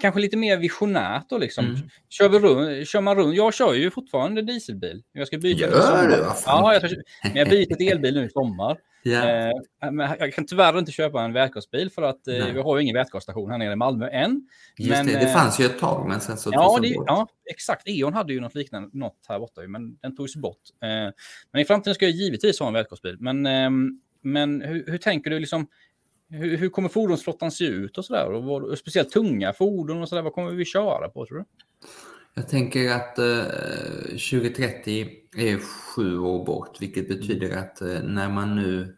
kanske 0.00 0.20
lite 0.20 0.36
mer 0.36 0.56
visionärt 0.56 1.24
då 1.28 1.38
liksom. 1.38 1.66
Mm. 1.66 1.80
Kör, 2.08 2.28
vi 2.28 2.38
runt, 2.38 2.88
kör 2.88 3.00
man 3.00 3.16
runt? 3.16 3.36
Jag 3.36 3.54
kör 3.54 3.74
ju 3.74 3.90
fortfarande 3.90 4.42
dieselbil. 4.42 5.02
Jag 5.12 5.26
ska 5.26 5.38
byta 5.38 5.60
Gör 5.60 6.08
du? 6.08 6.24
Ja, 6.46 6.74
jag, 6.74 6.82
men 7.22 7.36
jag 7.36 7.48
byter 7.48 7.74
till 7.74 7.88
elbil 7.88 8.14
nu 8.14 8.26
i 8.26 8.30
sommar. 8.30 8.78
Yeah. 9.04 9.48
Eh, 9.48 9.90
men 9.92 10.16
jag 10.18 10.34
kan 10.34 10.46
tyvärr 10.46 10.78
inte 10.78 10.92
köpa 10.92 11.22
en 11.22 11.32
vätgasbil 11.32 11.90
för 11.90 12.02
att 12.02 12.28
eh, 12.28 12.46
vi 12.54 12.60
har 12.60 12.76
ju 12.76 12.82
ingen 12.82 12.96
vätgasstation 12.96 13.50
här 13.50 13.58
nere 13.58 13.72
i 13.72 13.76
Malmö 13.76 14.08
än. 14.08 14.48
Just 14.78 14.90
men, 14.90 15.06
det, 15.06 15.12
det 15.12 15.20
eh, 15.20 15.32
fanns 15.32 15.60
ju 15.60 15.64
ett 15.64 15.78
tag 15.78 16.08
men 16.08 16.20
sen 16.20 16.36
så 16.36 16.50
ja, 16.52 16.78
det, 16.82 16.88
ja, 16.88 17.26
exakt. 17.50 17.82
E.ON 17.88 18.14
hade 18.14 18.32
ju 18.32 18.40
något 18.40 18.54
liknande, 18.54 18.88
något 18.92 19.26
här 19.28 19.38
borta 19.38 19.60
men 19.68 19.96
den 19.96 20.16
togs 20.16 20.36
bort. 20.36 20.62
Eh, 20.82 20.88
men 21.52 21.62
i 21.62 21.64
framtiden 21.64 21.94
ska 21.94 22.04
jag 22.04 22.14
givetvis 22.14 22.60
ha 22.60 22.66
en 22.66 22.72
vätgasbil. 22.72 23.16
Men, 23.20 23.46
ehm, 23.46 24.00
men 24.22 24.60
hur, 24.62 24.84
hur 24.86 24.98
tänker 24.98 25.30
du 25.30 25.38
liksom? 25.38 25.66
Hur, 26.30 26.56
hur, 26.56 26.68
kommer 26.68 26.88
fordonsflottan 26.88 27.50
se 27.50 27.64
ut 27.64 27.98
och 27.98 28.04
sådär? 28.04 28.32
Och, 28.32 28.62
och 28.62 28.78
speciellt 28.78 29.10
tunga 29.10 29.52
fordon 29.52 30.02
och 30.02 30.08
sådär. 30.08 30.22
Vad 30.22 30.32
kommer 30.32 30.50
vi 30.50 30.64
köra 30.64 31.08
på 31.08 31.26
tror 31.26 31.38
du? 31.38 31.44
Jag 32.34 32.48
tänker 32.48 32.90
att 32.90 33.18
eh, 33.18 33.44
2030 34.30 35.08
är 35.36 35.58
sju 35.58 36.18
år 36.18 36.44
bort, 36.44 36.76
vilket 36.80 37.08
betyder 37.08 37.56
att 37.56 37.80
eh, 37.80 38.02
när 38.02 38.28
man 38.28 38.56
nu 38.56 38.96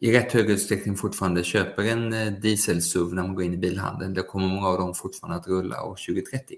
i 0.00 0.12
rätt 0.12 0.32
hög 0.32 0.50
utsträckning 0.50 0.96
fortfarande 0.96 1.44
köper 1.44 1.82
en 1.82 2.12
eh, 2.12 2.32
dieselsuv 2.32 3.14
när 3.14 3.22
man 3.22 3.34
går 3.34 3.44
in 3.44 3.54
i 3.54 3.56
bilhandeln, 3.56 4.14
då 4.14 4.22
kommer 4.22 4.46
många 4.46 4.66
av 4.66 4.78
dem 4.78 4.94
fortfarande 4.94 5.40
att 5.40 5.48
rulla 5.48 5.82
år 5.82 5.96
2030. 6.08 6.56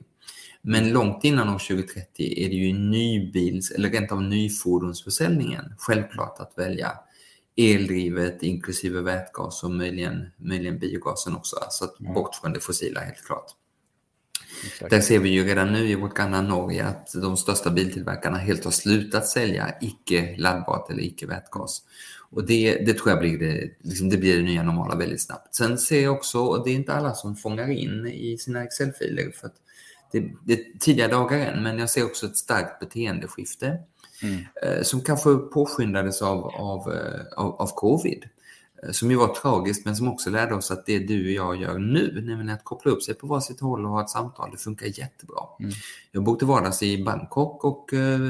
Men 0.62 0.90
långt 0.90 1.24
innan 1.24 1.48
år 1.48 1.58
2030 1.58 2.34
är 2.36 2.48
det 2.48 2.54
ju 2.54 2.72
nybils 2.72 3.70
eller 3.70 3.90
rent 3.90 4.12
av 4.12 4.22
nyfordonsförsäljningen 4.22 5.74
självklart 5.78 6.40
att 6.40 6.52
välja 6.56 6.92
eldrivet 7.56 8.42
inklusive 8.42 9.00
vätgas 9.00 9.64
och 9.64 9.70
möjligen, 9.70 10.30
möjligen 10.36 10.78
biogasen 10.78 11.36
också. 11.36 11.56
Så 11.70 11.84
att 11.84 12.00
mm. 12.00 12.14
bort 12.14 12.34
från 12.34 12.52
det 12.52 12.60
fossila 12.60 13.00
helt 13.00 13.24
klart. 13.26 13.46
Exakt. 14.66 14.90
Där 14.90 15.00
ser 15.00 15.18
vi 15.18 15.28
ju 15.28 15.44
redan 15.44 15.72
nu 15.72 15.88
i 15.88 15.94
vårt 15.94 16.16
grannland 16.16 16.48
Norge 16.48 16.86
att 16.86 17.12
de 17.14 17.36
största 17.36 17.70
biltillverkarna 17.70 18.38
helt 18.38 18.64
har 18.64 18.70
slutat 18.70 19.26
sälja 19.26 19.74
icke 19.80 20.34
laddbart 20.38 20.90
eller 20.90 21.02
icke 21.02 21.26
vätgas. 21.26 21.82
Och 22.30 22.46
det, 22.46 22.74
det 22.86 22.94
tror 22.94 23.10
jag 23.10 23.18
blir 23.18 23.38
det, 23.38 23.70
liksom 23.80 24.08
det 24.08 24.16
blir 24.16 24.36
det 24.36 24.42
nya 24.42 24.62
normala 24.62 24.96
väldigt 24.96 25.22
snabbt. 25.22 25.54
Sen 25.54 25.78
ser 25.78 26.02
jag 26.02 26.14
också, 26.14 26.38
och 26.38 26.64
det 26.64 26.70
är 26.70 26.74
inte 26.74 26.92
alla 26.92 27.14
som 27.14 27.36
fångar 27.36 27.70
in 27.70 28.06
i 28.06 28.38
sina 28.38 28.64
Excel-filer 28.64 29.30
för 29.30 29.46
att 29.46 29.56
det, 30.12 30.32
det 30.44 30.52
är 30.52 30.78
tidiga 30.78 31.08
dagar 31.08 31.38
än, 31.38 31.62
men 31.62 31.78
jag 31.78 31.90
ser 31.90 32.04
också 32.04 32.26
ett 32.26 32.36
starkt 32.36 32.80
beteendeskifte 32.80 33.78
mm. 34.22 34.44
Eh, 34.62 34.82
som 34.82 35.00
kanske 35.00 35.34
påskyndades 35.34 36.22
av, 36.22 36.46
av, 36.46 36.92
eh, 36.92 37.20
av, 37.36 37.54
av 37.54 37.66
covid. 37.74 38.24
Eh, 38.82 38.90
som 38.90 39.10
ju 39.10 39.16
var 39.16 39.34
tragiskt 39.34 39.84
men 39.84 39.96
som 39.96 40.08
också 40.08 40.30
lärde 40.30 40.54
oss 40.54 40.70
att 40.70 40.86
det 40.86 40.98
du 40.98 41.24
och 41.24 41.32
jag 41.32 41.56
gör 41.56 41.78
nu, 41.78 42.12
nämligen 42.14 42.50
att 42.50 42.64
koppla 42.64 42.92
upp 42.92 43.02
sig 43.02 43.14
på 43.14 43.26
varsitt 43.26 43.60
håll 43.60 43.84
och 43.84 43.90
ha 43.90 44.02
ett 44.02 44.10
samtal, 44.10 44.50
det 44.52 44.58
funkar 44.58 44.86
jättebra. 44.86 45.42
Mm. 45.60 45.72
Jag 46.12 46.24
bor 46.24 46.36
till 46.36 46.46
vardags 46.46 46.82
i 46.82 47.04
Bangkok 47.04 47.64
och 47.64 47.94
eh, 47.94 48.20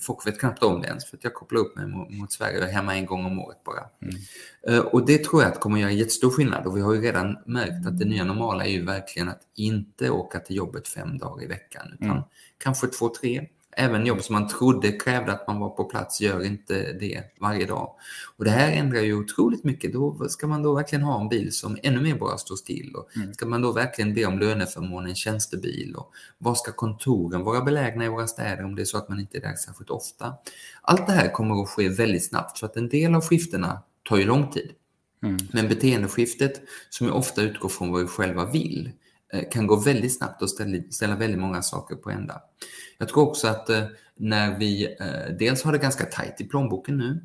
folk 0.00 0.26
vet 0.26 0.40
knappt 0.40 0.62
om 0.62 0.80
det 0.80 0.86
ens 0.88 1.04
för 1.04 1.16
att 1.16 1.24
jag 1.24 1.34
kopplar 1.34 1.60
upp 1.60 1.76
mig 1.76 1.86
mot, 1.86 2.10
mot 2.10 2.32
Sverige. 2.32 2.58
Jag 2.58 2.68
är 2.68 2.72
hemma 2.72 2.96
en 2.96 3.06
gång 3.06 3.26
om 3.26 3.38
året 3.38 3.64
bara. 3.64 3.84
Mm. 4.02 4.14
Eh, 4.68 4.84
och 4.86 5.06
det 5.06 5.24
tror 5.24 5.42
jag 5.42 5.52
att 5.52 5.60
kommer 5.60 5.80
göra 5.80 5.90
jättestor 5.90 6.30
skillnad 6.30 6.66
och 6.66 6.76
vi 6.76 6.80
har 6.80 6.94
ju 6.94 7.00
redan 7.00 7.38
märkt 7.46 7.86
att 7.86 7.98
det 7.98 8.04
nya 8.04 8.24
normala 8.24 8.64
är 8.64 8.70
ju 8.70 8.84
verkligen 8.84 9.28
att 9.28 9.42
inte 9.54 10.10
åka 10.10 10.38
till 10.38 10.56
jobbet 10.56 10.88
fem 10.88 11.18
dagar 11.18 11.44
i 11.44 11.46
veckan 11.46 11.86
utan 11.94 12.10
mm. 12.10 12.22
kanske 12.58 12.86
två, 12.86 13.08
tre 13.08 13.48
Även 13.76 14.06
jobb 14.06 14.22
som 14.22 14.32
man 14.32 14.48
trodde 14.48 14.92
krävde 14.92 15.32
att 15.32 15.46
man 15.46 15.60
var 15.60 15.70
på 15.70 15.84
plats 15.84 16.20
gör 16.20 16.44
inte 16.44 16.92
det 16.92 17.22
varje 17.40 17.66
dag. 17.66 17.94
Och 18.36 18.44
det 18.44 18.50
här 18.50 18.72
ändrar 18.72 19.00
ju 19.00 19.14
otroligt 19.14 19.64
mycket. 19.64 19.92
Då 19.92 20.28
ska 20.28 20.46
man 20.46 20.62
då 20.62 20.74
verkligen 20.74 21.02
ha 21.02 21.20
en 21.20 21.28
bil 21.28 21.52
som 21.52 21.78
ännu 21.82 22.00
mer 22.00 22.14
bara 22.14 22.38
står 22.38 22.56
still? 22.56 22.94
Och 22.94 23.16
mm. 23.16 23.34
Ska 23.34 23.46
man 23.46 23.62
då 23.62 23.72
verkligen 23.72 24.14
be 24.14 24.24
om 24.24 24.38
löneförmån, 24.38 25.06
en 25.06 25.14
tjänstebil? 25.14 25.94
Och 25.96 26.12
var 26.38 26.54
ska 26.54 26.72
kontoren 26.72 27.44
vara 27.44 27.60
belägna 27.60 28.04
i 28.04 28.08
våra 28.08 28.26
städer 28.26 28.64
om 28.64 28.74
det 28.74 28.82
är 28.82 28.86
så 28.86 28.98
att 28.98 29.08
man 29.08 29.20
inte 29.20 29.38
är 29.38 29.42
där 29.42 29.54
särskilt 29.54 29.90
ofta? 29.90 30.34
Allt 30.82 31.06
det 31.06 31.12
här 31.12 31.32
kommer 31.32 31.62
att 31.62 31.68
ske 31.68 31.88
väldigt 31.88 32.28
snabbt 32.28 32.58
så 32.58 32.66
att 32.66 32.76
en 32.76 32.88
del 32.88 33.14
av 33.14 33.22
skiftena 33.22 33.82
tar 34.08 34.16
ju 34.16 34.24
lång 34.24 34.50
tid. 34.50 34.70
Mm. 35.22 35.36
Men 35.52 35.68
beteendeskiftet 35.68 36.62
som 36.90 37.06
ju 37.06 37.12
ofta 37.12 37.42
utgår 37.42 37.68
från 37.68 37.92
vad 37.92 38.00
vi 38.00 38.06
själva 38.06 38.50
vill 38.50 38.90
kan 39.50 39.66
gå 39.66 39.76
väldigt 39.76 40.16
snabbt 40.18 40.42
och 40.42 40.50
ställa, 40.50 40.82
ställa 40.90 41.16
väldigt 41.16 41.40
många 41.40 41.62
saker 41.62 41.96
på 41.96 42.10
ända. 42.10 42.42
Jag 42.98 43.08
tror 43.08 43.22
också 43.22 43.48
att 43.48 43.70
eh, 43.70 43.84
när 44.16 44.58
vi 44.58 44.96
eh, 45.00 45.36
dels 45.38 45.62
har 45.62 45.72
det 45.72 45.78
ganska 45.78 46.04
tajt 46.04 46.40
i 46.40 46.44
plånboken 46.44 46.96
nu 46.96 47.22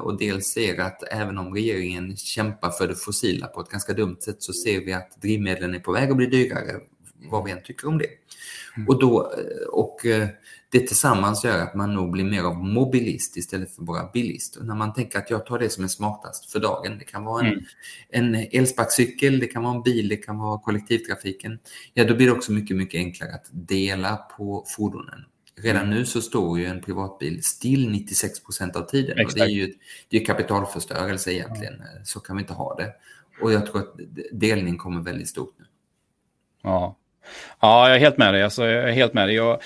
och 0.00 0.18
dels 0.18 0.46
ser 0.46 0.80
att 0.80 1.02
även 1.10 1.38
om 1.38 1.54
regeringen 1.54 2.16
kämpar 2.16 2.70
för 2.70 2.88
det 2.88 2.94
fossila 2.94 3.46
på 3.46 3.60
ett 3.60 3.68
ganska 3.68 3.92
dumt 3.92 4.16
sätt 4.20 4.42
så 4.42 4.52
ser 4.52 4.80
vi 4.80 4.92
att 4.92 5.22
drivmedlen 5.22 5.74
är 5.74 5.78
på 5.78 5.92
väg 5.92 6.10
att 6.10 6.16
bli 6.16 6.26
dyrare, 6.26 6.80
vad 7.30 7.44
vi 7.44 7.50
än 7.50 7.62
tycker 7.62 7.88
om 7.88 7.98
det. 7.98 8.06
Mm. 8.76 8.88
Och, 8.88 9.00
då, 9.00 9.32
och 9.72 10.06
det 10.72 10.80
tillsammans 10.80 11.44
gör 11.44 11.58
att 11.58 11.74
man 11.74 11.94
nog 11.94 12.10
blir 12.10 12.24
mer 12.24 12.42
av 12.42 12.64
mobilist 12.64 13.36
istället 13.36 13.74
för 13.74 13.82
bara 13.82 14.10
bilist. 14.12 14.56
Och 14.56 14.66
när 14.66 14.74
man 14.74 14.94
tänker 14.94 15.18
att 15.18 15.30
jag 15.30 15.46
tar 15.46 15.58
det 15.58 15.70
som 15.70 15.84
är 15.84 15.88
smartast 15.88 16.52
för 16.52 16.60
dagen, 16.60 16.98
det 16.98 17.04
kan 17.04 17.24
vara 17.24 17.46
en, 17.46 17.52
mm. 17.52 17.64
en 18.08 18.34
elsparkcykel, 18.34 19.38
det 19.38 19.46
kan 19.46 19.62
vara 19.62 19.74
en 19.74 19.82
bil, 19.82 20.08
det 20.08 20.16
kan 20.16 20.38
vara 20.38 20.58
kollektivtrafiken. 20.58 21.58
Ja, 21.94 22.04
då 22.04 22.14
blir 22.14 22.26
det 22.26 22.32
också 22.32 22.52
mycket, 22.52 22.76
mycket 22.76 22.98
enklare 22.98 23.34
att 23.34 23.46
dela 23.50 24.16
på 24.16 24.64
fordonen. 24.76 25.24
Redan 25.56 25.82
mm. 25.82 25.94
nu 25.94 26.06
så 26.06 26.22
står 26.22 26.58
ju 26.58 26.66
en 26.66 26.82
privatbil 26.82 27.44
still 27.44 27.90
96 27.90 28.44
procent 28.44 28.76
av 28.76 28.82
tiden. 28.82 29.18
Exakt. 29.18 29.32
Och 29.32 29.38
det 29.38 29.44
är 29.44 29.54
ju 29.54 29.74
det 30.08 30.16
är 30.16 30.24
kapitalförstörelse 30.24 31.32
egentligen. 31.32 31.74
Mm. 31.74 32.04
Så 32.04 32.20
kan 32.20 32.36
vi 32.36 32.42
inte 32.42 32.54
ha 32.54 32.74
det. 32.74 32.92
Och 33.42 33.52
jag 33.52 33.66
tror 33.66 33.78
att 33.78 33.94
delning 34.32 34.78
kommer 34.78 35.00
väldigt 35.00 35.28
stort 35.28 35.54
nu. 35.58 35.64
Ja, 36.62 36.96
ja 37.60 37.88
jag 37.88 37.96
är 37.96 38.00
helt 38.00 38.18
med 38.18 38.34
dig. 38.34 38.42
Alltså, 38.42 38.66
jag 38.66 38.88
är 38.88 38.92
helt 38.92 39.14
med 39.14 39.28
dig. 39.28 39.36
Jag 39.36 39.60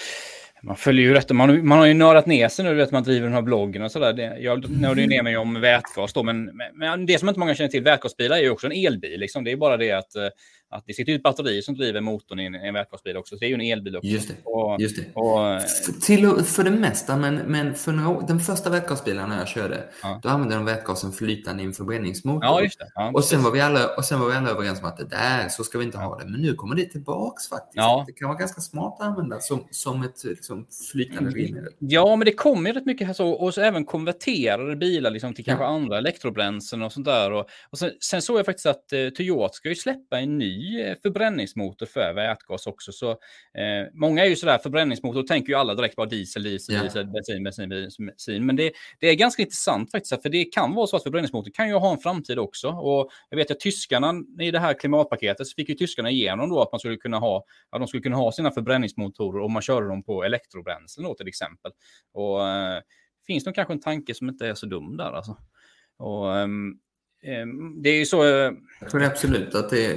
man 0.67 0.77
följer 0.77 1.05
ju 1.05 1.15
rätt. 1.15 1.31
Man, 1.31 1.67
man 1.67 1.79
har 1.79 1.87
ju 1.87 1.95
nördat 1.95 2.27
ner 2.27 2.49
sig 2.49 2.65
nu, 2.65 2.75
vet 2.75 2.91
man 2.91 3.03
driver 3.03 3.27
den 3.27 3.35
här 3.35 3.43
bloggen 3.43 3.83
och 3.83 3.93
sådär. 3.93 4.37
Jag 4.41 4.71
nördade 4.71 5.01
ju 5.01 5.07
ner 5.07 5.23
mig 5.23 5.37
om 5.37 5.61
vätgas 5.61 6.13
då, 6.13 6.23
men, 6.23 6.51
men, 6.75 7.07
det 7.07 7.19
som 7.19 7.29
inte 7.29 7.41
många 7.41 7.55
känner 7.55 7.71
till, 7.71 7.83
vätgasbilar 7.83 8.37
är 8.37 8.41
ju 8.41 8.51
också 8.51 8.67
en 8.67 8.87
elbil. 8.87 9.21
Liksom. 9.21 9.45
Det 9.45 9.53
är 9.53 9.57
bara 9.57 9.77
det 9.77 9.93
att 9.93 10.17
eh, 10.17 10.29
att 10.75 10.85
det 10.87 10.95
sitter 10.95 11.15
ett 11.15 11.23
batteri 11.23 11.63
som 11.63 11.75
driver 11.75 12.01
motorn 12.01 12.41
i 12.41 12.45
en, 12.45 12.55
en 12.55 12.75
vätgasbil 12.75 13.17
också. 13.17 13.35
Så 13.35 13.41
det 13.41 13.47
är 13.47 13.49
ju 13.49 13.55
en 13.55 13.61
elbil 13.61 13.97
också. 13.97 14.09
Just 14.09 14.29
det. 14.29 14.35
Och, 14.45 14.81
just 14.81 14.97
det. 14.97 15.21
Och, 15.21 15.61
Till, 16.03 16.45
för 16.45 16.65
det 16.65 16.71
mesta, 16.71 17.17
men, 17.17 17.37
men 17.37 17.75
för 17.75 17.93
några, 17.93 18.27
den 18.27 18.41
första 18.41 18.71
vätgasbilen 18.71 19.31
jag 19.31 19.49
körde, 19.49 19.85
ja. 20.03 20.21
då 20.23 20.29
använde 20.29 20.55
de 20.55 20.65
vätgasen 20.65 21.13
flytande 21.13 21.63
i 21.63 21.67
en 21.67 21.73
förbränningsmotor. 21.73 22.45
Ja, 22.45 22.63
just 22.63 22.79
det. 22.79 22.91
Ja, 22.95 23.11
och, 23.15 23.25
sen 23.25 23.43
var 23.43 23.51
vi 23.51 23.61
alla, 23.61 23.97
och 23.97 24.05
sen 24.05 24.21
var 24.21 24.29
vi 24.29 24.35
alla 24.35 24.51
överens 24.51 24.81
om 24.81 24.89
att 24.89 24.97
det 24.97 25.05
där, 25.05 25.49
så 25.49 25.65
ska 25.65 25.79
vi 25.79 25.85
inte 25.85 25.99
ha 25.99 26.19
det. 26.19 26.25
Men 26.25 26.41
nu 26.41 26.55
kommer 26.55 26.77
det 26.77 26.85
tillbaks 26.85 27.49
faktiskt. 27.49 27.77
Ja. 27.77 28.05
Det 28.07 28.13
kan 28.13 28.29
vara 28.29 28.39
ganska 28.39 28.61
smart 28.61 28.97
att 29.01 29.07
använda 29.07 29.41
som, 29.41 29.67
som 29.71 30.03
ett 30.03 30.25
liksom, 30.25 30.67
flytande 30.93 31.21
mm. 31.21 31.33
drivmedel. 31.33 31.73
Ja, 31.79 32.17
men 32.17 32.27
det 32.27 32.33
kommer 32.33 32.73
rätt 32.73 32.87
mycket 32.87 33.07
här 33.07 33.15
så. 33.15 33.31
Och 33.31 33.55
så 33.55 33.61
även 33.61 33.85
konverterade 33.85 34.77
bilar 34.77 35.11
liksom, 35.11 35.35
till 35.35 35.45
kanske 35.45 35.65
andra 35.65 35.99
elektrobränslen 35.99 36.83
och 36.83 36.93
sånt 36.93 37.07
där. 37.07 37.33
Och, 37.33 37.47
och 37.71 37.79
sen, 37.79 37.91
sen 38.01 38.23
såg 38.23 38.39
jag 38.39 38.47
faktiskt 38.47 38.67
att 38.67 38.93
eh, 38.93 39.09
Toyota 39.09 39.53
ska 39.53 39.69
ju 39.69 39.75
släppa 39.75 40.19
en 40.19 40.39
ny 40.39 40.64
eh, 40.67 40.97
förbränning 41.03 41.35
förbränningsmotor 41.35 41.87
för 41.87 42.13
vätgas 42.13 42.67
också. 42.67 42.93
Så, 42.93 43.11
eh, 43.11 43.87
många 43.93 44.25
är 44.25 44.29
ju 44.29 44.37
sådär, 44.37 44.59
förbränningsmotor 44.59 45.23
tänker 45.23 45.49
ju 45.49 45.55
alla 45.55 45.75
direkt 45.75 45.97
bara 45.97 46.07
diesel, 46.07 46.43
diesel, 46.43 46.75
yeah. 46.75 46.85
diesel, 46.85 47.07
bensin, 47.11 47.45
bensin, 47.45 47.69
bensin. 47.69 48.47
Men 48.47 48.57
det, 48.57 48.73
det 49.01 49.09
är 49.09 49.15
ganska 49.15 49.43
intressant 49.43 49.91
faktiskt, 49.91 50.23
för 50.23 50.29
det 50.29 50.45
kan 50.45 50.75
vara 50.75 50.87
så 50.87 50.97
att 50.97 51.03
förbränningsmotor 51.03 51.51
kan 51.51 51.69
ju 51.69 51.75
ha 51.75 51.93
en 51.93 51.99
framtid 51.99 52.39
också. 52.39 52.69
Och 52.69 53.11
jag 53.31 53.37
vet 53.37 53.51
att 53.51 53.61
tyskarna 53.61 54.15
i 54.41 54.51
det 54.51 54.59
här 54.59 54.75
klimatpaketet 54.75 55.47
så 55.47 55.55
fick 55.55 55.69
ju 55.69 55.75
tyskarna 55.75 56.11
igenom 56.11 56.49
då 56.51 56.63
att 56.63 56.73
man 56.73 56.79
skulle 56.79 56.97
kunna 56.97 57.19
ha, 57.19 57.45
att 57.71 57.81
de 57.81 57.89
skulle 57.89 58.03
kunna 58.03 58.17
ha 58.17 58.33
sina 58.33 58.51
förbränningsmotorer 58.51 59.45
om 59.45 59.53
man 59.53 59.63
körde 59.63 59.89
dem 59.89 60.03
på 60.03 60.25
elektrobränslen 60.25 61.05
då 61.05 61.15
till 61.15 61.29
exempel. 61.29 61.73
Och 62.13 62.49
eh, 62.49 62.81
finns 63.27 63.47
nog 63.47 63.55
kanske 63.55 63.73
en 63.73 63.81
tanke 63.81 64.15
som 64.15 64.29
inte 64.29 64.47
är 64.49 64.55
så 64.55 64.67
dum 64.67 64.97
där 64.97 65.13
alltså. 65.13 65.37
Och, 65.99 66.27
um, 66.27 66.35
Ehm, 66.45 66.79
det 67.77 67.91
är 67.91 67.99
ju 67.99 68.07
så... 68.07 68.25
Eh, 68.25 68.53
jag 68.81 68.91
tror 68.91 69.03
absolut 69.03 69.55
att 69.55 69.71
det, 69.71 69.95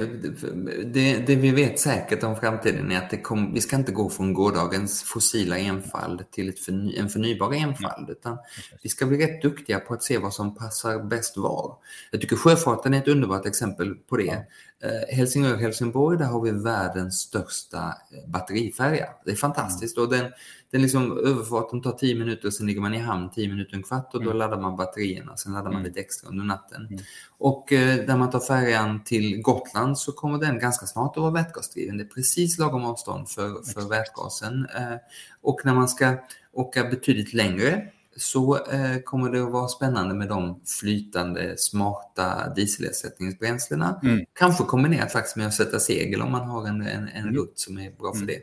det, 0.84 1.26
det, 1.26 1.36
vi 1.36 1.50
vet 1.50 1.80
säkert 1.80 2.22
om 2.22 2.36
framtiden 2.36 2.92
är 2.92 2.98
att 2.98 3.10
det 3.10 3.20
kom, 3.20 3.54
vi 3.54 3.60
ska 3.60 3.76
inte 3.76 3.92
gå 3.92 4.10
från 4.10 4.32
gårdagens 4.32 5.02
fossila 5.02 5.58
enfald 5.58 6.30
till 6.30 6.48
ett 6.48 6.58
förny, 6.58 6.96
en 6.96 7.08
förnybar 7.08 7.54
enfald. 7.54 8.10
Utan 8.10 8.38
vi 8.82 8.88
ska 8.88 9.06
bli 9.06 9.26
rätt 9.26 9.42
duktiga 9.42 9.78
på 9.78 9.94
att 9.94 10.02
se 10.02 10.18
vad 10.18 10.34
som 10.34 10.54
passar 10.54 11.04
bäst 11.04 11.36
var. 11.36 11.76
Jag 12.10 12.20
tycker 12.20 12.36
sjöfarten 12.36 12.94
är 12.94 12.98
ett 12.98 13.08
underbart 13.08 13.46
exempel 13.46 13.94
på 13.94 14.16
det. 14.16 14.46
Eh, 14.82 15.16
Helsingör-Helsingborg, 15.16 16.18
där 16.18 16.24
har 16.24 16.40
vi 16.40 16.50
världens 16.50 17.20
största 17.20 17.78
eh, 17.78 18.30
batterifärja. 18.30 19.06
Det 19.24 19.30
är 19.30 19.36
fantastiskt. 19.36 19.98
Och 19.98 20.08
den, 20.08 20.32
den 20.70 20.82
liksom, 20.82 21.18
överfarten 21.18 21.82
tar 21.82 21.92
10 21.92 22.14
minuter, 22.14 22.50
sen 22.50 22.66
ligger 22.66 22.80
man 22.80 22.94
i 22.94 22.98
hamn 22.98 23.30
10 23.30 23.48
minuter, 23.48 23.76
en 23.76 23.82
kvart 23.82 24.14
och 24.14 24.20
då 24.20 24.30
mm. 24.30 24.38
laddar 24.38 24.60
man 24.60 24.76
batterierna. 24.76 25.36
Sen 25.36 25.52
laddar 25.52 25.64
man 25.64 25.72
mm. 25.72 25.84
lite 25.84 26.00
extra 26.00 26.28
under 26.28 26.44
natten. 26.44 26.86
Mm. 26.86 27.00
Och 27.38 27.72
eh, 27.72 28.06
när 28.06 28.16
man 28.16 28.30
tar 28.30 28.40
färjan 28.40 29.04
till 29.04 29.40
Gotland 29.42 29.98
så 29.98 30.12
kommer 30.12 30.38
den 30.38 30.58
ganska 30.58 30.86
snart 30.86 31.16
att 31.16 31.22
vara 31.22 31.32
vätgasdriven. 31.32 31.96
Det 31.96 32.04
är 32.04 32.08
precis 32.08 32.58
lagom 32.58 32.84
avstånd 32.84 33.28
för, 33.28 33.72
för 33.72 33.88
vätgasen. 33.88 34.66
Eh, 34.76 34.96
och 35.42 35.60
när 35.64 35.74
man 35.74 35.88
ska 35.88 36.16
åka 36.52 36.84
betydligt 36.84 37.34
längre 37.34 37.90
så 38.18 38.66
eh, 38.66 38.98
kommer 39.04 39.30
det 39.30 39.42
att 39.42 39.52
vara 39.52 39.68
spännande 39.68 40.14
med 40.14 40.28
de 40.28 40.60
flytande, 40.80 41.54
smarta 41.58 42.52
dieselersättningsbränslena. 42.56 44.00
Mm. 44.02 44.24
Kanske 44.32 44.64
kombinerat 44.64 45.12
faktiskt 45.12 45.36
med 45.36 45.46
att 45.46 45.54
sätta 45.54 45.80
segel 45.80 46.22
om 46.22 46.32
man 46.32 46.48
har 46.48 46.66
en, 46.66 46.82
en, 46.82 47.08
en 47.08 47.22
mm. 47.22 47.34
rutt 47.34 47.58
som 47.58 47.78
är 47.78 47.90
bra 47.90 48.12
för 48.12 48.22
mm. 48.22 48.26
det. 48.26 48.42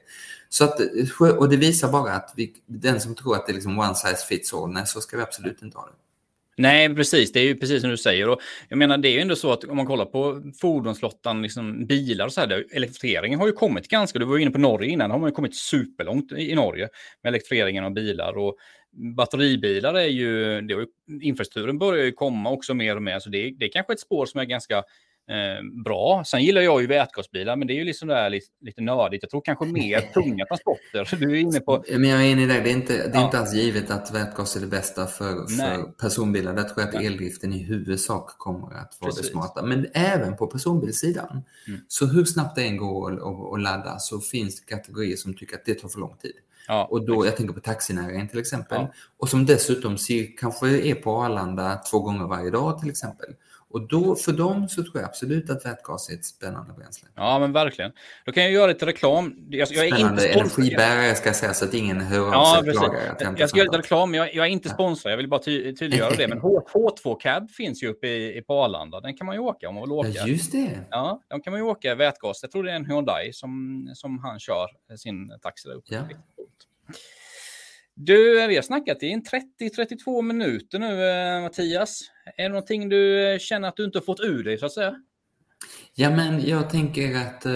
Så 0.49 0.63
att, 0.63 0.79
och 1.37 1.49
det 1.49 1.57
visar 1.57 1.91
bara 1.91 2.13
att 2.13 2.33
vi, 2.35 2.53
den 2.65 3.01
som 3.01 3.15
tror 3.15 3.35
att 3.35 3.45
det 3.45 3.51
är 3.51 3.53
liksom 3.53 3.79
one 3.79 3.95
size 3.95 4.25
fits 4.29 4.53
all, 4.53 4.71
nej, 4.71 4.83
så 4.85 5.01
ska 5.01 5.17
vi 5.17 5.23
absolut 5.23 5.61
inte 5.61 5.77
ha 5.77 5.85
det. 5.85 5.91
Nej, 6.57 6.95
precis. 6.95 7.31
Det 7.31 7.39
är 7.39 7.43
ju 7.43 7.55
precis 7.55 7.81
som 7.81 7.89
du 7.89 7.97
säger. 7.97 8.29
Och 8.29 8.41
jag 8.69 8.77
menar, 8.77 8.97
det 8.97 9.09
är 9.09 9.11
ju 9.11 9.19
ändå 9.19 9.35
så 9.35 9.51
att 9.51 9.63
om 9.63 9.77
man 9.77 9.85
kollar 9.85 10.05
på 10.05 10.41
fordonsflottan, 10.61 11.41
liksom 11.41 11.85
bilar 11.85 12.25
och 12.25 12.33
så 12.33 12.41
här, 12.41 12.65
elektrifieringen 12.71 13.39
har 13.39 13.47
ju 13.47 13.53
kommit 13.53 13.87
ganska, 13.87 14.19
du 14.19 14.25
var 14.25 14.35
ju 14.35 14.41
inne 14.41 14.51
på 14.51 14.59
Norge 14.59 14.89
innan, 14.89 15.11
har 15.11 15.19
man 15.19 15.29
ju 15.29 15.35
kommit 15.35 15.55
superlångt 15.55 16.31
i 16.31 16.55
Norge 16.55 16.89
med 17.23 17.29
elektrifieringen 17.29 17.83
av 17.83 17.91
bilar. 17.91 18.37
Och 18.37 18.55
batteribilar 18.95 19.93
är 19.93 20.07
ju, 20.07 20.61
det 20.61 20.73
är, 20.73 20.87
infrastrukturen 21.21 21.79
börjar 21.79 22.05
ju 22.05 22.11
komma 22.11 22.49
också 22.49 22.73
mer 22.73 22.95
och 22.95 23.03
mer, 23.03 23.19
så 23.19 23.29
det, 23.29 23.51
det 23.59 23.65
är 23.65 23.71
kanske 23.71 23.93
ett 23.93 23.99
spår 23.99 24.25
som 24.25 24.39
är 24.39 24.45
ganska 24.45 24.77
eh, 25.29 25.83
bra. 25.83 26.23
Sen 26.25 26.43
gillar 26.43 26.61
jag 26.61 26.81
ju 26.81 26.87
vätgasbilar, 26.87 27.55
men 27.55 27.67
det 27.67 27.73
är 27.73 27.75
ju 27.75 27.83
liksom 27.83 28.07
där 28.07 28.29
lite, 28.29 28.47
lite 28.61 28.81
nördigt. 28.81 29.23
Jag 29.23 29.29
tror 29.29 29.41
kanske 29.41 29.65
mer 29.65 30.01
tunga 30.13 30.45
transporter. 30.45 31.17
Du 31.19 31.31
är 31.31 31.35
inne 31.35 31.59
på... 31.59 31.83
Men 31.89 32.09
jag 32.09 32.25
är 32.25 32.31
inne 32.31 32.43
i 32.43 32.45
det. 32.45 32.61
Det 32.61 32.69
är 32.69 32.73
inte, 32.73 32.93
det 32.93 33.03
är 33.03 33.13
ja. 33.13 33.25
inte 33.25 33.39
alls 33.39 33.53
givet 33.53 33.91
att 33.91 34.15
vätgas 34.15 34.55
är 34.55 34.61
det 34.61 34.67
bästa 34.67 35.07
för, 35.07 35.47
för 35.57 35.91
personbilar. 35.91 36.53
Där 36.53 36.63
tror 36.63 36.81
jag 36.81 36.95
att 36.95 37.03
eldriften 37.03 37.53
i 37.53 37.63
huvudsak 37.63 38.27
kommer 38.37 38.67
att 38.67 38.97
vara 39.01 39.11
Precis. 39.11 39.25
det 39.25 39.31
smarta. 39.31 39.61
Men 39.61 39.87
även 39.93 40.37
på 40.37 40.47
personbilssidan. 40.47 41.41
Mm. 41.67 41.79
Så 41.87 42.05
hur 42.05 42.25
snabbt 42.25 42.55
det 42.55 42.63
än 42.63 42.77
går 42.77 43.13
att 43.55 43.61
ladda 43.61 43.99
så 43.99 44.19
finns 44.19 44.61
det 44.61 44.75
kategorier 44.75 45.15
som 45.15 45.33
tycker 45.33 45.55
att 45.55 45.65
det 45.65 45.73
tar 45.73 45.89
för 45.89 45.99
lång 45.99 46.17
tid. 46.21 46.35
Ja, 46.67 46.85
och 46.85 47.05
då, 47.05 47.25
jag 47.25 47.37
tänker 47.37 47.53
på 47.53 47.59
taxinäringen 47.59 48.27
till 48.27 48.39
exempel. 48.39 48.77
Ja. 48.81 48.93
Och 49.17 49.29
som 49.29 49.45
dessutom 49.45 49.97
ser, 49.97 50.37
kanske 50.37 50.67
är 50.67 50.95
på 50.95 51.11
Arlanda 51.23 51.81
två 51.91 51.99
gånger 51.99 52.27
varje 52.27 52.49
dag 52.49 52.79
till 52.79 52.89
exempel. 52.89 53.29
Och 53.75 53.87
då, 53.87 54.15
för 54.15 54.31
dem 54.31 54.69
så 54.69 54.83
tror 54.83 54.97
jag 54.97 55.03
absolut 55.03 55.49
att 55.49 55.65
vätgas 55.65 56.09
är 56.09 56.13
ett 56.13 56.25
spännande 56.25 56.73
bränsle. 56.73 57.07
Ja, 57.15 57.39
men 57.39 57.51
verkligen. 57.51 57.91
Då 58.25 58.31
kan 58.31 58.43
jag 58.43 58.51
göra 58.51 58.67
lite 58.67 58.85
reklam. 58.85 59.47
Jag, 59.49 59.67
jag 59.71 59.85
är 59.85 60.11
inte 60.11 60.27
energibärare 60.27 61.15
ska 61.15 61.29
jag 61.29 61.35
säga 61.35 61.53
så 61.53 61.65
att 61.65 61.73
ingen 61.73 62.01
hör 62.01 62.17
ja, 62.17 62.57
av 62.57 62.63
sig 62.63 62.71
och 62.71 62.77
klagar. 62.77 63.15
Jag, 63.19 63.39
jag 63.39 63.49
ska 63.49 63.57
göra 63.57 63.65
lite 63.65 63.77
reklam, 63.77 64.11
men 64.11 64.19
jag, 64.19 64.35
jag 64.35 64.45
är 64.45 64.49
inte 64.49 64.69
sponsrad. 64.69 65.13
Jag 65.13 65.17
vill 65.17 65.29
bara 65.29 65.39
ty 65.39 65.75
tydliggöra 65.75 66.15
det. 66.15 66.27
Men 66.27 66.41
H2 66.41 67.19
Cab 67.19 67.51
finns 67.51 67.83
ju 67.83 67.87
uppe 67.87 68.07
i, 68.07 68.37
i 68.37 68.41
på 68.41 68.63
Arlanda. 68.63 68.99
Den 68.99 69.17
kan 69.17 69.25
man 69.25 69.35
ju 69.35 69.41
åka 69.41 69.69
om 69.69 69.75
man 69.75 69.83
vill 69.83 69.91
åka. 69.91 70.09
Ja, 70.09 70.27
just 70.27 70.51
det. 70.51 70.79
Ja, 70.89 71.21
de 71.27 71.41
kan 71.41 71.53
man 71.53 71.59
ju 71.59 71.65
åka 71.65 71.95
vätgas. 71.95 72.39
Jag 72.41 72.51
tror 72.51 72.63
det 72.63 72.71
är 72.71 72.75
en 72.75 72.85
Hyundai 72.85 73.33
som, 73.33 73.91
som 73.95 74.19
han 74.19 74.39
kör 74.39 74.67
sin 74.97 75.39
taxi 75.41 75.69
där 75.69 75.75
uppe. 75.75 75.95
Ja. 75.95 76.01
Du, 77.93 78.47
vi 78.47 78.55
har 78.55 78.61
snackat 78.61 79.03
i 79.03 79.21
30-32 79.59 80.21
minuter 80.21 80.79
nu, 80.79 81.09
eh, 81.09 81.41
Mattias. 81.41 82.01
Är 82.37 82.43
det 82.43 82.49
någonting 82.49 82.89
du 82.89 83.37
känner 83.41 83.67
att 83.67 83.77
du 83.77 83.85
inte 83.85 83.97
har 83.97 84.03
fått 84.03 84.19
ur 84.19 84.43
dig, 84.43 84.57
så 84.57 84.65
att 84.65 84.73
säga? 84.73 84.95
Ja, 85.95 86.09
men 86.09 86.47
jag 86.47 86.69
tänker 86.69 87.15
att 87.15 87.45
eh, 87.45 87.53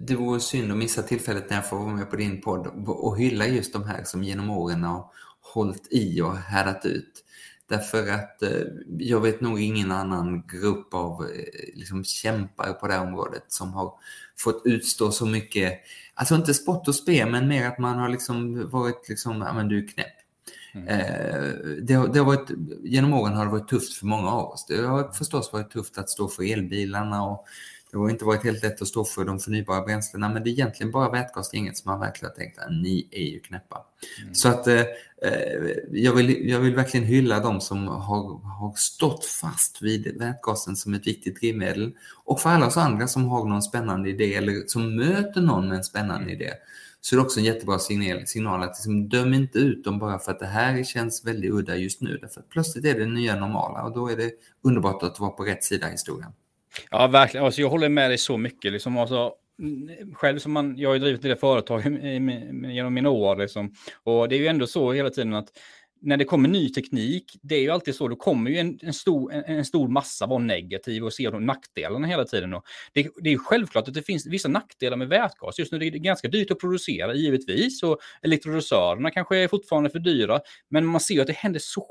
det 0.00 0.14
vore 0.14 0.40
synd 0.40 0.72
att 0.72 0.78
missa 0.78 1.02
tillfället 1.02 1.50
när 1.50 1.56
jag 1.56 1.68
får 1.68 1.76
vara 1.76 1.94
med 1.94 2.10
på 2.10 2.16
din 2.16 2.40
podd 2.40 2.66
och 2.86 3.18
hylla 3.18 3.46
just 3.46 3.72
de 3.72 3.84
här 3.84 4.04
som 4.04 4.22
genom 4.22 4.50
åren 4.50 4.82
har 4.84 5.04
hållit 5.40 5.88
i 5.90 6.20
och 6.20 6.36
härdat 6.36 6.86
ut. 6.86 7.24
Därför 7.68 8.10
att 8.10 8.42
eh, 8.42 8.62
jag 8.98 9.20
vet 9.20 9.40
nog 9.40 9.60
ingen 9.60 9.92
annan 9.92 10.46
grupp 10.46 10.94
av 10.94 11.22
eh, 11.22 11.74
liksom, 11.74 12.04
kämpar 12.04 12.72
på 12.72 12.86
det 12.86 12.92
här 12.92 13.06
området 13.06 13.44
som 13.48 13.72
har 13.72 13.94
fått 14.38 14.62
utstå 14.64 15.12
så 15.12 15.26
mycket, 15.26 15.80
alltså 16.16 16.34
inte 16.34 16.54
spott 16.54 16.88
och 16.88 16.94
spe, 16.94 17.26
men 17.26 17.48
mer 17.48 17.68
att 17.68 17.78
man 17.78 17.98
har 17.98 18.08
liksom 18.08 18.70
varit 18.70 19.08
liksom, 19.08 19.40
ja 19.40 19.52
men 19.52 19.68
du 19.68 19.78
är 19.78 19.88
knäpp. 19.88 20.06
Mm. 20.74 20.88
Eh, 20.88 21.50
det, 21.82 21.94
har, 21.94 22.08
det 22.08 22.18
har 22.18 22.26
varit, 22.26 22.50
genom 22.82 23.14
åren 23.14 23.34
har 23.34 23.44
det 23.44 23.50
varit 23.50 23.68
tufft 23.68 23.94
för 23.94 24.06
många 24.06 24.30
av 24.30 24.50
oss. 24.50 24.66
Det 24.68 24.86
har 24.86 25.12
förstås 25.12 25.52
varit 25.52 25.70
tufft 25.70 25.98
att 25.98 26.10
stå 26.10 26.28
för 26.28 26.52
elbilarna 26.52 27.24
och 27.24 27.46
det 27.90 27.98
har 27.98 28.10
inte 28.10 28.24
varit 28.24 28.44
helt 28.44 28.62
lätt 28.62 28.82
att 28.82 28.88
stå 28.88 29.04
för 29.04 29.24
de 29.24 29.38
förnybara 29.38 29.82
bränslena, 29.82 30.28
men 30.28 30.44
det 30.44 30.50
är 30.50 30.52
egentligen 30.52 30.92
bara 30.92 31.10
vätgasgänget 31.10 31.76
som 31.76 31.90
har 31.90 31.98
verkligen 31.98 32.34
tänkt 32.34 32.58
att 32.58 32.70
ni 32.70 33.08
är 33.10 33.24
ju 33.24 33.40
knäppa. 33.40 33.84
Mm. 34.22 34.34
Så 34.34 34.48
att 34.48 34.66
eh, 34.66 34.74
eh, 34.74 34.86
Eh, 35.26 35.70
jag, 35.90 36.12
vill, 36.12 36.48
jag 36.48 36.60
vill 36.60 36.74
verkligen 36.74 37.06
hylla 37.06 37.40
de 37.40 37.60
som 37.60 37.88
har, 37.88 38.40
har 38.58 38.74
stått 38.76 39.24
fast 39.24 39.82
vid 39.82 40.18
vätgasen 40.18 40.76
som 40.76 40.94
ett 40.94 41.06
viktigt 41.06 41.40
drivmedel. 41.40 41.92
Och 42.24 42.40
för 42.40 42.50
alla 42.50 42.66
oss 42.66 42.76
andra 42.76 43.08
som 43.08 43.28
har 43.28 43.44
någon 43.44 43.62
spännande 43.62 44.10
idé 44.10 44.34
eller 44.34 44.66
som 44.66 44.96
möter 44.96 45.40
någon 45.40 45.68
med 45.68 45.76
en 45.76 45.84
spännande 45.84 46.32
idé 46.32 46.50
så 47.00 47.14
är 47.14 47.16
det 47.16 47.22
också 47.22 47.40
en 47.40 47.44
jättebra 47.44 47.78
signal, 47.78 48.26
signal 48.26 48.62
att 48.62 48.68
liksom, 48.68 49.08
döm 49.08 49.34
inte 49.34 49.58
ut 49.58 49.84
dem 49.84 49.98
bara 49.98 50.18
för 50.18 50.32
att 50.32 50.38
det 50.38 50.46
här 50.46 50.84
känns 50.84 51.24
väldigt 51.24 51.52
udda 51.52 51.76
just 51.76 52.00
nu. 52.00 52.18
Därför 52.20 52.40
att 52.40 52.48
plötsligt 52.48 52.84
är 52.84 52.94
det 52.94 53.00
det 53.00 53.10
nya 53.10 53.36
normala 53.36 53.82
och 53.82 53.94
då 53.94 54.08
är 54.08 54.16
det 54.16 54.30
underbart 54.62 55.02
att 55.02 55.20
vara 55.20 55.30
på 55.30 55.44
rätt 55.44 55.64
sida 55.64 55.88
i 55.88 55.90
historien. 55.90 56.30
Ja, 56.90 57.06
verkligen. 57.06 57.46
Alltså, 57.46 57.60
jag 57.60 57.68
håller 57.68 57.88
med 57.88 58.10
dig 58.10 58.18
så 58.18 58.36
mycket. 58.36 58.72
Liksom, 58.72 58.98
alltså, 58.98 59.32
själv 60.14 60.38
som 60.38 60.52
man, 60.52 60.78
jag 60.78 60.88
har 60.88 60.94
ju 60.94 61.00
drivit 61.00 61.22
det 61.22 61.36
företag 61.36 61.82
genom 62.72 62.94
mina 62.94 63.10
år. 63.10 63.36
Liksom. 63.36 63.74
Och 64.02 64.28
det 64.28 64.36
är 64.36 64.38
ju 64.38 64.46
ändå 64.46 64.66
så 64.66 64.92
hela 64.92 65.10
tiden 65.10 65.34
att 65.34 65.48
när 66.02 66.16
det 66.16 66.24
kommer 66.24 66.48
ny 66.48 66.68
teknik, 66.68 67.38
det 67.42 67.54
är 67.54 67.60
ju 67.60 67.70
alltid 67.70 67.94
så, 67.94 68.08
då 68.08 68.16
kommer 68.16 68.50
ju 68.50 68.58
en, 68.58 68.78
en, 68.82 68.92
stor, 68.92 69.32
en, 69.32 69.44
en 69.44 69.64
stor 69.64 69.88
massa 69.88 70.26
vara 70.26 70.38
negativ 70.38 71.04
och 71.04 71.12
se 71.12 71.30
de 71.30 71.46
nackdelarna 71.46 72.06
hela 72.06 72.24
tiden. 72.24 72.54
Och 72.54 72.64
det, 72.92 73.08
det 73.16 73.32
är 73.32 73.38
självklart 73.38 73.88
att 73.88 73.94
det 73.94 74.02
finns 74.02 74.26
vissa 74.26 74.48
nackdelar 74.48 74.96
med 74.96 75.08
vätgas. 75.08 75.58
Just 75.58 75.72
nu 75.72 75.78
är 75.78 75.90
det 75.90 75.98
ganska 75.98 76.28
dyrt 76.28 76.50
att 76.50 76.58
producera, 76.58 77.14
givetvis, 77.14 77.82
och 77.82 77.98
elektrolysörerna 78.22 79.10
kanske 79.10 79.36
är 79.36 79.48
fortfarande 79.48 79.90
för 79.90 79.98
dyra, 79.98 80.40
men 80.68 80.86
man 80.86 81.00
ser 81.00 81.14
ju 81.14 81.20
att 81.20 81.26
det 81.26 81.36
händer 81.36 81.60
så 81.62 81.86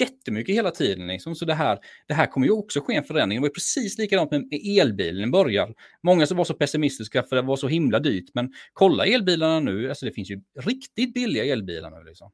jättemycket 0.00 0.54
hela 0.54 0.70
tiden. 0.70 1.06
Liksom. 1.06 1.34
Så 1.34 1.44
det 1.44 1.54
här, 1.54 1.78
det 2.08 2.14
här 2.14 2.26
kommer 2.26 2.46
ju 2.46 2.52
också 2.52 2.80
ske 2.80 2.94
en 2.94 3.04
förändring. 3.04 3.40
Det 3.40 3.48
var 3.48 3.54
precis 3.54 3.98
likadant 3.98 4.30
med 4.30 4.48
elbilen 4.78 5.28
i 5.28 5.32
början. 5.32 5.74
Många 6.02 6.26
som 6.26 6.36
var 6.36 6.44
så 6.44 6.54
pessimistiska 6.54 7.22
för 7.22 7.36
det 7.36 7.42
var 7.42 7.56
så 7.56 7.68
himla 7.68 7.98
dyrt. 7.98 8.30
Men 8.34 8.52
kolla 8.72 9.06
elbilarna 9.06 9.60
nu, 9.60 9.88
alltså 9.88 10.06
det 10.06 10.12
finns 10.12 10.30
ju 10.30 10.40
riktigt 10.60 11.14
billiga 11.14 11.44
elbilar 11.44 11.90
nu. 11.90 12.04
Liksom. 12.04 12.30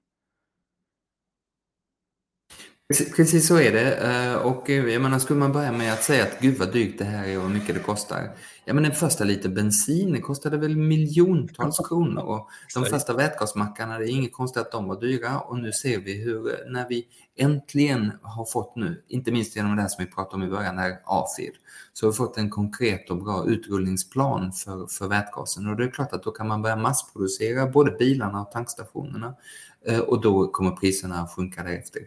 Precis 3.17 3.47
så 3.47 3.57
är 3.57 3.73
det. 3.73 3.97
Eh, 3.97 4.35
och 4.35 4.71
eh, 4.71 4.93
jag 4.93 5.03
menar, 5.03 5.19
skulle 5.19 5.41
man 5.41 5.53
börja 5.53 5.73
med 5.73 5.93
att 5.93 6.03
säga 6.03 6.23
att 6.23 6.41
gud 6.41 6.59
vad 6.59 6.73
dyrt 6.73 6.99
det 6.99 7.05
här 7.05 7.29
är 7.29 7.37
och 7.37 7.43
hur 7.43 7.55
mycket 7.55 7.75
det 7.75 7.81
kostar. 7.81 8.31
Ja, 8.69 8.75
men 8.75 8.85
en 8.85 8.93
första 8.93 9.25
liter 9.25 9.49
bensin 9.49 10.23
kostade 10.23 10.57
väl 10.57 10.77
miljontals 10.77 11.79
kronor. 11.89 12.23
Och 12.23 12.49
de 12.75 12.85
första 12.85 13.15
vätgasmackarna, 13.15 13.99
det 13.99 14.05
är 14.05 14.11
inget 14.11 14.33
konstigt 14.33 14.63
att 14.63 14.73
de 14.73 14.89
var 14.89 15.01
dyra. 15.01 15.41
Och 15.41 15.59
nu 15.59 15.73
ser 15.73 15.99
vi 15.99 16.23
hur, 16.23 16.49
eh, 16.49 16.73
när 16.73 16.89
vi 16.89 17.07
äntligen 17.37 18.13
har 18.23 18.45
fått 18.45 18.77
nu, 18.77 19.03
inte 19.09 19.33
minst 19.33 19.57
genom 19.57 19.77
det 19.77 19.83
här 19.83 19.89
som 19.89 20.05
vi 20.05 20.11
pratade 20.11 20.37
om 20.37 20.43
i 20.43 20.51
början, 20.51 20.79
här 20.79 20.99
AFID, 21.05 21.53
så 21.93 22.07
har 22.07 22.13
vi 22.13 22.17
fått 22.17 22.39
en 22.39 22.51
konkret 22.51 23.11
och 23.11 23.17
bra 23.17 23.45
utrullningsplan 23.47 24.53
för, 24.53 24.87
för 24.87 25.09
vätgasen. 25.09 25.67
Och 25.67 25.77
det 25.77 25.85
är 25.85 25.91
klart 25.91 26.13
att 26.13 26.23
då 26.23 26.31
kan 26.31 26.49
man 26.49 26.63
börja 26.63 26.77
massproducera 26.77 27.67
både 27.67 27.91
bilarna 27.91 28.41
och 28.41 28.51
tankstationerna 28.51 29.35
och 30.07 30.21
då 30.21 30.49
kommer 30.49 30.71
priserna 30.71 31.21
att 31.21 31.31
sjunka 31.31 31.63
därefter. 31.63 32.03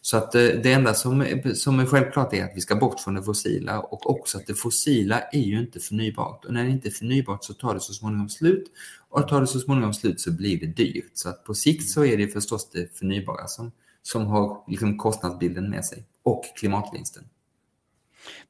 Så 0.00 0.16
att 0.16 0.34
eh, 0.34 0.40
det 0.42 0.72
enda 0.72 0.94
som 0.94 1.20
är, 1.20 1.54
som 1.54 1.80
är 1.80 1.86
självklart 1.86 2.34
är 2.34 2.44
att 2.44 2.52
vi 2.54 2.60
ska 2.60 2.76
bort 2.76 3.00
från 3.00 3.14
det 3.14 3.22
fossila 3.22 3.80
och 3.80 4.10
också 4.10 4.38
att 4.38 4.46
det 4.46 4.54
fossila 4.54 5.20
är 5.20 5.40
ju 5.40 5.58
inte 5.58 5.80
förnybart. 5.80 6.01
Och 6.10 6.52
när 6.52 6.64
det 6.64 6.70
inte 6.70 6.88
är 6.88 6.90
förnybart 6.90 7.44
så 7.44 7.54
tar 7.54 7.74
det 7.74 7.80
så 7.80 7.92
småningom 7.92 8.28
slut 8.28 8.64
och 9.08 9.28
tar 9.28 9.40
det 9.40 9.46
så 9.46 9.60
småningom 9.60 9.94
slut 9.94 10.20
så 10.20 10.32
blir 10.32 10.60
det 10.60 10.66
dyrt. 10.66 11.10
Så 11.14 11.28
att 11.28 11.44
på 11.44 11.54
sikt 11.54 11.90
så 11.90 12.04
är 12.04 12.16
det 12.16 12.28
förstås 12.28 12.70
det 12.70 12.98
förnybara 12.98 13.46
som, 13.46 13.72
som 14.02 14.26
har 14.26 14.64
liksom 14.68 14.98
kostnadsbilden 14.98 15.70
med 15.70 15.84
sig 15.84 16.04
och 16.22 16.44
klimatvinsten. 16.56 17.24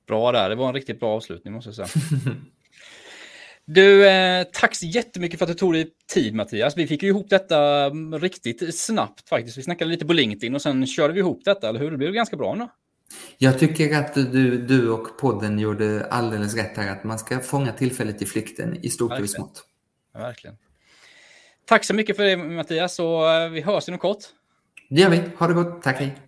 Bra 0.06 0.32
där, 0.32 0.48
det 0.48 0.54
var 0.54 0.68
en 0.68 0.74
riktigt 0.74 1.00
bra 1.00 1.16
avslutning 1.16 1.54
måste 1.54 1.68
jag 1.68 1.88
säga. 1.88 2.02
Du, 3.64 4.08
eh, 4.08 4.46
tack 4.52 4.74
så 4.74 4.86
jättemycket 4.86 5.38
för 5.38 5.44
att 5.44 5.50
du 5.52 5.54
tog 5.54 5.72
dig 5.72 5.90
tid 6.12 6.34
Mattias. 6.34 6.76
Vi 6.76 6.86
fick 6.86 7.02
ju 7.02 7.08
ihop 7.08 7.30
detta 7.30 7.84
mm, 7.84 8.20
riktigt 8.20 8.78
snabbt 8.78 9.28
faktiskt. 9.28 9.58
Vi 9.58 9.62
snackade 9.62 9.90
lite 9.90 10.06
på 10.06 10.12
LinkedIn 10.12 10.54
och 10.54 10.62
sen 10.62 10.86
körde 10.86 11.14
vi 11.14 11.20
ihop 11.20 11.44
detta, 11.44 11.68
eller 11.68 11.80
hur? 11.80 11.90
Det 11.90 11.96
blev 11.96 12.12
ganska 12.12 12.36
bra 12.36 12.54
nu. 12.54 12.68
Jag 13.38 13.58
tycker 13.58 13.98
att 13.98 14.14
du, 14.14 14.58
du 14.58 14.90
och 14.90 15.18
podden 15.18 15.58
gjorde 15.58 16.06
alldeles 16.10 16.54
rätt 16.54 16.76
här, 16.76 16.92
att 16.92 17.04
man 17.04 17.18
ska 17.18 17.40
fånga 17.40 17.72
tillfället 17.72 18.22
i 18.22 18.26
flykten 18.26 18.76
i 18.82 18.90
stort 18.90 19.12
och 19.12 19.20
i 19.20 19.28
smått. 19.28 19.64
Verkligen. 20.14 20.56
Tack 21.64 21.84
så 21.84 21.94
mycket 21.94 22.16
för 22.16 22.24
det 22.24 22.36
Mattias 22.36 22.98
och 22.98 23.30
eh, 23.30 23.50
vi 23.50 23.60
hörs 23.60 23.88
inom 23.88 23.98
kort. 23.98 24.24
Det 24.90 25.00
gör 25.00 25.10
vi. 25.10 25.22
Ha 25.38 25.46
det 25.46 25.54
gott. 25.54 25.82
Tack, 25.82 25.96
hej. 25.98 26.18